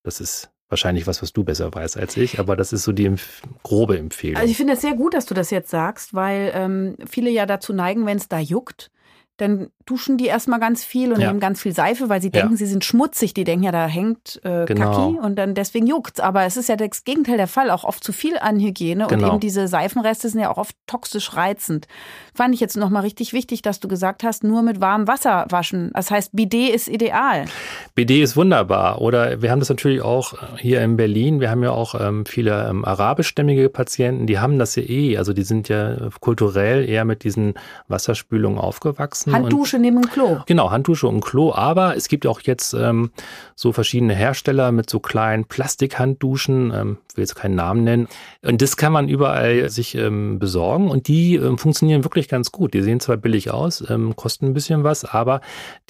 das 0.02 0.20
ist 0.20 0.50
wahrscheinlich 0.68 1.06
was, 1.06 1.22
was 1.22 1.32
du 1.32 1.44
besser 1.44 1.72
weißt 1.74 1.96
als 1.96 2.16
ich, 2.16 2.38
aber 2.38 2.56
das 2.56 2.72
ist 2.72 2.84
so 2.84 2.92
die 2.92 3.06
empf 3.06 3.42
grobe 3.62 3.98
Empfehlung. 3.98 4.36
Also 4.36 4.50
ich 4.50 4.56
finde 4.56 4.74
es 4.74 4.80
sehr 4.80 4.94
gut, 4.94 5.14
dass 5.14 5.26
du 5.26 5.34
das 5.34 5.50
jetzt 5.50 5.70
sagst, 5.70 6.14
weil 6.14 6.52
ähm, 6.54 6.96
viele 7.08 7.30
ja 7.30 7.46
dazu 7.46 7.72
neigen, 7.72 8.06
wenn 8.06 8.16
es 8.16 8.28
da 8.28 8.38
juckt, 8.38 8.90
dann 9.36 9.70
duschen 9.84 10.16
die 10.16 10.26
erstmal 10.26 10.60
ganz 10.60 10.84
viel 10.84 11.12
und 11.12 11.20
ja. 11.20 11.26
nehmen 11.26 11.40
ganz 11.40 11.60
viel 11.60 11.74
Seife, 11.74 12.08
weil 12.08 12.22
sie 12.22 12.30
denken, 12.30 12.52
ja. 12.52 12.56
sie 12.56 12.66
sind 12.66 12.84
schmutzig. 12.84 13.34
Die 13.34 13.44
denken 13.44 13.64
ja, 13.64 13.72
da 13.72 13.86
hängt 13.86 14.40
äh, 14.44 14.64
genau. 14.64 14.92
Kaki 14.92 15.18
und 15.18 15.36
dann 15.36 15.54
deswegen 15.54 15.86
juckt's. 15.86 16.20
Aber 16.20 16.44
es 16.44 16.56
ist 16.56 16.68
ja 16.68 16.76
das 16.76 17.04
Gegenteil 17.04 17.36
der 17.36 17.48
Fall, 17.48 17.70
auch 17.70 17.84
oft 17.84 18.02
zu 18.02 18.12
viel 18.12 18.38
an 18.38 18.60
Hygiene 18.60 19.06
genau. 19.08 19.26
und 19.26 19.32
eben 19.32 19.40
diese 19.40 19.66
Seifenreste 19.66 20.28
sind 20.28 20.40
ja 20.40 20.50
auch 20.50 20.56
oft 20.56 20.76
toxisch 20.86 21.36
reizend. 21.36 21.88
Fand 22.32 22.54
ich 22.54 22.60
jetzt 22.60 22.76
nochmal 22.76 23.02
richtig 23.02 23.32
wichtig, 23.32 23.62
dass 23.62 23.80
du 23.80 23.88
gesagt 23.88 24.22
hast, 24.22 24.44
nur 24.44 24.62
mit 24.62 24.80
warmem 24.80 25.08
Wasser 25.08 25.46
waschen. 25.50 25.90
Das 25.94 26.10
heißt, 26.10 26.30
Bidet 26.32 26.74
ist 26.74 26.88
ideal. 26.88 27.46
Bidet 27.94 28.22
ist 28.22 28.36
wunderbar. 28.36 29.00
Oder 29.00 29.42
wir 29.42 29.50
haben 29.50 29.60
das 29.60 29.68
natürlich 29.68 30.00
auch 30.00 30.34
hier 30.58 30.80
in 30.80 30.96
Berlin. 30.96 31.40
Wir 31.40 31.50
haben 31.50 31.62
ja 31.62 31.72
auch 31.72 32.00
ähm, 32.00 32.24
viele 32.24 32.68
ähm, 32.68 32.84
arabischstämmige 32.84 33.68
Patienten, 33.68 34.26
die 34.26 34.38
haben 34.38 34.58
das 34.58 34.76
ja 34.76 34.82
eh. 34.84 35.18
Also 35.18 35.32
die 35.32 35.42
sind 35.42 35.68
ja 35.68 36.08
kulturell 36.20 36.88
eher 36.88 37.04
mit 37.04 37.24
diesen 37.24 37.54
Wasserspülungen 37.88 38.58
aufgewachsen 38.58 39.23
nutzen. 39.26 39.44
Handdusche 39.44 39.78
neben 39.78 40.02
dem 40.02 40.10
Klo. 40.10 40.38
Genau, 40.46 40.70
Handdusche 40.70 41.08
und 41.08 41.20
Klo. 41.20 41.52
Aber 41.52 41.96
es 41.96 42.08
gibt 42.08 42.26
auch 42.26 42.40
jetzt 42.40 42.74
ähm, 42.74 43.10
so 43.54 43.72
verschiedene 43.72 44.14
Hersteller 44.14 44.72
mit 44.72 44.90
so 44.90 45.00
kleinen 45.00 45.44
Plastikhandduschen. 45.44 46.72
Ähm, 46.74 46.98
will 47.16 47.22
jetzt 47.22 47.34
keinen 47.34 47.54
Namen 47.54 47.84
nennen. 47.84 48.08
Und 48.42 48.62
das 48.62 48.76
kann 48.76 48.92
man 48.92 49.08
überall 49.08 49.68
sich 49.70 49.94
ähm, 49.94 50.38
besorgen 50.38 50.90
und 50.90 51.08
die 51.08 51.36
ähm, 51.36 51.58
funktionieren 51.58 52.04
wirklich 52.04 52.28
ganz 52.28 52.52
gut. 52.52 52.74
Die 52.74 52.82
sehen 52.82 53.00
zwar 53.00 53.16
billig 53.16 53.50
aus, 53.50 53.88
ähm, 53.88 54.16
kosten 54.16 54.46
ein 54.46 54.54
bisschen 54.54 54.84
was, 54.84 55.04
aber 55.04 55.40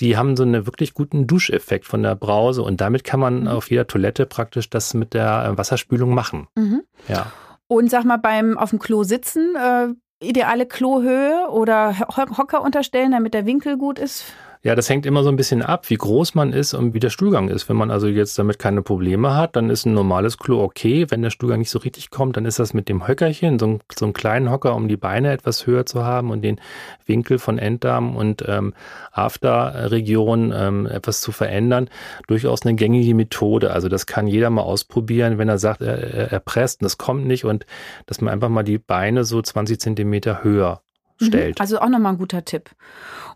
die 0.00 0.16
haben 0.16 0.36
so 0.36 0.42
einen 0.42 0.66
wirklich 0.66 0.94
guten 0.94 1.26
Duscheffekt 1.26 1.86
von 1.86 2.02
der 2.02 2.14
Brause 2.14 2.62
und 2.62 2.80
damit 2.80 3.04
kann 3.04 3.20
man 3.20 3.42
mhm. 3.42 3.48
auf 3.48 3.70
jeder 3.70 3.86
Toilette 3.86 4.26
praktisch 4.26 4.70
das 4.70 4.94
mit 4.94 5.14
der 5.14 5.44
äh, 5.44 5.58
Wasserspülung 5.58 6.14
machen. 6.14 6.46
Mhm. 6.56 6.82
Ja. 7.08 7.32
Und 7.66 7.90
sag 7.90 8.04
mal, 8.04 8.18
beim 8.18 8.58
auf 8.58 8.70
dem 8.70 8.78
Klo 8.78 9.04
sitzen, 9.04 9.54
äh, 9.56 9.88
ideale 10.20 10.66
Klohöhe 10.66 11.48
oder 11.50 11.98
Hocker 12.16 12.62
unterstellen, 12.62 13.12
damit 13.12 13.34
der 13.34 13.46
Winkel 13.46 13.76
gut 13.76 13.98
ist? 13.98 14.24
Ja, 14.66 14.74
das 14.74 14.88
hängt 14.88 15.04
immer 15.04 15.22
so 15.22 15.28
ein 15.28 15.36
bisschen 15.36 15.60
ab, 15.60 15.90
wie 15.90 15.96
groß 15.96 16.34
man 16.34 16.54
ist 16.54 16.72
und 16.72 16.94
wie 16.94 16.98
der 16.98 17.10
Stuhlgang 17.10 17.50
ist. 17.50 17.68
Wenn 17.68 17.76
man 17.76 17.90
also 17.90 18.06
jetzt 18.06 18.38
damit 18.38 18.58
keine 18.58 18.80
Probleme 18.80 19.36
hat, 19.36 19.56
dann 19.56 19.68
ist 19.68 19.84
ein 19.84 19.92
normales 19.92 20.38
Klo 20.38 20.62
okay. 20.62 21.04
Wenn 21.10 21.20
der 21.20 21.28
Stuhlgang 21.28 21.58
nicht 21.58 21.68
so 21.68 21.80
richtig 21.80 22.08
kommt, 22.08 22.38
dann 22.38 22.46
ist 22.46 22.58
das 22.58 22.72
mit 22.72 22.88
dem 22.88 23.06
Höckerchen, 23.06 23.58
so, 23.58 23.66
ein, 23.66 23.80
so 23.94 24.06
einen 24.06 24.14
kleinen 24.14 24.50
Hocker, 24.50 24.74
um 24.74 24.88
die 24.88 24.96
Beine 24.96 25.32
etwas 25.32 25.66
höher 25.66 25.84
zu 25.84 26.06
haben 26.06 26.30
und 26.30 26.40
den 26.40 26.62
Winkel 27.04 27.38
von 27.38 27.58
Enddarm 27.58 28.16
und 28.16 28.42
ähm, 28.48 28.72
Afterregion 29.12 30.54
ähm, 30.56 30.86
etwas 30.86 31.20
zu 31.20 31.30
verändern, 31.30 31.90
durchaus 32.26 32.62
eine 32.62 32.74
gängige 32.74 33.14
Methode. 33.14 33.70
Also 33.70 33.90
das 33.90 34.06
kann 34.06 34.26
jeder 34.26 34.48
mal 34.48 34.62
ausprobieren, 34.62 35.36
wenn 35.36 35.50
er 35.50 35.58
sagt, 35.58 35.82
er, 35.82 36.32
er 36.32 36.40
presst 36.40 36.80
und 36.80 36.86
es 36.86 36.96
kommt 36.96 37.26
nicht 37.26 37.44
und 37.44 37.66
dass 38.06 38.22
man 38.22 38.32
einfach 38.32 38.48
mal 38.48 38.62
die 38.62 38.78
Beine 38.78 39.24
so 39.24 39.42
20 39.42 39.78
Zentimeter 39.78 40.42
höher. 40.42 40.83
Stellt. 41.20 41.60
Also 41.60 41.78
auch 41.78 41.88
nochmal 41.88 42.12
ein 42.12 42.18
guter 42.18 42.44
Tipp. 42.44 42.70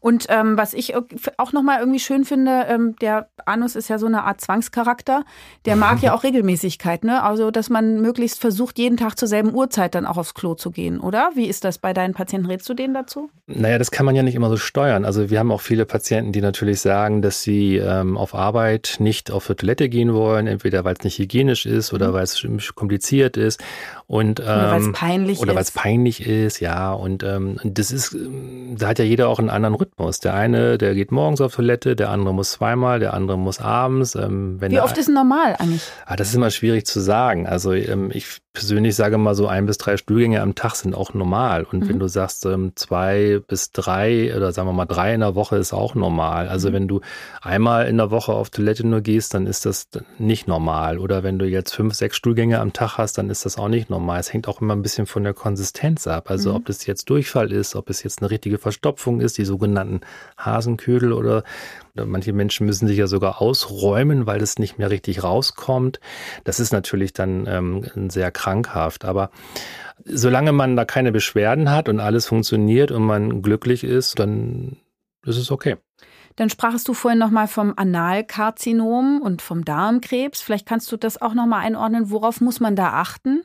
Und 0.00 0.26
ähm, 0.28 0.56
was 0.56 0.74
ich 0.74 0.94
auch 1.36 1.52
nochmal 1.52 1.80
irgendwie 1.80 1.98
schön 1.98 2.24
finde, 2.24 2.66
ähm, 2.68 2.94
der 3.00 3.28
Anus 3.46 3.74
ist 3.74 3.88
ja 3.88 3.98
so 3.98 4.06
eine 4.06 4.24
Art 4.24 4.40
Zwangscharakter. 4.40 5.24
Der 5.64 5.76
mag 5.76 6.00
ja 6.02 6.14
auch 6.14 6.22
Regelmäßigkeit, 6.22 7.04
ne? 7.04 7.22
Also, 7.22 7.50
dass 7.50 7.68
man 7.70 8.00
möglichst 8.00 8.40
versucht, 8.40 8.78
jeden 8.78 8.96
Tag 8.96 9.18
zur 9.18 9.28
selben 9.28 9.54
Uhrzeit 9.54 9.94
dann 9.94 10.06
auch 10.06 10.16
aufs 10.16 10.34
Klo 10.34 10.54
zu 10.54 10.70
gehen, 10.70 11.00
oder? 11.00 11.30
Wie 11.34 11.46
ist 11.46 11.64
das 11.64 11.78
bei 11.78 11.92
deinen 11.92 12.14
Patienten? 12.14 12.46
Redst 12.46 12.68
du 12.68 12.74
denen 12.74 12.94
dazu? 12.94 13.30
Naja, 13.46 13.78
das 13.78 13.90
kann 13.90 14.06
man 14.06 14.14
ja 14.14 14.22
nicht 14.22 14.34
immer 14.34 14.50
so 14.50 14.56
steuern. 14.56 15.04
Also, 15.04 15.30
wir 15.30 15.38
haben 15.38 15.50
auch 15.50 15.60
viele 15.60 15.84
Patienten, 15.84 16.32
die 16.32 16.40
natürlich 16.40 16.80
sagen, 16.80 17.22
dass 17.22 17.42
sie 17.42 17.76
ähm, 17.76 18.16
auf 18.16 18.34
Arbeit 18.34 18.96
nicht 19.00 19.30
auf 19.30 19.46
die 19.46 19.54
Toilette 19.54 19.88
gehen 19.88 20.14
wollen, 20.14 20.46
entweder 20.46 20.84
weil 20.84 20.94
es 20.94 21.04
nicht 21.04 21.18
hygienisch 21.18 21.66
ist 21.66 21.92
oder 21.92 22.10
mhm. 22.10 22.12
weil 22.12 22.24
es 22.24 22.46
kompliziert 22.74 23.36
ist. 23.36 23.62
Und, 24.10 24.40
ähm, 24.40 24.46
oder 24.46 24.70
weil 24.70 24.80
es 24.80 24.92
peinlich 24.92 25.38
oder 25.38 25.42
ist. 25.42 25.42
Oder 25.42 25.54
weil 25.54 25.62
es 25.62 25.70
peinlich 25.70 26.26
ist, 26.26 26.60
ja. 26.60 26.92
Und 26.92 27.22
ähm, 27.24 27.60
das 27.62 27.90
ist, 27.90 28.16
da 28.74 28.88
hat 28.88 28.98
ja 28.98 29.04
jeder 29.04 29.28
auch 29.28 29.38
einen 29.38 29.50
anderen 29.50 29.74
Rhythmus. 29.74 30.18
Der 30.20 30.32
eine, 30.32 30.78
der 30.78 30.94
geht 30.94 31.12
morgens 31.12 31.42
auf 31.42 31.54
Toilette, 31.54 31.94
der 31.94 32.08
andere 32.08 32.32
muss 32.32 32.52
zweimal, 32.52 33.00
der 33.00 33.12
andere 33.12 33.36
muss 33.36 33.60
abends. 33.60 34.14
Ähm, 34.14 34.62
Wie 34.62 34.80
oft 34.80 34.96
ist 34.96 35.10
normal 35.10 35.56
eigentlich? 35.58 35.82
Ah, 36.06 36.16
das 36.16 36.30
ist 36.30 36.34
immer 36.36 36.50
schwierig 36.50 36.86
zu 36.86 37.00
sagen. 37.00 37.46
Also 37.46 37.74
ähm, 37.74 38.10
ich 38.10 38.38
persönlich 38.58 38.96
sage 38.96 39.18
mal 39.18 39.36
so 39.36 39.46
ein 39.46 39.66
bis 39.66 39.78
drei 39.78 39.96
Stuhlgänge 39.96 40.42
am 40.42 40.56
Tag 40.56 40.74
sind 40.74 40.92
auch 40.92 41.14
normal. 41.14 41.62
Und 41.62 41.84
mhm. 41.84 41.88
wenn 41.88 41.98
du 42.00 42.08
sagst 42.08 42.44
ähm, 42.44 42.72
zwei 42.74 43.40
bis 43.46 43.70
drei 43.70 44.34
oder 44.36 44.50
sagen 44.50 44.68
wir 44.68 44.72
mal 44.72 44.84
drei 44.84 45.14
in 45.14 45.20
der 45.20 45.36
Woche 45.36 45.56
ist 45.56 45.72
auch 45.72 45.94
normal. 45.94 46.48
Also 46.48 46.70
mhm. 46.70 46.72
wenn 46.72 46.88
du 46.88 47.00
einmal 47.40 47.86
in 47.86 47.96
der 47.98 48.10
Woche 48.10 48.32
auf 48.32 48.50
Toilette 48.50 48.84
nur 48.84 49.00
gehst, 49.00 49.32
dann 49.34 49.46
ist 49.46 49.64
das 49.64 49.88
nicht 50.18 50.48
normal. 50.48 50.98
Oder 50.98 51.22
wenn 51.22 51.38
du 51.38 51.46
jetzt 51.46 51.72
fünf, 51.72 51.94
sechs 51.94 52.16
Stuhlgänge 52.16 52.58
am 52.58 52.72
Tag 52.72 52.98
hast, 52.98 53.16
dann 53.16 53.30
ist 53.30 53.44
das 53.44 53.58
auch 53.58 53.68
nicht 53.68 53.90
normal. 53.90 54.18
Es 54.18 54.32
hängt 54.32 54.48
auch 54.48 54.60
immer 54.60 54.74
ein 54.74 54.82
bisschen 54.82 55.06
von 55.06 55.22
der 55.22 55.34
Konsistenz 55.34 56.08
ab. 56.08 56.28
Also 56.28 56.50
mhm. 56.50 56.56
ob 56.56 56.66
das 56.66 56.84
jetzt 56.84 57.08
Durchfall 57.10 57.52
ist, 57.52 57.76
ob 57.76 57.88
es 57.90 58.02
jetzt 58.02 58.20
eine 58.22 58.30
richtige 58.32 58.58
Verstopfung 58.58 59.20
ist, 59.20 59.38
die 59.38 59.44
sogenannten 59.44 60.00
Hasenködel 60.36 61.12
oder 61.12 61.44
Manche 62.06 62.32
Menschen 62.32 62.66
müssen 62.66 62.87
sich 62.87 62.98
ja 62.98 63.06
sogar 63.06 63.40
ausräumen, 63.40 64.26
weil 64.26 64.42
es 64.42 64.58
nicht 64.58 64.78
mehr 64.78 64.90
richtig 64.90 65.22
rauskommt. 65.22 66.00
Das 66.44 66.61
ist 66.61 66.72
natürlich 66.72 67.12
dann 67.12 67.46
ähm, 67.46 68.11
sehr 68.11 68.30
krankhaft. 68.30 69.04
Aber 69.04 69.30
solange 70.04 70.52
man 70.52 70.76
da 70.76 70.84
keine 70.84 71.12
Beschwerden 71.12 71.70
hat 71.70 71.88
und 71.88 72.00
alles 72.00 72.26
funktioniert 72.26 72.90
und 72.90 73.02
man 73.02 73.42
glücklich 73.42 73.84
ist, 73.84 74.18
dann 74.18 74.76
ist 75.24 75.37
es 75.37 75.50
okay. 75.50 75.76
Dann 76.37 76.50
sprachst 76.50 76.87
du 76.87 76.94
vorhin 76.94 77.18
nochmal 77.18 77.48
vom 77.48 77.74
Analkarzinom 77.76 79.20
und 79.20 79.42
vom 79.42 79.64
Darmkrebs. 79.64 80.40
Vielleicht 80.40 80.66
kannst 80.66 80.90
du 80.92 80.96
das 80.96 81.20
auch 81.20 81.34
nochmal 81.34 81.64
einordnen. 81.64 82.11
Worauf 82.11 82.40
muss 82.40 82.61
man 82.61 82.76
da 82.76 82.92
achten? 82.92 83.42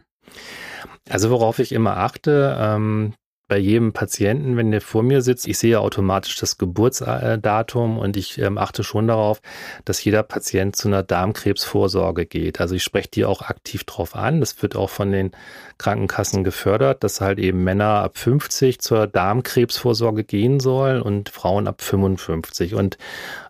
Also 1.09 1.31
worauf 1.31 1.57
ich 1.59 1.71
immer 1.71 1.97
achte, 1.97 2.55
ähm, 2.59 3.13
bei 3.47 3.57
jedem 3.57 3.91
Patienten, 3.91 4.55
wenn 4.55 4.71
der 4.71 4.79
vor 4.79 5.03
mir 5.03 5.21
sitzt, 5.21 5.47
ich 5.47 5.57
sehe 5.57 5.79
automatisch 5.79 6.37
das 6.37 6.57
Geburtsdatum 6.57 7.97
und 7.97 8.15
ich 8.15 8.37
ähm, 8.37 8.57
achte 8.57 8.83
schon 8.83 9.07
darauf, 9.07 9.41
dass 9.83 10.03
jeder 10.03 10.23
Patient 10.23 10.75
zu 10.75 10.87
einer 10.87 11.03
Darmkrebsvorsorge 11.03 12.25
geht. 12.25 12.61
Also 12.61 12.75
ich 12.75 12.83
spreche 12.83 13.09
die 13.09 13.25
auch 13.25 13.41
aktiv 13.41 13.83
drauf 13.83 14.15
an. 14.15 14.39
Das 14.39 14.61
wird 14.61 14.75
auch 14.77 14.89
von 14.89 15.11
den 15.11 15.31
Krankenkassen 15.77 16.45
gefördert, 16.45 17.03
dass 17.03 17.19
halt 17.19 17.37
eben 17.37 17.63
Männer 17.63 18.01
ab 18.03 18.17
50 18.17 18.79
zur 18.79 19.07
Darmkrebsvorsorge 19.07 20.23
gehen 20.23 20.61
sollen 20.61 21.01
und 21.01 21.29
Frauen 21.29 21.67
ab 21.67 21.81
55. 21.81 22.75
Und 22.75 22.97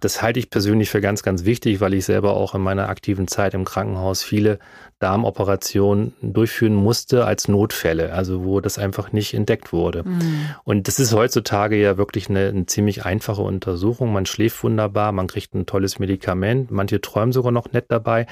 das 0.02 0.24
halte 0.24 0.40
ich 0.40 0.50
persönlich 0.50 0.90
für 0.90 1.02
ganz, 1.02 1.22
ganz 1.22 1.46
wichtig, 1.46 1.82
weil 1.82 1.94
ich 1.94 2.06
selber 2.06 2.36
auch 2.36 2.56
in 2.56 2.62
meiner 2.62 2.90
aktiven 2.90 3.28
Zeit 3.28 3.54
im 3.54 3.64
Krankenhaus 3.64 4.24
viele 4.24 4.58
Darmoperationen 5.04 6.14
durchführen 6.22 6.76
musste 6.76 7.26
als 7.26 7.50
Notfälle, 7.50 8.14
also 8.14 8.46
wo 8.46 8.62
das 8.62 8.78
einfach 8.78 9.12
nicht 9.12 9.34
entdeckt 9.34 9.74
wurde. 9.74 10.04
Mhm. 10.04 10.46
Und 10.64 10.88
das 10.88 10.98
ist 10.98 11.14
heutzutage 11.14 11.76
ja 11.76 11.98
wirklich 11.98 12.30
eine, 12.30 12.48
eine, 12.48 12.66
ziemlich 12.68 13.06
einfache 13.06 13.42
Untersuchung. 13.42 14.14
Man 14.14 14.26
schläft 14.26 14.64
wunderbar, 14.64 15.12
man 15.12 15.28
kriegt 15.28 15.54
ein 15.56 15.66
tolles 15.66 16.00
Medikament, 16.00 16.72
manche 16.72 17.02
träumen 17.02 17.34
sogar 17.34 17.52
noch 17.52 17.74
nett 17.74 17.86
dabei. 17.90 18.28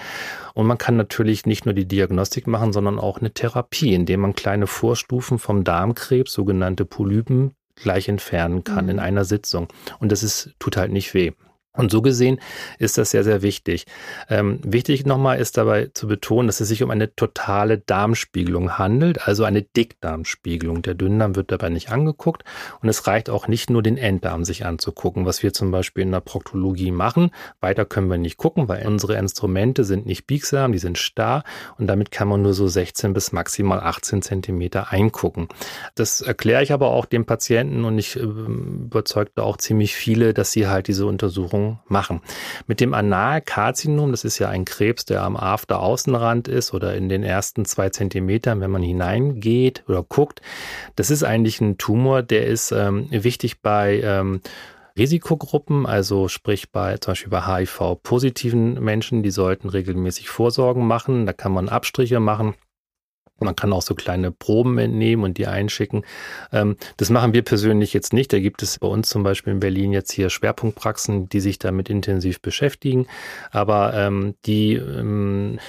Und 0.53 0.65
man 0.65 0.77
kann 0.77 0.95
natürlich 0.95 1.45
nicht 1.45 1.65
nur 1.65 1.73
die 1.73 1.87
Diagnostik 1.87 2.47
machen, 2.47 2.71
sondern 2.71 2.99
auch 2.99 3.19
eine 3.19 3.31
Therapie, 3.31 3.93
indem 3.93 4.21
man 4.21 4.33
kleine 4.33 4.65
Vorstufen 4.65 5.39
vom 5.39 5.65
Darmkrebs, 5.65 6.31
sogenannte 6.31 6.85
Polypen, 6.85 7.51
gleich 7.75 8.07
entfernen 8.07 8.63
kann 8.63 8.85
mhm. 8.85 8.91
in 8.91 8.99
einer 8.99 9.25
Sitzung. 9.25 9.67
Und 9.99 10.13
das 10.13 10.23
ist, 10.23 10.51
tut 10.57 10.77
halt 10.77 10.93
nicht 10.93 11.13
weh. 11.13 11.33
Und 11.77 11.89
so 11.89 12.01
gesehen 12.01 12.37
ist 12.79 12.97
das 12.97 13.11
sehr, 13.11 13.23
sehr 13.23 13.41
wichtig. 13.41 13.85
Ähm, 14.29 14.59
wichtig 14.61 15.05
nochmal 15.05 15.39
ist 15.39 15.55
dabei 15.55 15.89
zu 15.93 16.05
betonen, 16.05 16.47
dass 16.47 16.59
es 16.59 16.67
sich 16.67 16.83
um 16.83 16.91
eine 16.91 17.15
totale 17.15 17.77
Darmspiegelung 17.77 18.77
handelt, 18.77 19.25
also 19.25 19.45
eine 19.45 19.61
Dickdarmspiegelung. 19.61 20.81
Der 20.81 20.95
Dünndarm 20.95 21.37
wird 21.37 21.49
dabei 21.49 21.69
nicht 21.69 21.89
angeguckt 21.89 22.43
und 22.81 22.89
es 22.89 23.07
reicht 23.07 23.29
auch 23.29 23.47
nicht 23.47 23.69
nur 23.69 23.81
den 23.81 23.95
Enddarm 23.95 24.43
sich 24.43 24.65
anzugucken, 24.65 25.25
was 25.25 25.43
wir 25.43 25.53
zum 25.53 25.71
Beispiel 25.71 26.03
in 26.03 26.11
der 26.11 26.19
Proktologie 26.19 26.91
machen. 26.91 27.31
Weiter 27.61 27.85
können 27.85 28.09
wir 28.09 28.17
nicht 28.17 28.35
gucken, 28.35 28.67
weil 28.67 28.85
unsere 28.85 29.15
Instrumente 29.15 29.85
sind 29.85 30.05
nicht 30.05 30.27
biegsam, 30.27 30.73
die 30.73 30.77
sind 30.77 30.97
starr 30.97 31.45
und 31.77 31.87
damit 31.87 32.11
kann 32.11 32.27
man 32.27 32.41
nur 32.41 32.53
so 32.53 32.67
16 32.67 33.13
bis 33.13 33.31
maximal 33.31 33.79
18 33.79 34.21
Zentimeter 34.21 34.91
eingucken. 34.91 35.47
Das 35.95 36.19
erkläre 36.19 36.63
ich 36.63 36.73
aber 36.73 36.87
auch 36.87 37.05
dem 37.05 37.25
Patienten 37.25 37.85
und 37.85 37.97
ich 37.97 38.17
äh, 38.17 38.23
überzeugte 38.23 39.43
auch 39.43 39.55
ziemlich 39.55 39.95
viele, 39.95 40.33
dass 40.33 40.51
sie 40.51 40.67
halt 40.67 40.89
diese 40.89 41.05
Untersuchung 41.05 41.60
Untersuchung 41.61 41.79
machen. 41.87 42.21
Mit 42.67 42.79
dem 42.79 42.93
Analkarzinom, 42.93 44.11
das 44.11 44.23
ist 44.23 44.39
ja 44.39 44.49
ein 44.49 44.65
Krebs, 44.65 45.05
der 45.05 45.23
am 45.23 45.35
Afteraußenrand 45.35 46.47
ist 46.47 46.73
oder 46.73 46.95
in 46.95 47.09
den 47.09 47.23
ersten 47.23 47.65
zwei 47.65 47.89
Zentimetern, 47.89 48.61
wenn 48.61 48.71
man 48.71 48.83
hineingeht 48.83 49.83
oder 49.87 50.03
guckt, 50.03 50.41
das 50.95 51.11
ist 51.11 51.23
eigentlich 51.23 51.61
ein 51.61 51.77
Tumor, 51.77 52.23
der 52.23 52.45
ist 52.47 52.71
ähm, 52.71 53.07
wichtig 53.09 53.61
bei 53.61 54.01
ähm, 54.01 54.41
Risikogruppen, 54.97 55.85
also 55.85 56.27
sprich 56.27 56.71
bei 56.71 56.97
zum 56.97 57.11
Beispiel 57.11 57.29
bei 57.31 57.41
HIV-positiven 57.41 58.73
Menschen, 58.83 59.23
die 59.23 59.31
sollten 59.31 59.69
regelmäßig 59.69 60.29
Vorsorgen 60.29 60.85
machen. 60.85 61.25
Da 61.25 61.33
kann 61.33 61.53
man 61.53 61.69
Abstriche 61.69 62.19
machen. 62.19 62.55
Man 63.45 63.55
kann 63.55 63.73
auch 63.73 63.81
so 63.81 63.95
kleine 63.95 64.31
Proben 64.31 64.77
entnehmen 64.77 65.23
und 65.23 65.37
die 65.37 65.47
einschicken. 65.47 66.03
Ähm, 66.51 66.75
das 66.97 67.09
machen 67.09 67.33
wir 67.33 67.41
persönlich 67.41 67.93
jetzt 67.93 68.13
nicht. 68.13 68.31
Da 68.33 68.39
gibt 68.39 68.63
es 68.63 68.79
bei 68.79 68.87
uns 68.87 69.09
zum 69.09 69.23
Beispiel 69.23 69.53
in 69.53 69.59
Berlin 69.59 69.91
jetzt 69.91 70.11
hier 70.11 70.29
Schwerpunktpraxen, 70.29 71.29
die 71.29 71.39
sich 71.39 71.59
damit 71.59 71.89
intensiv 71.89 72.41
beschäftigen. 72.41 73.07
Aber 73.51 73.93
ähm, 73.93 74.35
die 74.45 74.73
ähm, 74.73 75.59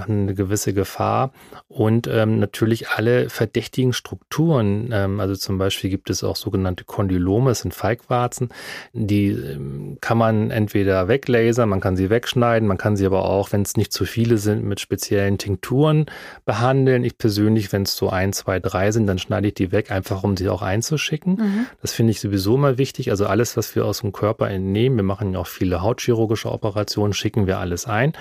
eine 0.00 0.34
gewisse 0.34 0.72
Gefahr 0.72 1.32
und 1.68 2.06
ähm, 2.06 2.38
natürlich 2.38 2.88
alle 2.88 3.28
verdächtigen 3.30 3.92
Strukturen. 3.92 4.90
Ähm, 4.92 5.20
also 5.20 5.34
zum 5.34 5.58
Beispiel 5.58 5.90
gibt 5.90 6.10
es 6.10 6.24
auch 6.24 6.36
sogenannte 6.36 6.84
Kondylome, 6.84 7.50
das 7.50 7.60
sind 7.60 7.74
Feigwarzen. 7.74 8.50
Die 8.92 9.28
ähm, 9.28 9.98
kann 10.00 10.18
man 10.18 10.50
entweder 10.50 11.08
weglasern, 11.08 11.68
man 11.68 11.80
kann 11.80 11.96
sie 11.96 12.10
wegschneiden, 12.10 12.68
man 12.68 12.78
kann 12.78 12.96
sie 12.96 13.06
aber 13.06 13.24
auch, 13.24 13.52
wenn 13.52 13.62
es 13.62 13.76
nicht 13.76 13.92
zu 13.92 14.04
viele 14.04 14.38
sind, 14.38 14.64
mit 14.64 14.80
speziellen 14.80 15.38
Tinkturen 15.38 16.06
behandeln. 16.44 17.04
Ich 17.04 17.18
persönlich, 17.18 17.72
wenn 17.72 17.82
es 17.82 17.96
so 17.96 18.10
ein, 18.10 18.32
zwei, 18.32 18.60
drei 18.60 18.92
sind, 18.92 19.06
dann 19.06 19.18
schneide 19.18 19.48
ich 19.48 19.54
die 19.54 19.72
weg, 19.72 19.90
einfach 19.90 20.22
um 20.24 20.36
sie 20.36 20.48
auch 20.48 20.62
einzuschicken. 20.62 21.34
Mhm. 21.34 21.66
Das 21.82 21.92
finde 21.92 22.12
ich 22.12 22.20
sowieso 22.20 22.56
mal 22.56 22.78
wichtig. 22.78 23.10
Also 23.10 23.26
alles, 23.26 23.56
was 23.56 23.74
wir 23.74 23.84
aus 23.84 24.00
dem 24.00 24.12
Körper 24.12 24.48
entnehmen, 24.50 24.96
wir 24.96 25.04
machen 25.04 25.32
ja 25.32 25.38
auch 25.40 25.46
viele 25.46 25.82
hautchirurgische 25.82 26.50
Operationen, 26.50 27.12
schicken 27.12 27.46
wir 27.46 27.58
alles 27.58 27.86
ein. 27.86 28.12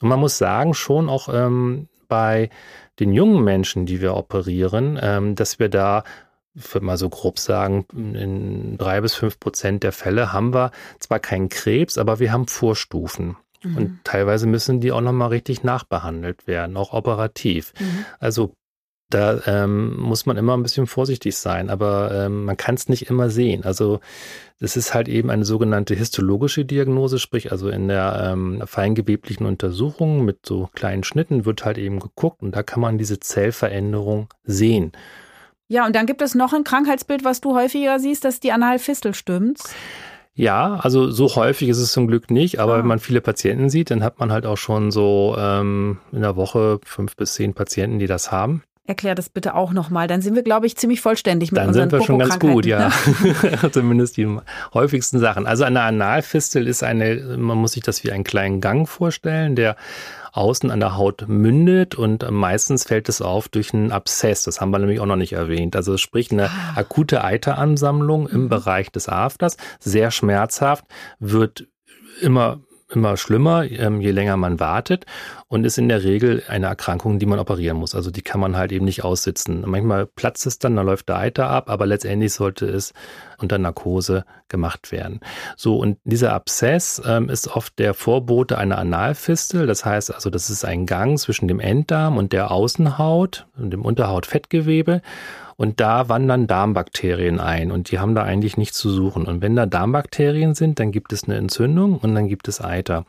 Und 0.00 0.08
man 0.08 0.20
muss 0.20 0.38
sagen, 0.38 0.74
schon 0.74 1.08
auch 1.08 1.25
ähm, 1.32 1.88
bei 2.08 2.50
den 3.00 3.12
jungen 3.12 3.42
Menschen, 3.44 3.86
die 3.86 4.00
wir 4.00 4.14
operieren, 4.14 4.98
ähm, 5.00 5.34
dass 5.34 5.58
wir 5.58 5.68
da 5.68 6.04
ich 6.58 6.72
würde 6.72 6.86
mal 6.86 6.96
so 6.96 7.10
grob 7.10 7.38
sagen, 7.38 7.84
in 7.92 8.78
drei 8.78 9.02
bis 9.02 9.14
fünf 9.14 9.38
Prozent 9.38 9.82
der 9.82 9.92
Fälle 9.92 10.32
haben 10.32 10.54
wir 10.54 10.70
zwar 10.98 11.20
keinen 11.20 11.50
Krebs, 11.50 11.98
aber 11.98 12.18
wir 12.18 12.32
haben 12.32 12.48
Vorstufen. 12.48 13.36
Mhm. 13.62 13.76
Und 13.76 14.04
teilweise 14.04 14.46
müssen 14.46 14.80
die 14.80 14.92
auch 14.92 15.00
nochmal 15.02 15.28
richtig 15.28 15.64
nachbehandelt 15.64 16.46
werden, 16.46 16.76
auch 16.76 16.92
operativ. 16.92 17.74
Mhm. 17.78 18.06
Also 18.20 18.54
da 19.10 19.40
ähm, 19.46 19.96
muss 19.96 20.26
man 20.26 20.36
immer 20.36 20.56
ein 20.56 20.62
bisschen 20.62 20.86
vorsichtig 20.86 21.36
sein, 21.36 21.70
aber 21.70 22.10
ähm, 22.12 22.44
man 22.44 22.56
kann 22.56 22.74
es 22.74 22.88
nicht 22.88 23.08
immer 23.08 23.30
sehen. 23.30 23.64
Also 23.64 24.00
das 24.58 24.76
ist 24.76 24.94
halt 24.94 25.08
eben 25.08 25.30
eine 25.30 25.44
sogenannte 25.44 25.94
histologische 25.94 26.64
Diagnose, 26.64 27.18
sprich 27.18 27.52
also 27.52 27.68
in 27.68 27.88
der 27.88 28.30
ähm, 28.32 28.62
feingeweblichen 28.66 29.46
Untersuchung 29.46 30.24
mit 30.24 30.44
so 30.44 30.68
kleinen 30.74 31.04
Schnitten 31.04 31.44
wird 31.44 31.64
halt 31.64 31.78
eben 31.78 32.00
geguckt 32.00 32.42
und 32.42 32.56
da 32.56 32.62
kann 32.62 32.80
man 32.80 32.98
diese 32.98 33.20
Zellveränderung 33.20 34.28
sehen. 34.44 34.92
Ja, 35.68 35.86
und 35.86 35.94
dann 35.94 36.06
gibt 36.06 36.22
es 36.22 36.34
noch 36.34 36.52
ein 36.52 36.64
Krankheitsbild, 36.64 37.24
was 37.24 37.40
du 37.40 37.54
häufiger 37.54 37.98
siehst, 37.98 38.24
dass 38.24 38.40
die 38.40 38.52
Analfistel 38.52 39.14
stimmt. 39.14 39.60
Ja, 40.34 40.74
also 40.82 41.10
so 41.10 41.34
häufig 41.34 41.68
ist 41.68 41.78
es 41.78 41.92
zum 41.92 42.06
Glück 42.08 42.30
nicht, 42.30 42.60
aber 42.60 42.74
ah. 42.74 42.78
wenn 42.78 42.86
man 42.86 42.98
viele 42.98 43.20
Patienten 43.20 43.70
sieht, 43.70 43.90
dann 43.90 44.04
hat 44.04 44.20
man 44.20 44.32
halt 44.32 44.46
auch 44.46 44.58
schon 44.58 44.90
so 44.90 45.34
ähm, 45.38 45.98
in 46.12 46.20
der 46.20 46.36
Woche 46.36 46.78
fünf 46.84 47.16
bis 47.16 47.34
zehn 47.34 47.54
Patienten, 47.54 47.98
die 47.98 48.06
das 48.06 48.30
haben. 48.30 48.62
Erklär 48.86 49.14
das 49.14 49.28
bitte 49.28 49.54
auch 49.54 49.72
nochmal. 49.72 50.06
Dann 50.06 50.22
sind 50.22 50.34
wir, 50.34 50.42
glaube 50.42 50.66
ich, 50.66 50.76
ziemlich 50.76 51.00
vollständig 51.00 51.50
mit 51.50 51.58
Dann 51.58 51.68
unseren 51.68 51.90
sind 51.90 52.00
wir 52.00 52.06
schon 52.06 52.18
ganz 52.18 52.38
gut, 52.38 52.66
ja. 52.66 52.88
Ne? 52.88 53.70
Zumindest 53.72 54.16
die 54.16 54.28
häufigsten 54.74 55.18
Sachen. 55.18 55.46
Also 55.46 55.64
eine 55.64 55.80
Analfistel 55.80 56.68
ist 56.68 56.82
eine, 56.82 57.36
man 57.36 57.58
muss 57.58 57.72
sich 57.72 57.82
das 57.82 58.04
wie 58.04 58.12
einen 58.12 58.24
kleinen 58.24 58.60
Gang 58.60 58.88
vorstellen, 58.88 59.56
der 59.56 59.76
außen 60.32 60.70
an 60.70 60.80
der 60.80 60.96
Haut 60.96 61.24
mündet 61.28 61.94
und 61.94 62.30
meistens 62.30 62.84
fällt 62.84 63.08
es 63.08 63.22
auf 63.22 63.48
durch 63.48 63.72
einen 63.72 63.90
Abszess. 63.90 64.42
Das 64.42 64.60
haben 64.60 64.70
wir 64.70 64.78
nämlich 64.78 65.00
auch 65.00 65.06
noch 65.06 65.16
nicht 65.16 65.32
erwähnt. 65.32 65.74
Also 65.74 65.96
sprich 65.96 66.30
eine 66.30 66.50
ah. 66.50 66.74
akute 66.76 67.24
Eiteransammlung 67.24 68.28
im 68.28 68.42
mhm. 68.42 68.48
Bereich 68.48 68.92
des 68.92 69.08
Afters, 69.08 69.56
sehr 69.80 70.10
schmerzhaft, 70.10 70.84
wird 71.18 71.66
immer 72.20 72.60
immer 72.88 73.16
schlimmer, 73.16 73.64
ähm, 73.70 74.00
je 74.00 74.12
länger 74.12 74.36
man 74.36 74.60
wartet 74.60 75.06
und 75.48 75.64
ist 75.64 75.78
in 75.78 75.88
der 75.88 76.04
Regel 76.04 76.42
eine 76.48 76.66
Erkrankung, 76.66 77.18
die 77.18 77.26
man 77.26 77.38
operieren 77.38 77.76
muss. 77.76 77.94
Also 77.94 78.10
die 78.10 78.22
kann 78.22 78.40
man 78.40 78.56
halt 78.56 78.72
eben 78.72 78.84
nicht 78.84 79.04
aussitzen. 79.04 79.64
Manchmal 79.66 80.06
platzt 80.06 80.46
es 80.46 80.58
dann, 80.58 80.76
dann 80.76 80.86
läuft 80.86 81.08
der 81.08 81.18
Eiter 81.18 81.48
ab, 81.48 81.68
aber 81.68 81.86
letztendlich 81.86 82.32
sollte 82.32 82.66
es 82.66 82.92
unter 83.38 83.58
Narkose 83.58 84.24
gemacht 84.48 84.92
werden. 84.92 85.20
So, 85.56 85.78
und 85.78 85.98
dieser 86.04 86.32
Abszess 86.32 87.02
ähm, 87.04 87.28
ist 87.28 87.48
oft 87.48 87.78
der 87.78 87.94
Vorbote 87.94 88.56
einer 88.56 88.78
Analfistel. 88.78 89.66
Das 89.66 89.84
heißt 89.84 90.14
also, 90.14 90.30
das 90.30 90.50
ist 90.50 90.64
ein 90.64 90.86
Gang 90.86 91.18
zwischen 91.18 91.48
dem 91.48 91.60
Enddarm 91.60 92.16
und 92.16 92.32
der 92.32 92.50
Außenhaut 92.50 93.46
und 93.58 93.72
dem 93.72 93.84
Unterhautfettgewebe. 93.84 95.02
Und 95.56 95.80
da 95.80 96.08
wandern 96.08 96.46
Darmbakterien 96.46 97.40
ein 97.40 97.70
und 97.70 97.90
die 97.90 97.98
haben 97.98 98.14
da 98.14 98.22
eigentlich 98.22 98.56
nichts 98.56 98.78
zu 98.78 98.90
suchen. 98.90 99.26
Und 99.26 99.40
wenn 99.40 99.56
da 99.56 99.66
Darmbakterien 99.66 100.54
sind, 100.54 100.78
dann 100.78 100.92
gibt 100.92 101.12
es 101.12 101.24
eine 101.24 101.36
Entzündung 101.36 101.98
und 101.98 102.14
dann 102.14 102.28
gibt 102.28 102.48
es 102.48 102.60
Eiter. 102.60 103.06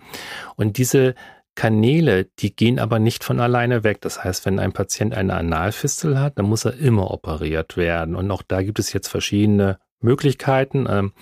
Und 0.55 0.77
diese 0.77 1.13
Kanäle, 1.55 2.25
die 2.39 2.55
gehen 2.55 2.79
aber 2.79 2.99
nicht 2.99 3.23
von 3.23 3.39
alleine 3.39 3.83
weg. 3.83 3.99
Das 4.01 4.23
heißt, 4.23 4.45
wenn 4.45 4.59
ein 4.59 4.73
Patient 4.73 5.13
eine 5.13 5.33
Analfistel 5.33 6.19
hat, 6.19 6.37
dann 6.37 6.45
muss 6.45 6.65
er 6.65 6.77
immer 6.77 7.11
operiert 7.11 7.75
werden. 7.75 8.15
Und 8.15 8.29
auch 8.31 8.43
da 8.47 8.61
gibt 8.61 8.79
es 8.79 8.93
jetzt 8.93 9.07
verschiedene 9.07 9.79
Möglichkeiten, 10.01 10.87
ähm, 10.89 11.13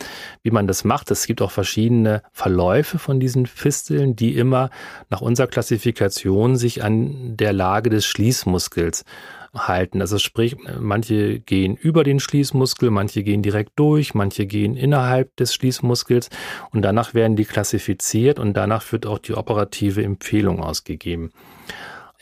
wie 0.44 0.52
man 0.52 0.68
das 0.68 0.84
macht. 0.84 1.12
Es 1.12 1.28
gibt 1.28 1.42
auch 1.42 1.52
verschiedene 1.52 2.22
Verläufe 2.32 3.00
von 3.00 3.20
diesen 3.20 3.46
Fisteln, 3.46 4.16
die 4.16 4.36
immer 4.36 4.70
nach 5.10 5.22
unserer 5.22 5.48
Klassifikation 5.48 6.56
sich 6.56 6.84
an 6.84 7.38
der 7.38 7.54
Lage 7.54 7.90
des 7.90 8.06
Schließmuskels 8.06 9.06
halten. 9.54 10.02
Also 10.02 10.18
sprich, 10.18 10.58
manche 10.80 11.40
gehen 11.40 11.76
über 11.76 12.04
den 12.04 12.20
Schließmuskel, 12.20 12.92
manche 12.92 13.24
gehen 13.24 13.42
direkt 13.42 13.72
durch, 13.78 14.14
manche 14.14 14.46
gehen 14.46 14.76
innerhalb 14.76 15.36
des 15.38 15.54
Schließmuskels 15.54 16.30
und 16.72 16.82
danach 16.82 17.14
werden 17.14 17.36
die 17.36 17.46
klassifiziert 17.46 18.40
und 18.40 18.54
danach 18.54 18.92
wird 18.92 19.06
auch 19.06 19.20
die 19.20 19.34
operative 19.34 20.04
Empfehlung 20.04 20.62
ausgegeben. 20.62 21.32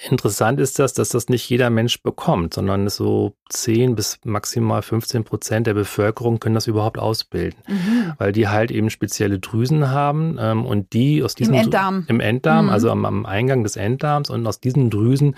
Interessant 0.10 0.60
ist 0.60 0.80
das, 0.80 0.93
dass 0.93 1.10
das 1.10 1.30
nicht 1.30 1.49
jeder 1.49 1.70
Mensch 1.70 2.01
bekommt, 2.01 2.54
sondern 2.54 2.89
so 2.89 3.36
10 3.49 3.95
bis 3.95 4.20
maximal 4.26 4.82
15 4.82 5.24
Prozent 5.24 5.68
der 5.68 5.74
Bevölkerung 5.74 6.39
können 6.39 6.56
das 6.56 6.68
überhaupt 6.68 6.99
ausbilden, 6.99 7.60
mhm. 7.68 8.14
weil 8.18 8.34
die 8.34 8.49
halt 8.49 8.72
eben 8.72 8.89
spezielle 8.89 9.39
Drüsen 9.39 9.89
haben 9.89 10.38
ähm, 10.39 10.66
und 10.66 10.91
die 10.91 11.24
aus 11.24 11.36
diesem 11.36 11.54
Im 11.54 11.62
Enddarm, 11.62 12.06
im 12.10 12.20
Enddarm 12.20 12.66
mhm. 12.66 12.72
also 12.72 12.91
am, 12.91 13.06
am, 13.06 13.26
Eingang 13.26 13.64
des 13.64 13.78
Enddarms 13.78 14.30
und 14.30 14.45
aus 14.45 14.60
diesen 14.60 14.89
Drüsen 14.89 15.36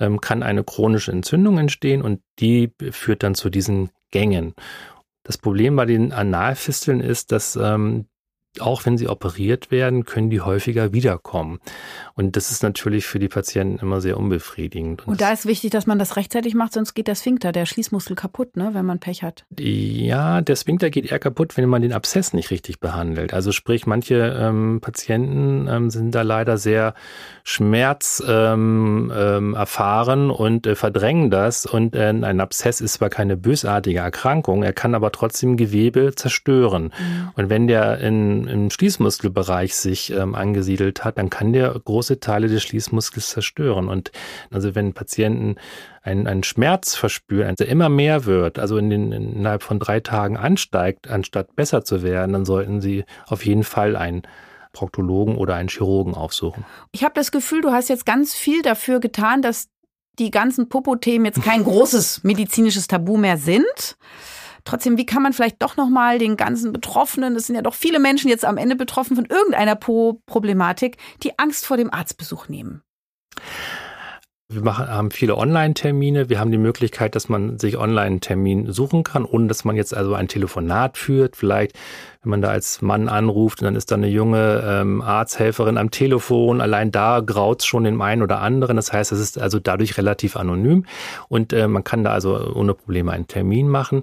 ähm, 0.00 0.20
kann 0.20 0.42
eine 0.42 0.64
chronische 0.64 1.12
Entzündung 1.12 1.58
entstehen 1.58 2.00
und 2.00 2.20
die 2.38 2.72
führt 2.90 3.22
dann 3.22 3.34
zu 3.34 3.50
diesen 3.50 3.90
Gängen. 4.10 4.54
Das 5.24 5.36
Problem 5.36 5.76
bei 5.76 5.84
den 5.84 6.12
Analfisteln 6.12 7.00
ist, 7.00 7.32
dass 7.32 7.56
ähm, 7.56 8.06
auch 8.60 8.84
wenn 8.86 8.98
sie 8.98 9.08
operiert 9.08 9.70
werden, 9.70 10.04
können 10.04 10.30
die 10.30 10.40
häufiger 10.40 10.92
wiederkommen. 10.92 11.58
Und 12.14 12.36
das 12.36 12.50
ist 12.50 12.62
natürlich 12.62 13.06
für 13.06 13.18
die 13.18 13.28
Patienten 13.28 13.78
immer 13.80 14.00
sehr 14.00 14.16
unbefriedigend. 14.16 15.06
Und, 15.06 15.14
Und 15.14 15.20
da 15.20 15.32
ist 15.32 15.46
wichtig, 15.46 15.70
dass 15.70 15.86
man 15.86 15.98
das 15.98 16.16
rechtzeitig 16.16 16.54
macht, 16.54 16.72
sonst 16.72 16.94
geht 16.94 17.08
der 17.08 17.14
Sphinkter, 17.14 17.52
der 17.52 17.66
Schließmuskel 17.66 18.16
kaputt, 18.16 18.56
ne, 18.56 18.70
wenn 18.72 18.86
man 18.86 18.98
Pech 18.98 19.22
hat. 19.22 19.44
Ja, 19.58 20.40
der 20.40 20.56
Sphinkter 20.56 20.90
geht 20.90 21.10
eher 21.10 21.18
kaputt, 21.18 21.56
wenn 21.56 21.68
man 21.68 21.82
den 21.82 21.92
Abszess 21.92 22.32
nicht 22.32 22.50
richtig 22.50 22.80
behandelt. 22.80 23.34
Also 23.34 23.52
sprich, 23.52 23.86
manche 23.86 24.36
ähm, 24.38 24.80
Patienten 24.80 25.68
ähm, 25.68 25.90
sind 25.90 26.14
da 26.14 26.22
leider 26.22 26.58
sehr 26.58 26.94
schmerz 27.44 28.22
ähm, 28.26 29.12
ähm, 29.14 29.54
erfahren 29.54 30.30
und 30.30 30.66
äh, 30.66 30.74
verdrängen 30.74 31.30
das. 31.30 31.66
Und 31.66 31.94
äh, 31.94 32.08
ein 32.08 32.40
Abszess 32.40 32.80
ist 32.80 32.94
zwar 32.94 33.10
keine 33.10 33.36
bösartige 33.36 34.00
Erkrankung, 34.00 34.62
er 34.62 34.72
kann 34.72 34.94
aber 34.94 35.12
trotzdem 35.12 35.56
Gewebe 35.56 36.14
zerstören. 36.14 36.84
Mhm. 36.84 37.30
Und 37.34 37.50
wenn 37.50 37.66
der 37.66 37.98
in 37.98 38.45
im, 38.48 38.70
Schließmuskelbereich 38.70 39.74
sich 39.74 40.10
ähm, 40.12 40.34
angesiedelt 40.34 41.04
hat, 41.04 41.18
dann 41.18 41.30
kann 41.30 41.52
der 41.52 41.70
große 41.72 42.20
Teile 42.20 42.48
des 42.48 42.62
Schließmuskels 42.62 43.30
zerstören. 43.30 43.88
Und 43.88 44.12
also 44.50 44.74
wenn 44.74 44.92
Patienten 44.92 45.56
einen, 46.02 46.26
einen 46.26 46.42
Schmerz 46.42 46.94
verspüren, 46.94 47.56
der 47.56 47.68
immer 47.68 47.88
mehr 47.88 48.24
wird, 48.24 48.58
also 48.58 48.76
in 48.78 48.90
den, 48.90 49.12
innerhalb 49.12 49.62
von 49.62 49.78
drei 49.78 50.00
Tagen 50.00 50.36
ansteigt, 50.36 51.08
anstatt 51.08 51.56
besser 51.56 51.84
zu 51.84 52.02
werden, 52.02 52.32
dann 52.32 52.44
sollten 52.44 52.80
sie 52.80 53.04
auf 53.26 53.44
jeden 53.44 53.64
Fall 53.64 53.96
einen 53.96 54.22
Proktologen 54.72 55.36
oder 55.36 55.54
einen 55.54 55.68
Chirurgen 55.68 56.14
aufsuchen. 56.14 56.64
Ich 56.92 57.02
habe 57.02 57.14
das 57.14 57.32
Gefühl, 57.32 57.62
du 57.62 57.72
hast 57.72 57.88
jetzt 57.88 58.04
ganz 58.04 58.34
viel 58.34 58.62
dafür 58.62 59.00
getan, 59.00 59.40
dass 59.40 59.68
die 60.18 60.30
ganzen 60.30 60.68
Popo-Themen 60.68 61.24
jetzt 61.24 61.42
kein 61.42 61.64
großes 61.64 62.24
medizinisches 62.24 62.86
Tabu 62.86 63.16
mehr 63.16 63.36
sind. 63.36 63.96
Trotzdem, 64.66 64.98
wie 64.98 65.06
kann 65.06 65.22
man 65.22 65.32
vielleicht 65.32 65.62
doch 65.62 65.76
nochmal 65.76 66.18
den 66.18 66.36
ganzen 66.36 66.72
Betroffenen, 66.72 67.36
es 67.36 67.46
sind 67.46 67.54
ja 67.54 67.62
doch 67.62 67.74
viele 67.74 68.00
Menschen 68.00 68.28
jetzt 68.28 68.44
am 68.44 68.58
Ende 68.58 68.76
betroffen 68.76 69.16
von 69.16 69.24
irgendeiner 69.24 69.76
Po-Problematik, 69.76 70.98
die 71.22 71.38
Angst 71.38 71.64
vor 71.66 71.76
dem 71.78 71.94
Arztbesuch 71.94 72.48
nehmen? 72.48 72.82
Wir 74.48 74.62
machen, 74.62 74.88
haben 74.88 75.10
viele 75.10 75.36
Online-Termine. 75.36 76.28
Wir 76.28 76.38
haben 76.38 76.52
die 76.52 76.58
Möglichkeit, 76.58 77.16
dass 77.16 77.28
man 77.28 77.58
sich 77.58 77.78
online 77.78 78.02
einen 78.02 78.20
Termin 78.20 78.70
suchen 78.72 79.02
kann, 79.02 79.24
ohne 79.24 79.48
dass 79.48 79.64
man 79.64 79.74
jetzt 79.74 79.92
also 79.92 80.14
ein 80.14 80.28
Telefonat 80.28 80.98
führt. 80.98 81.36
Vielleicht, 81.36 81.72
wenn 82.26 82.30
man 82.30 82.42
da 82.42 82.48
als 82.48 82.82
Mann 82.82 83.08
anruft 83.08 83.60
und 83.60 83.66
dann 83.66 83.76
ist 83.76 83.92
da 83.92 83.94
eine 83.94 84.08
junge 84.08 84.60
ähm, 84.66 85.00
Arzthelferin 85.00 85.78
am 85.78 85.92
Telefon. 85.92 86.60
Allein 86.60 86.90
da 86.90 87.20
graut 87.20 87.62
schon 87.62 87.84
dem 87.84 88.02
einen 88.02 88.20
oder 88.22 88.40
anderen. 88.40 88.74
Das 88.74 88.92
heißt, 88.92 89.12
es 89.12 89.20
ist 89.20 89.40
also 89.40 89.60
dadurch 89.60 89.96
relativ 89.96 90.36
anonym 90.36 90.86
und 91.28 91.52
äh, 91.52 91.68
man 91.68 91.84
kann 91.84 92.02
da 92.02 92.10
also 92.10 92.52
ohne 92.52 92.74
Probleme 92.74 93.12
einen 93.12 93.28
Termin 93.28 93.68
machen. 93.68 94.02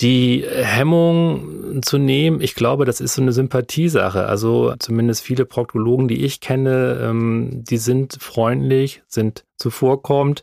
Die 0.00 0.44
Hemmung 0.44 1.80
zu 1.82 1.98
nehmen, 1.98 2.40
ich 2.40 2.56
glaube, 2.56 2.84
das 2.84 3.00
ist 3.00 3.14
so 3.14 3.22
eine 3.22 3.32
Sympathiesache. 3.32 4.26
Also 4.26 4.74
zumindest 4.80 5.22
viele 5.22 5.44
Proktologen, 5.44 6.08
die 6.08 6.24
ich 6.24 6.40
kenne, 6.40 6.98
ähm, 7.00 7.62
die 7.62 7.76
sind 7.76 8.16
freundlich, 8.20 9.02
sind 9.06 9.44
zuvorkommt. 9.56 10.42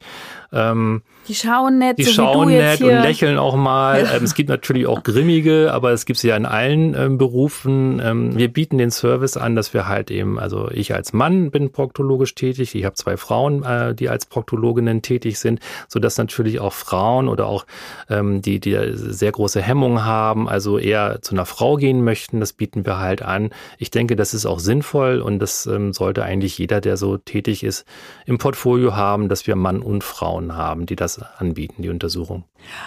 Ähm, 0.54 1.02
die 1.28 1.36
schauen 1.36 1.78
nett, 1.78 1.98
die 1.98 2.04
so 2.04 2.14
schauen 2.14 2.50
nett 2.50 2.82
und 2.82 2.90
lächeln 2.90 3.38
auch 3.38 3.56
mal. 3.56 4.04
Ja. 4.04 4.16
Ähm, 4.16 4.24
es 4.24 4.34
gibt 4.34 4.50
natürlich 4.50 4.88
auch 4.88 5.04
grimmige, 5.04 5.72
aber 5.74 5.92
es 5.92 6.06
gibt 6.06 6.20
sie 6.20 6.30
ja 6.30 6.36
in 6.36 6.46
allen 6.46 6.96
ähm, 7.02 7.18
Berufen. 7.18 8.00
Ähm, 8.04 8.38
wir 8.38 8.48
bieten 8.52 8.78
den 8.78 8.92
Service 8.92 9.38
an, 9.38 9.56
dass 9.56 9.74
wir 9.74 9.88
halt 9.88 10.12
eben, 10.12 10.40
also 10.40 10.70
ich 10.72 10.94
als 10.94 11.14
Mann 11.14 11.52
bin 11.52 11.72
proktologisch 11.72 12.36
tätig, 12.36 12.76
ich 12.76 12.86
habe 12.86 12.96
zwei 12.96 13.18
Frauen, 13.18 13.64
äh, 13.64 13.96
die 13.96 14.10
als 14.10 14.26
Proktologinnen 14.26 15.02
tätig 15.02 15.40
sind, 15.40 15.60
so 15.88 16.00
dass 16.00 16.18
natürlich 16.18 16.60
auch 16.60 16.74
Frauen 16.74 17.28
oder 17.28 17.48
auch 17.48 17.66
ähm, 18.10 18.42
die, 18.42 18.60
die 18.60 18.78
sehr 18.94 19.32
große 19.32 19.62
Hemmungen 19.62 20.06
haben, 20.06 20.48
also 20.48 20.78
eher 20.78 21.22
zu 21.22 21.36
einer 21.36 21.46
Frau 21.46 21.76
gehen 21.76 22.04
möchten, 22.04 22.40
das 22.40 22.54
bieten 22.54 22.86
wir 22.86 23.00
halt 23.00 23.22
an. 23.22 23.50
Ich 23.78 23.92
denke, 23.92 24.16
das 24.16 24.34
ist 24.34 24.46
auch 24.46 24.60
sinnvoll 24.60 25.20
und 25.22 25.40
das 25.40 25.66
ähm, 25.66 25.94
sollte 25.94 26.24
eigentlich 26.24 26.58
jeder, 26.58 26.82
der 26.82 26.98
so 26.98 27.18
tätig 27.18 27.64
ist, 27.64 27.86
im 28.26 28.38
Portfolio 28.38 28.96
haben, 28.96 29.30
dass 29.30 29.48
wir 29.48 29.56
Mann 29.56 29.82
und 29.82 30.04
Frauen 30.04 30.56
haben, 30.56 30.86
die 30.86 30.96
das 30.96 31.20
anbieten, 31.38 31.82
die 31.82 31.90
Untersuchung. 31.90 32.46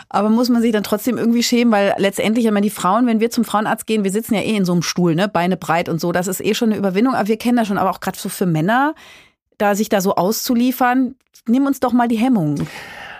Aber 0.08 0.30
muss 0.30 0.48
man 0.48 0.62
sich 0.62 0.72
dann 0.72 0.82
trotzdem 0.82 1.18
irgendwie 1.18 1.42
schämen, 1.42 1.72
weil 1.72 1.94
letztendlich 1.98 2.46
immer 2.46 2.60
die 2.60 2.70
Frauen, 2.70 3.06
wenn 3.06 3.20
wir 3.20 3.30
zum 3.30 3.44
Frauenarzt 3.44 3.86
gehen, 3.86 4.04
wir 4.04 4.10
sitzen 4.10 4.34
ja 4.34 4.40
eh 4.40 4.56
in 4.56 4.64
so 4.64 4.72
einem 4.72 4.82
Stuhl, 4.82 5.14
ne, 5.14 5.28
Beine 5.28 5.56
breit 5.56 5.88
und 5.88 6.00
so, 6.00 6.12
das 6.12 6.26
ist 6.26 6.44
eh 6.44 6.54
schon 6.54 6.70
eine 6.70 6.78
Überwindung, 6.78 7.14
aber 7.14 7.28
wir 7.28 7.36
kennen 7.36 7.56
das 7.56 7.68
schon, 7.68 7.78
aber 7.78 7.90
auch 7.90 8.00
gerade 8.00 8.18
so 8.18 8.28
für 8.28 8.46
Männer, 8.46 8.94
da 9.58 9.74
sich 9.74 9.88
da 9.88 10.00
so 10.00 10.14
auszuliefern, 10.14 11.14
nimm 11.46 11.66
uns 11.66 11.80
doch 11.80 11.92
mal 11.92 12.08
die 12.08 12.16
Hemmungen. 12.16 12.66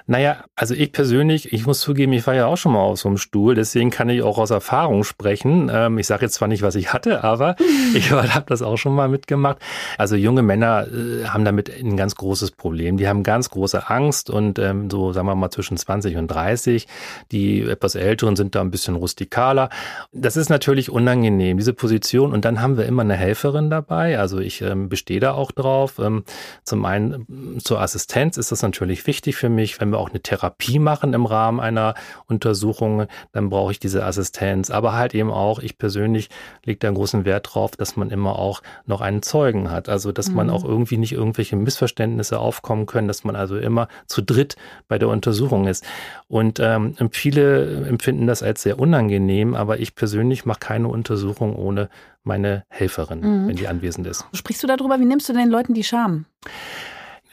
Naja, 0.07 0.45
also 0.55 0.75
ich 0.75 0.93
persönlich, 0.93 1.55
ich 1.55 1.65
muss 1.65 1.81
zugeben, 1.81 2.13
ich 2.13 2.27
war 2.27 2.35
ja 2.35 2.45
auch 2.45 2.59
schon 2.59 2.73
mal 2.73 2.81
auf 2.81 2.99
so 2.99 3.09
einem 3.09 3.17
Stuhl, 3.17 3.55
deswegen 3.55 3.89
kann 3.89 4.11
ich 4.11 4.21
auch 4.21 4.37
aus 4.37 4.51
Erfahrung 4.51 5.03
sprechen. 5.03 5.71
Ähm, 5.73 5.97
ich 5.97 6.07
sage 6.07 6.27
jetzt 6.27 6.35
zwar 6.35 6.47
nicht, 6.47 6.61
was 6.61 6.75
ich 6.75 6.93
hatte, 6.93 7.25
aber 7.25 7.57
ich 7.95 8.11
habe 8.11 8.45
das 8.47 8.61
auch 8.61 8.77
schon 8.77 8.95
mal 8.95 9.09
mitgemacht. 9.09 9.57
Also 9.97 10.15
junge 10.17 10.43
Männer 10.43 10.87
äh, 10.89 11.25
haben 11.25 11.47
damit 11.47 11.71
ein 11.71 11.97
ganz 11.97 12.17
großes 12.17 12.51
Problem. 12.51 12.99
Die 12.99 13.09
haben 13.09 13.23
ganz 13.23 13.49
große 13.49 13.89
Angst 13.89 14.29
und 14.29 14.59
ähm, 14.59 14.91
so, 14.91 15.15
sagen 15.15 15.27
wir 15.27 15.35
mal, 15.37 15.51
zwischen 15.51 15.79
20 15.79 16.19
und 16.19 16.29
30. 16.29 16.87
Die 17.33 17.63
etwas 17.63 17.95
Älteren 17.95 18.37
sind 18.37 18.55
da 18.55 18.61
ein 18.61 18.71
bisschen 18.71 18.97
rustikaler. 18.97 19.71
Das 20.13 20.37
ist 20.37 20.51
natürlich 20.51 20.91
unangenehm, 20.91 21.57
diese 21.57 21.73
Position. 21.73 22.35
Und 22.35 22.45
dann 22.45 22.61
haben 22.61 22.77
wir 22.77 22.85
immer 22.85 23.03
eine 23.03 23.15
Helferin 23.15 23.71
dabei. 23.71 24.19
Also 24.19 24.39
ich 24.39 24.61
ähm, 24.61 24.91
bestehe 24.91 25.21
da 25.21 25.33
auch 25.33 25.51
drauf. 25.51 25.99
Ähm, 25.99 26.25
zum 26.63 26.85
einen 26.85 27.59
zur 27.65 27.81
Assistenz 27.81 28.37
ist 28.37 28.53
das 28.53 28.61
natürlich 28.61 29.07
wichtig 29.07 29.37
für 29.37 29.49
mich, 29.49 29.81
wenn 29.81 29.94
wir 29.95 29.99
auch 29.99 30.11
eine 30.11 30.21
Therapie 30.21 30.79
machen 30.79 31.15
im 31.15 31.27
Rahmen 31.27 31.61
einer 31.61 31.95
Untersuchung, 32.27 33.07
dann 33.33 33.49
brauche 33.49 33.73
ich 33.73 33.79
diese 33.79 34.05
Assistenz. 34.05 34.71
Aber 34.71 34.93
halt 34.93 35.15
eben 35.15 35.31
auch, 35.31 35.59
ich 35.59 35.79
persönlich 35.79 36.29
lege 36.65 36.79
da 36.81 36.89
einen 36.89 36.97
großen 36.97 37.25
Wert 37.25 37.55
drauf, 37.55 37.73
dass 37.73 37.97
man 37.97 38.11
immer 38.11 38.39
auch 38.39 38.63
noch 38.87 39.01
einen 39.01 39.23
Zeugen 39.23 39.71
hat. 39.71 39.89
Also, 39.89 40.13
dass 40.13 40.29
mhm. 40.29 40.37
man 40.37 40.51
auch 40.51 40.65
irgendwie 40.65 40.99
nicht 40.99 41.13
irgendwelche 41.13 41.57
Missverständnisse 41.57 42.39
aufkommen 42.39 42.87
können, 42.87 43.09
dass 43.09 43.25
man 43.25 43.37
also 43.37 43.57
immer 43.57 43.89
zu 44.07 44.23
dritt 44.23 44.57
bei 44.89 44.99
der 44.99 45.09
Untersuchung 45.09 45.67
ist. 45.67 45.85
Und 46.29 46.61
ähm, 46.61 46.97
viele 47.13 47.87
empfinden 47.87 48.27
das 48.27 48.43
als 48.43 48.63
sehr 48.63 48.79
unangenehm, 48.79 49.55
aber 49.55 49.79
ich 49.79 49.95
persönlich 49.95 50.45
mache 50.45 50.61
keine 50.61 50.89
Untersuchung 50.89 51.57
ohne 51.57 51.89
meine 52.25 52.65
Helferin, 52.69 53.21
mhm. 53.21 53.49
wenn 53.49 53.57
die 53.57 53.69
anwesend 53.69 54.07
ist. 54.07 54.27
Sprichst 54.33 54.63
du 54.63 54.67
darüber, 54.67 54.99
wie 54.99 55.05
nimmst 55.05 55.29
du 55.29 55.33
den 55.33 55.51
Leuten 55.51 55.75
die 55.75 55.85
Scham? 55.85 56.25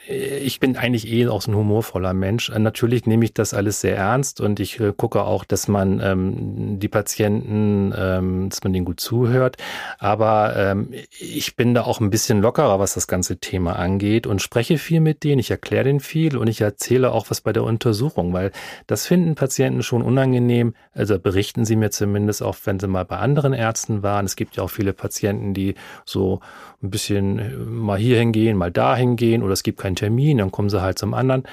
Ich 0.08 0.58
bin 0.58 0.76
eigentlich 0.76 1.10
eh 1.10 1.28
auch 1.28 1.42
so 1.42 1.52
ein 1.52 1.56
humorvoller 1.56 2.12
Mensch. 2.12 2.50
Äh, 2.50 2.58
natürlich 2.58 3.06
nehme 3.06 3.24
ich 3.24 3.34
das 3.34 3.54
alles 3.54 3.80
sehr 3.80 3.96
ernst 3.96 4.40
und 4.40 4.58
ich 4.58 4.80
äh, 4.80 4.92
gucke 4.96 5.22
auch, 5.22 5.44
dass 5.44 5.68
man 5.68 6.00
ähm, 6.02 6.78
die 6.80 6.88
Patienten, 6.88 7.94
ähm, 7.96 8.48
dass 8.48 8.64
man 8.64 8.72
denen 8.72 8.84
gut 8.84 8.98
zuhört. 8.98 9.56
Aber 9.98 10.56
ähm, 10.56 10.88
ich 11.20 11.54
bin 11.54 11.74
da 11.74 11.82
auch 11.82 12.00
ein 12.00 12.10
bisschen 12.10 12.40
lockerer, 12.40 12.80
was 12.80 12.94
das 12.94 13.06
ganze 13.06 13.38
Thema 13.38 13.76
angeht 13.76 14.26
und 14.26 14.42
spreche 14.42 14.78
viel 14.78 15.00
mit 15.00 15.22
denen. 15.22 15.38
Ich 15.38 15.50
erkläre 15.50 15.84
denen 15.84 16.00
viel 16.00 16.36
und 16.36 16.48
ich 16.48 16.60
erzähle 16.60 17.12
auch 17.12 17.30
was 17.30 17.40
bei 17.40 17.52
der 17.52 17.62
Untersuchung, 17.62 18.32
weil 18.32 18.50
das 18.88 19.06
finden 19.06 19.36
Patienten 19.36 19.82
schon 19.84 20.02
unangenehm. 20.02 20.74
Also 20.94 21.18
berichten 21.18 21.64
sie 21.64 21.76
mir 21.76 21.90
zumindest 21.90 22.42
auch, 22.42 22.56
wenn 22.64 22.80
sie 22.80 22.88
mal 22.88 23.04
bei 23.04 23.18
anderen 23.18 23.52
Ärzten 23.52 24.02
waren. 24.02 24.26
Es 24.26 24.34
gibt 24.34 24.56
ja 24.56 24.64
auch 24.64 24.70
viele 24.70 24.92
Patienten, 24.92 25.54
die 25.54 25.74
so 26.04 26.40
ein 26.82 26.90
bisschen 26.90 27.38
äh, 27.38 27.56
mal 27.56 27.98
hier 27.98 28.18
hingehen, 28.18 28.56
mal 28.56 28.70
da 28.70 28.96
hingehen 28.96 29.42
oder 29.42 29.52
es 29.52 29.62
gibt 29.62 29.80
keinen 29.80 29.96
Termin, 29.96 30.38
dann 30.38 30.50
kommen 30.52 30.70
sie 30.70 30.82
halt 30.82 30.98
zum 30.98 31.14
anderen. 31.14 31.44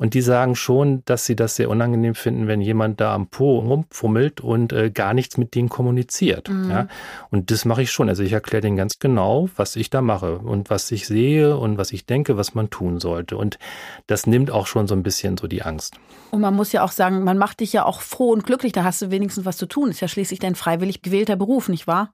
Und 0.00 0.14
die 0.14 0.20
sagen 0.20 0.54
schon, 0.54 1.02
dass 1.06 1.26
sie 1.26 1.34
das 1.34 1.56
sehr 1.56 1.68
unangenehm 1.68 2.14
finden, 2.14 2.46
wenn 2.46 2.60
jemand 2.60 3.00
da 3.00 3.12
am 3.12 3.26
Po 3.26 3.58
rumfummelt 3.58 4.40
und 4.40 4.72
äh, 4.72 4.90
gar 4.92 5.12
nichts 5.12 5.36
mit 5.38 5.56
denen 5.56 5.68
kommuniziert. 5.68 6.48
Mhm. 6.48 6.70
Ja? 6.70 6.86
Und 7.30 7.50
das 7.50 7.64
mache 7.64 7.82
ich 7.82 7.90
schon. 7.90 8.08
Also 8.08 8.22
ich 8.22 8.32
erkläre 8.32 8.60
denen 8.60 8.76
ganz 8.76 9.00
genau, 9.00 9.48
was 9.56 9.74
ich 9.74 9.90
da 9.90 10.00
mache 10.00 10.38
und 10.38 10.70
was 10.70 10.88
ich 10.92 11.08
sehe 11.08 11.56
und 11.56 11.78
was 11.78 11.92
ich 11.92 12.06
denke, 12.06 12.36
was 12.36 12.54
man 12.54 12.70
tun 12.70 13.00
sollte. 13.00 13.36
Und 13.36 13.58
das 14.06 14.28
nimmt 14.28 14.52
auch 14.52 14.68
schon 14.68 14.86
so 14.86 14.94
ein 14.94 15.02
bisschen 15.02 15.36
so 15.36 15.48
die 15.48 15.62
Angst. 15.62 15.96
Und 16.30 16.42
man 16.42 16.54
muss 16.54 16.70
ja 16.70 16.84
auch 16.84 16.92
sagen, 16.92 17.24
man 17.24 17.36
macht 17.36 17.58
dich 17.58 17.72
ja 17.72 17.84
auch 17.84 18.00
froh 18.00 18.30
und 18.30 18.46
glücklich. 18.46 18.70
Da 18.70 18.84
hast 18.84 19.02
du 19.02 19.10
wenigstens 19.10 19.46
was 19.46 19.56
zu 19.56 19.66
tun. 19.66 19.90
Ist 19.90 20.00
ja 20.00 20.06
schließlich 20.06 20.38
dein 20.38 20.54
freiwillig 20.54 21.02
gewählter 21.02 21.34
Beruf, 21.34 21.68
nicht 21.68 21.88
wahr? 21.88 22.12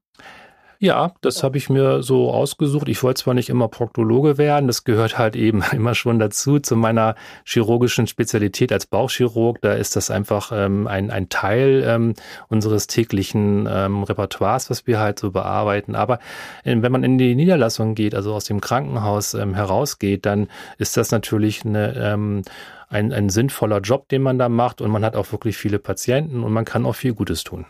Ja, 0.84 1.14
das 1.22 1.42
habe 1.42 1.56
ich 1.56 1.70
mir 1.70 2.02
so 2.02 2.30
ausgesucht. 2.30 2.90
Ich 2.90 3.02
wollte 3.02 3.22
zwar 3.22 3.32
nicht 3.32 3.48
immer 3.48 3.68
Proktologe 3.68 4.36
werden, 4.36 4.66
das 4.66 4.84
gehört 4.84 5.16
halt 5.16 5.34
eben 5.34 5.62
immer 5.72 5.94
schon 5.94 6.18
dazu, 6.18 6.58
zu 6.58 6.76
meiner 6.76 7.14
chirurgischen 7.46 8.06
Spezialität 8.06 8.70
als 8.70 8.84
Bauchchirurg. 8.84 9.62
Da 9.62 9.72
ist 9.72 9.96
das 9.96 10.10
einfach 10.10 10.52
ähm, 10.54 10.86
ein, 10.86 11.10
ein 11.10 11.30
Teil 11.30 11.82
ähm, 11.86 12.12
unseres 12.48 12.86
täglichen 12.86 13.66
ähm, 13.66 14.02
Repertoires, 14.02 14.68
was 14.68 14.86
wir 14.86 14.98
halt 14.98 15.18
so 15.18 15.30
bearbeiten. 15.30 15.94
Aber 15.94 16.18
äh, 16.64 16.76
wenn 16.78 16.92
man 16.92 17.02
in 17.02 17.16
die 17.16 17.34
Niederlassung 17.34 17.94
geht, 17.94 18.14
also 18.14 18.34
aus 18.34 18.44
dem 18.44 18.60
Krankenhaus 18.60 19.32
ähm, 19.32 19.54
herausgeht, 19.54 20.26
dann 20.26 20.48
ist 20.76 20.98
das 20.98 21.10
natürlich 21.10 21.64
eine 21.64 21.94
ähm, 21.96 22.42
ein, 22.90 23.14
ein 23.14 23.30
sinnvoller 23.30 23.80
Job, 23.80 24.10
den 24.10 24.20
man 24.20 24.38
da 24.38 24.50
macht 24.50 24.82
und 24.82 24.90
man 24.90 25.02
hat 25.02 25.16
auch 25.16 25.32
wirklich 25.32 25.56
viele 25.56 25.78
Patienten 25.78 26.44
und 26.44 26.52
man 26.52 26.66
kann 26.66 26.84
auch 26.84 26.94
viel 26.94 27.14
Gutes 27.14 27.42
tun. 27.42 27.64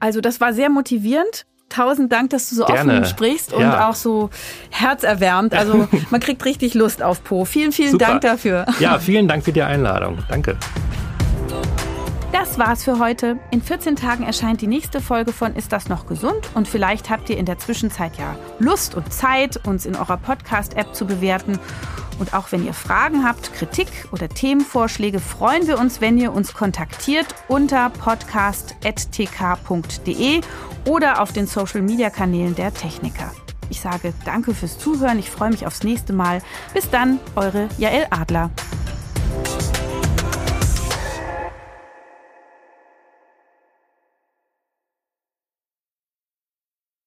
Also 0.00 0.20
das 0.20 0.40
war 0.40 0.52
sehr 0.52 0.68
motivierend 0.68 1.46
tausend 1.70 2.12
Dank, 2.12 2.30
dass 2.30 2.50
du 2.50 2.56
so 2.56 2.64
Gerne. 2.66 2.92
offen 2.92 3.04
sprichst 3.06 3.52
und 3.52 3.62
ja. 3.62 3.88
auch 3.88 3.94
so 3.94 4.30
herzerwärmt. 4.70 5.54
Also 5.54 5.88
man 6.10 6.20
kriegt 6.20 6.44
richtig 6.44 6.74
Lust 6.74 7.02
auf 7.02 7.24
Po. 7.24 7.44
Vielen, 7.44 7.72
vielen 7.72 7.92
Super. 7.92 8.06
Dank 8.06 8.20
dafür. 8.22 8.66
Ja, 8.78 8.98
vielen 9.00 9.28
Dank 9.28 9.44
für 9.44 9.52
die 9.52 9.62
Einladung. 9.62 10.18
Danke. 10.28 10.56
Das 12.32 12.58
war's 12.58 12.84
für 12.84 12.98
heute. 12.98 13.38
In 13.50 13.60
14 13.60 13.96
Tagen 13.96 14.24
erscheint 14.24 14.60
die 14.60 14.68
nächste 14.68 15.00
Folge 15.00 15.32
von 15.32 15.56
Ist 15.56 15.72
das 15.72 15.88
noch 15.88 16.06
gesund? 16.06 16.50
Und 16.54 16.68
vielleicht 16.68 17.10
habt 17.10 17.28
ihr 17.28 17.36
in 17.36 17.44
der 17.44 17.58
Zwischenzeit 17.58 18.16
ja 18.18 18.36
Lust 18.58 18.94
und 18.94 19.12
Zeit, 19.12 19.66
uns 19.66 19.84
in 19.84 19.96
eurer 19.96 20.16
Podcast-App 20.16 20.94
zu 20.94 21.06
bewerten. 21.06 21.58
Und 22.20 22.34
auch 22.34 22.52
wenn 22.52 22.64
ihr 22.64 22.74
Fragen 22.74 23.24
habt, 23.24 23.52
Kritik 23.54 23.88
oder 24.12 24.28
Themenvorschläge, 24.28 25.18
freuen 25.18 25.66
wir 25.66 25.80
uns, 25.80 26.02
wenn 26.02 26.18
ihr 26.18 26.32
uns 26.32 26.54
kontaktiert 26.54 27.26
unter 27.48 27.90
podcast.tk.de 27.90 30.40
oder 30.86 31.20
auf 31.22 31.32
den 31.32 31.46
Social-Media-Kanälen 31.46 32.54
der 32.54 32.74
Techniker. 32.74 33.32
Ich 33.70 33.80
sage 33.80 34.12
danke 34.24 34.54
fürs 34.54 34.78
Zuhören, 34.78 35.18
ich 35.18 35.30
freue 35.30 35.50
mich 35.50 35.66
aufs 35.66 35.82
nächste 35.82 36.12
Mal. 36.12 36.42
Bis 36.74 36.90
dann, 36.90 37.18
eure 37.36 37.70
Jael 37.78 38.06
Adler. 38.10 38.50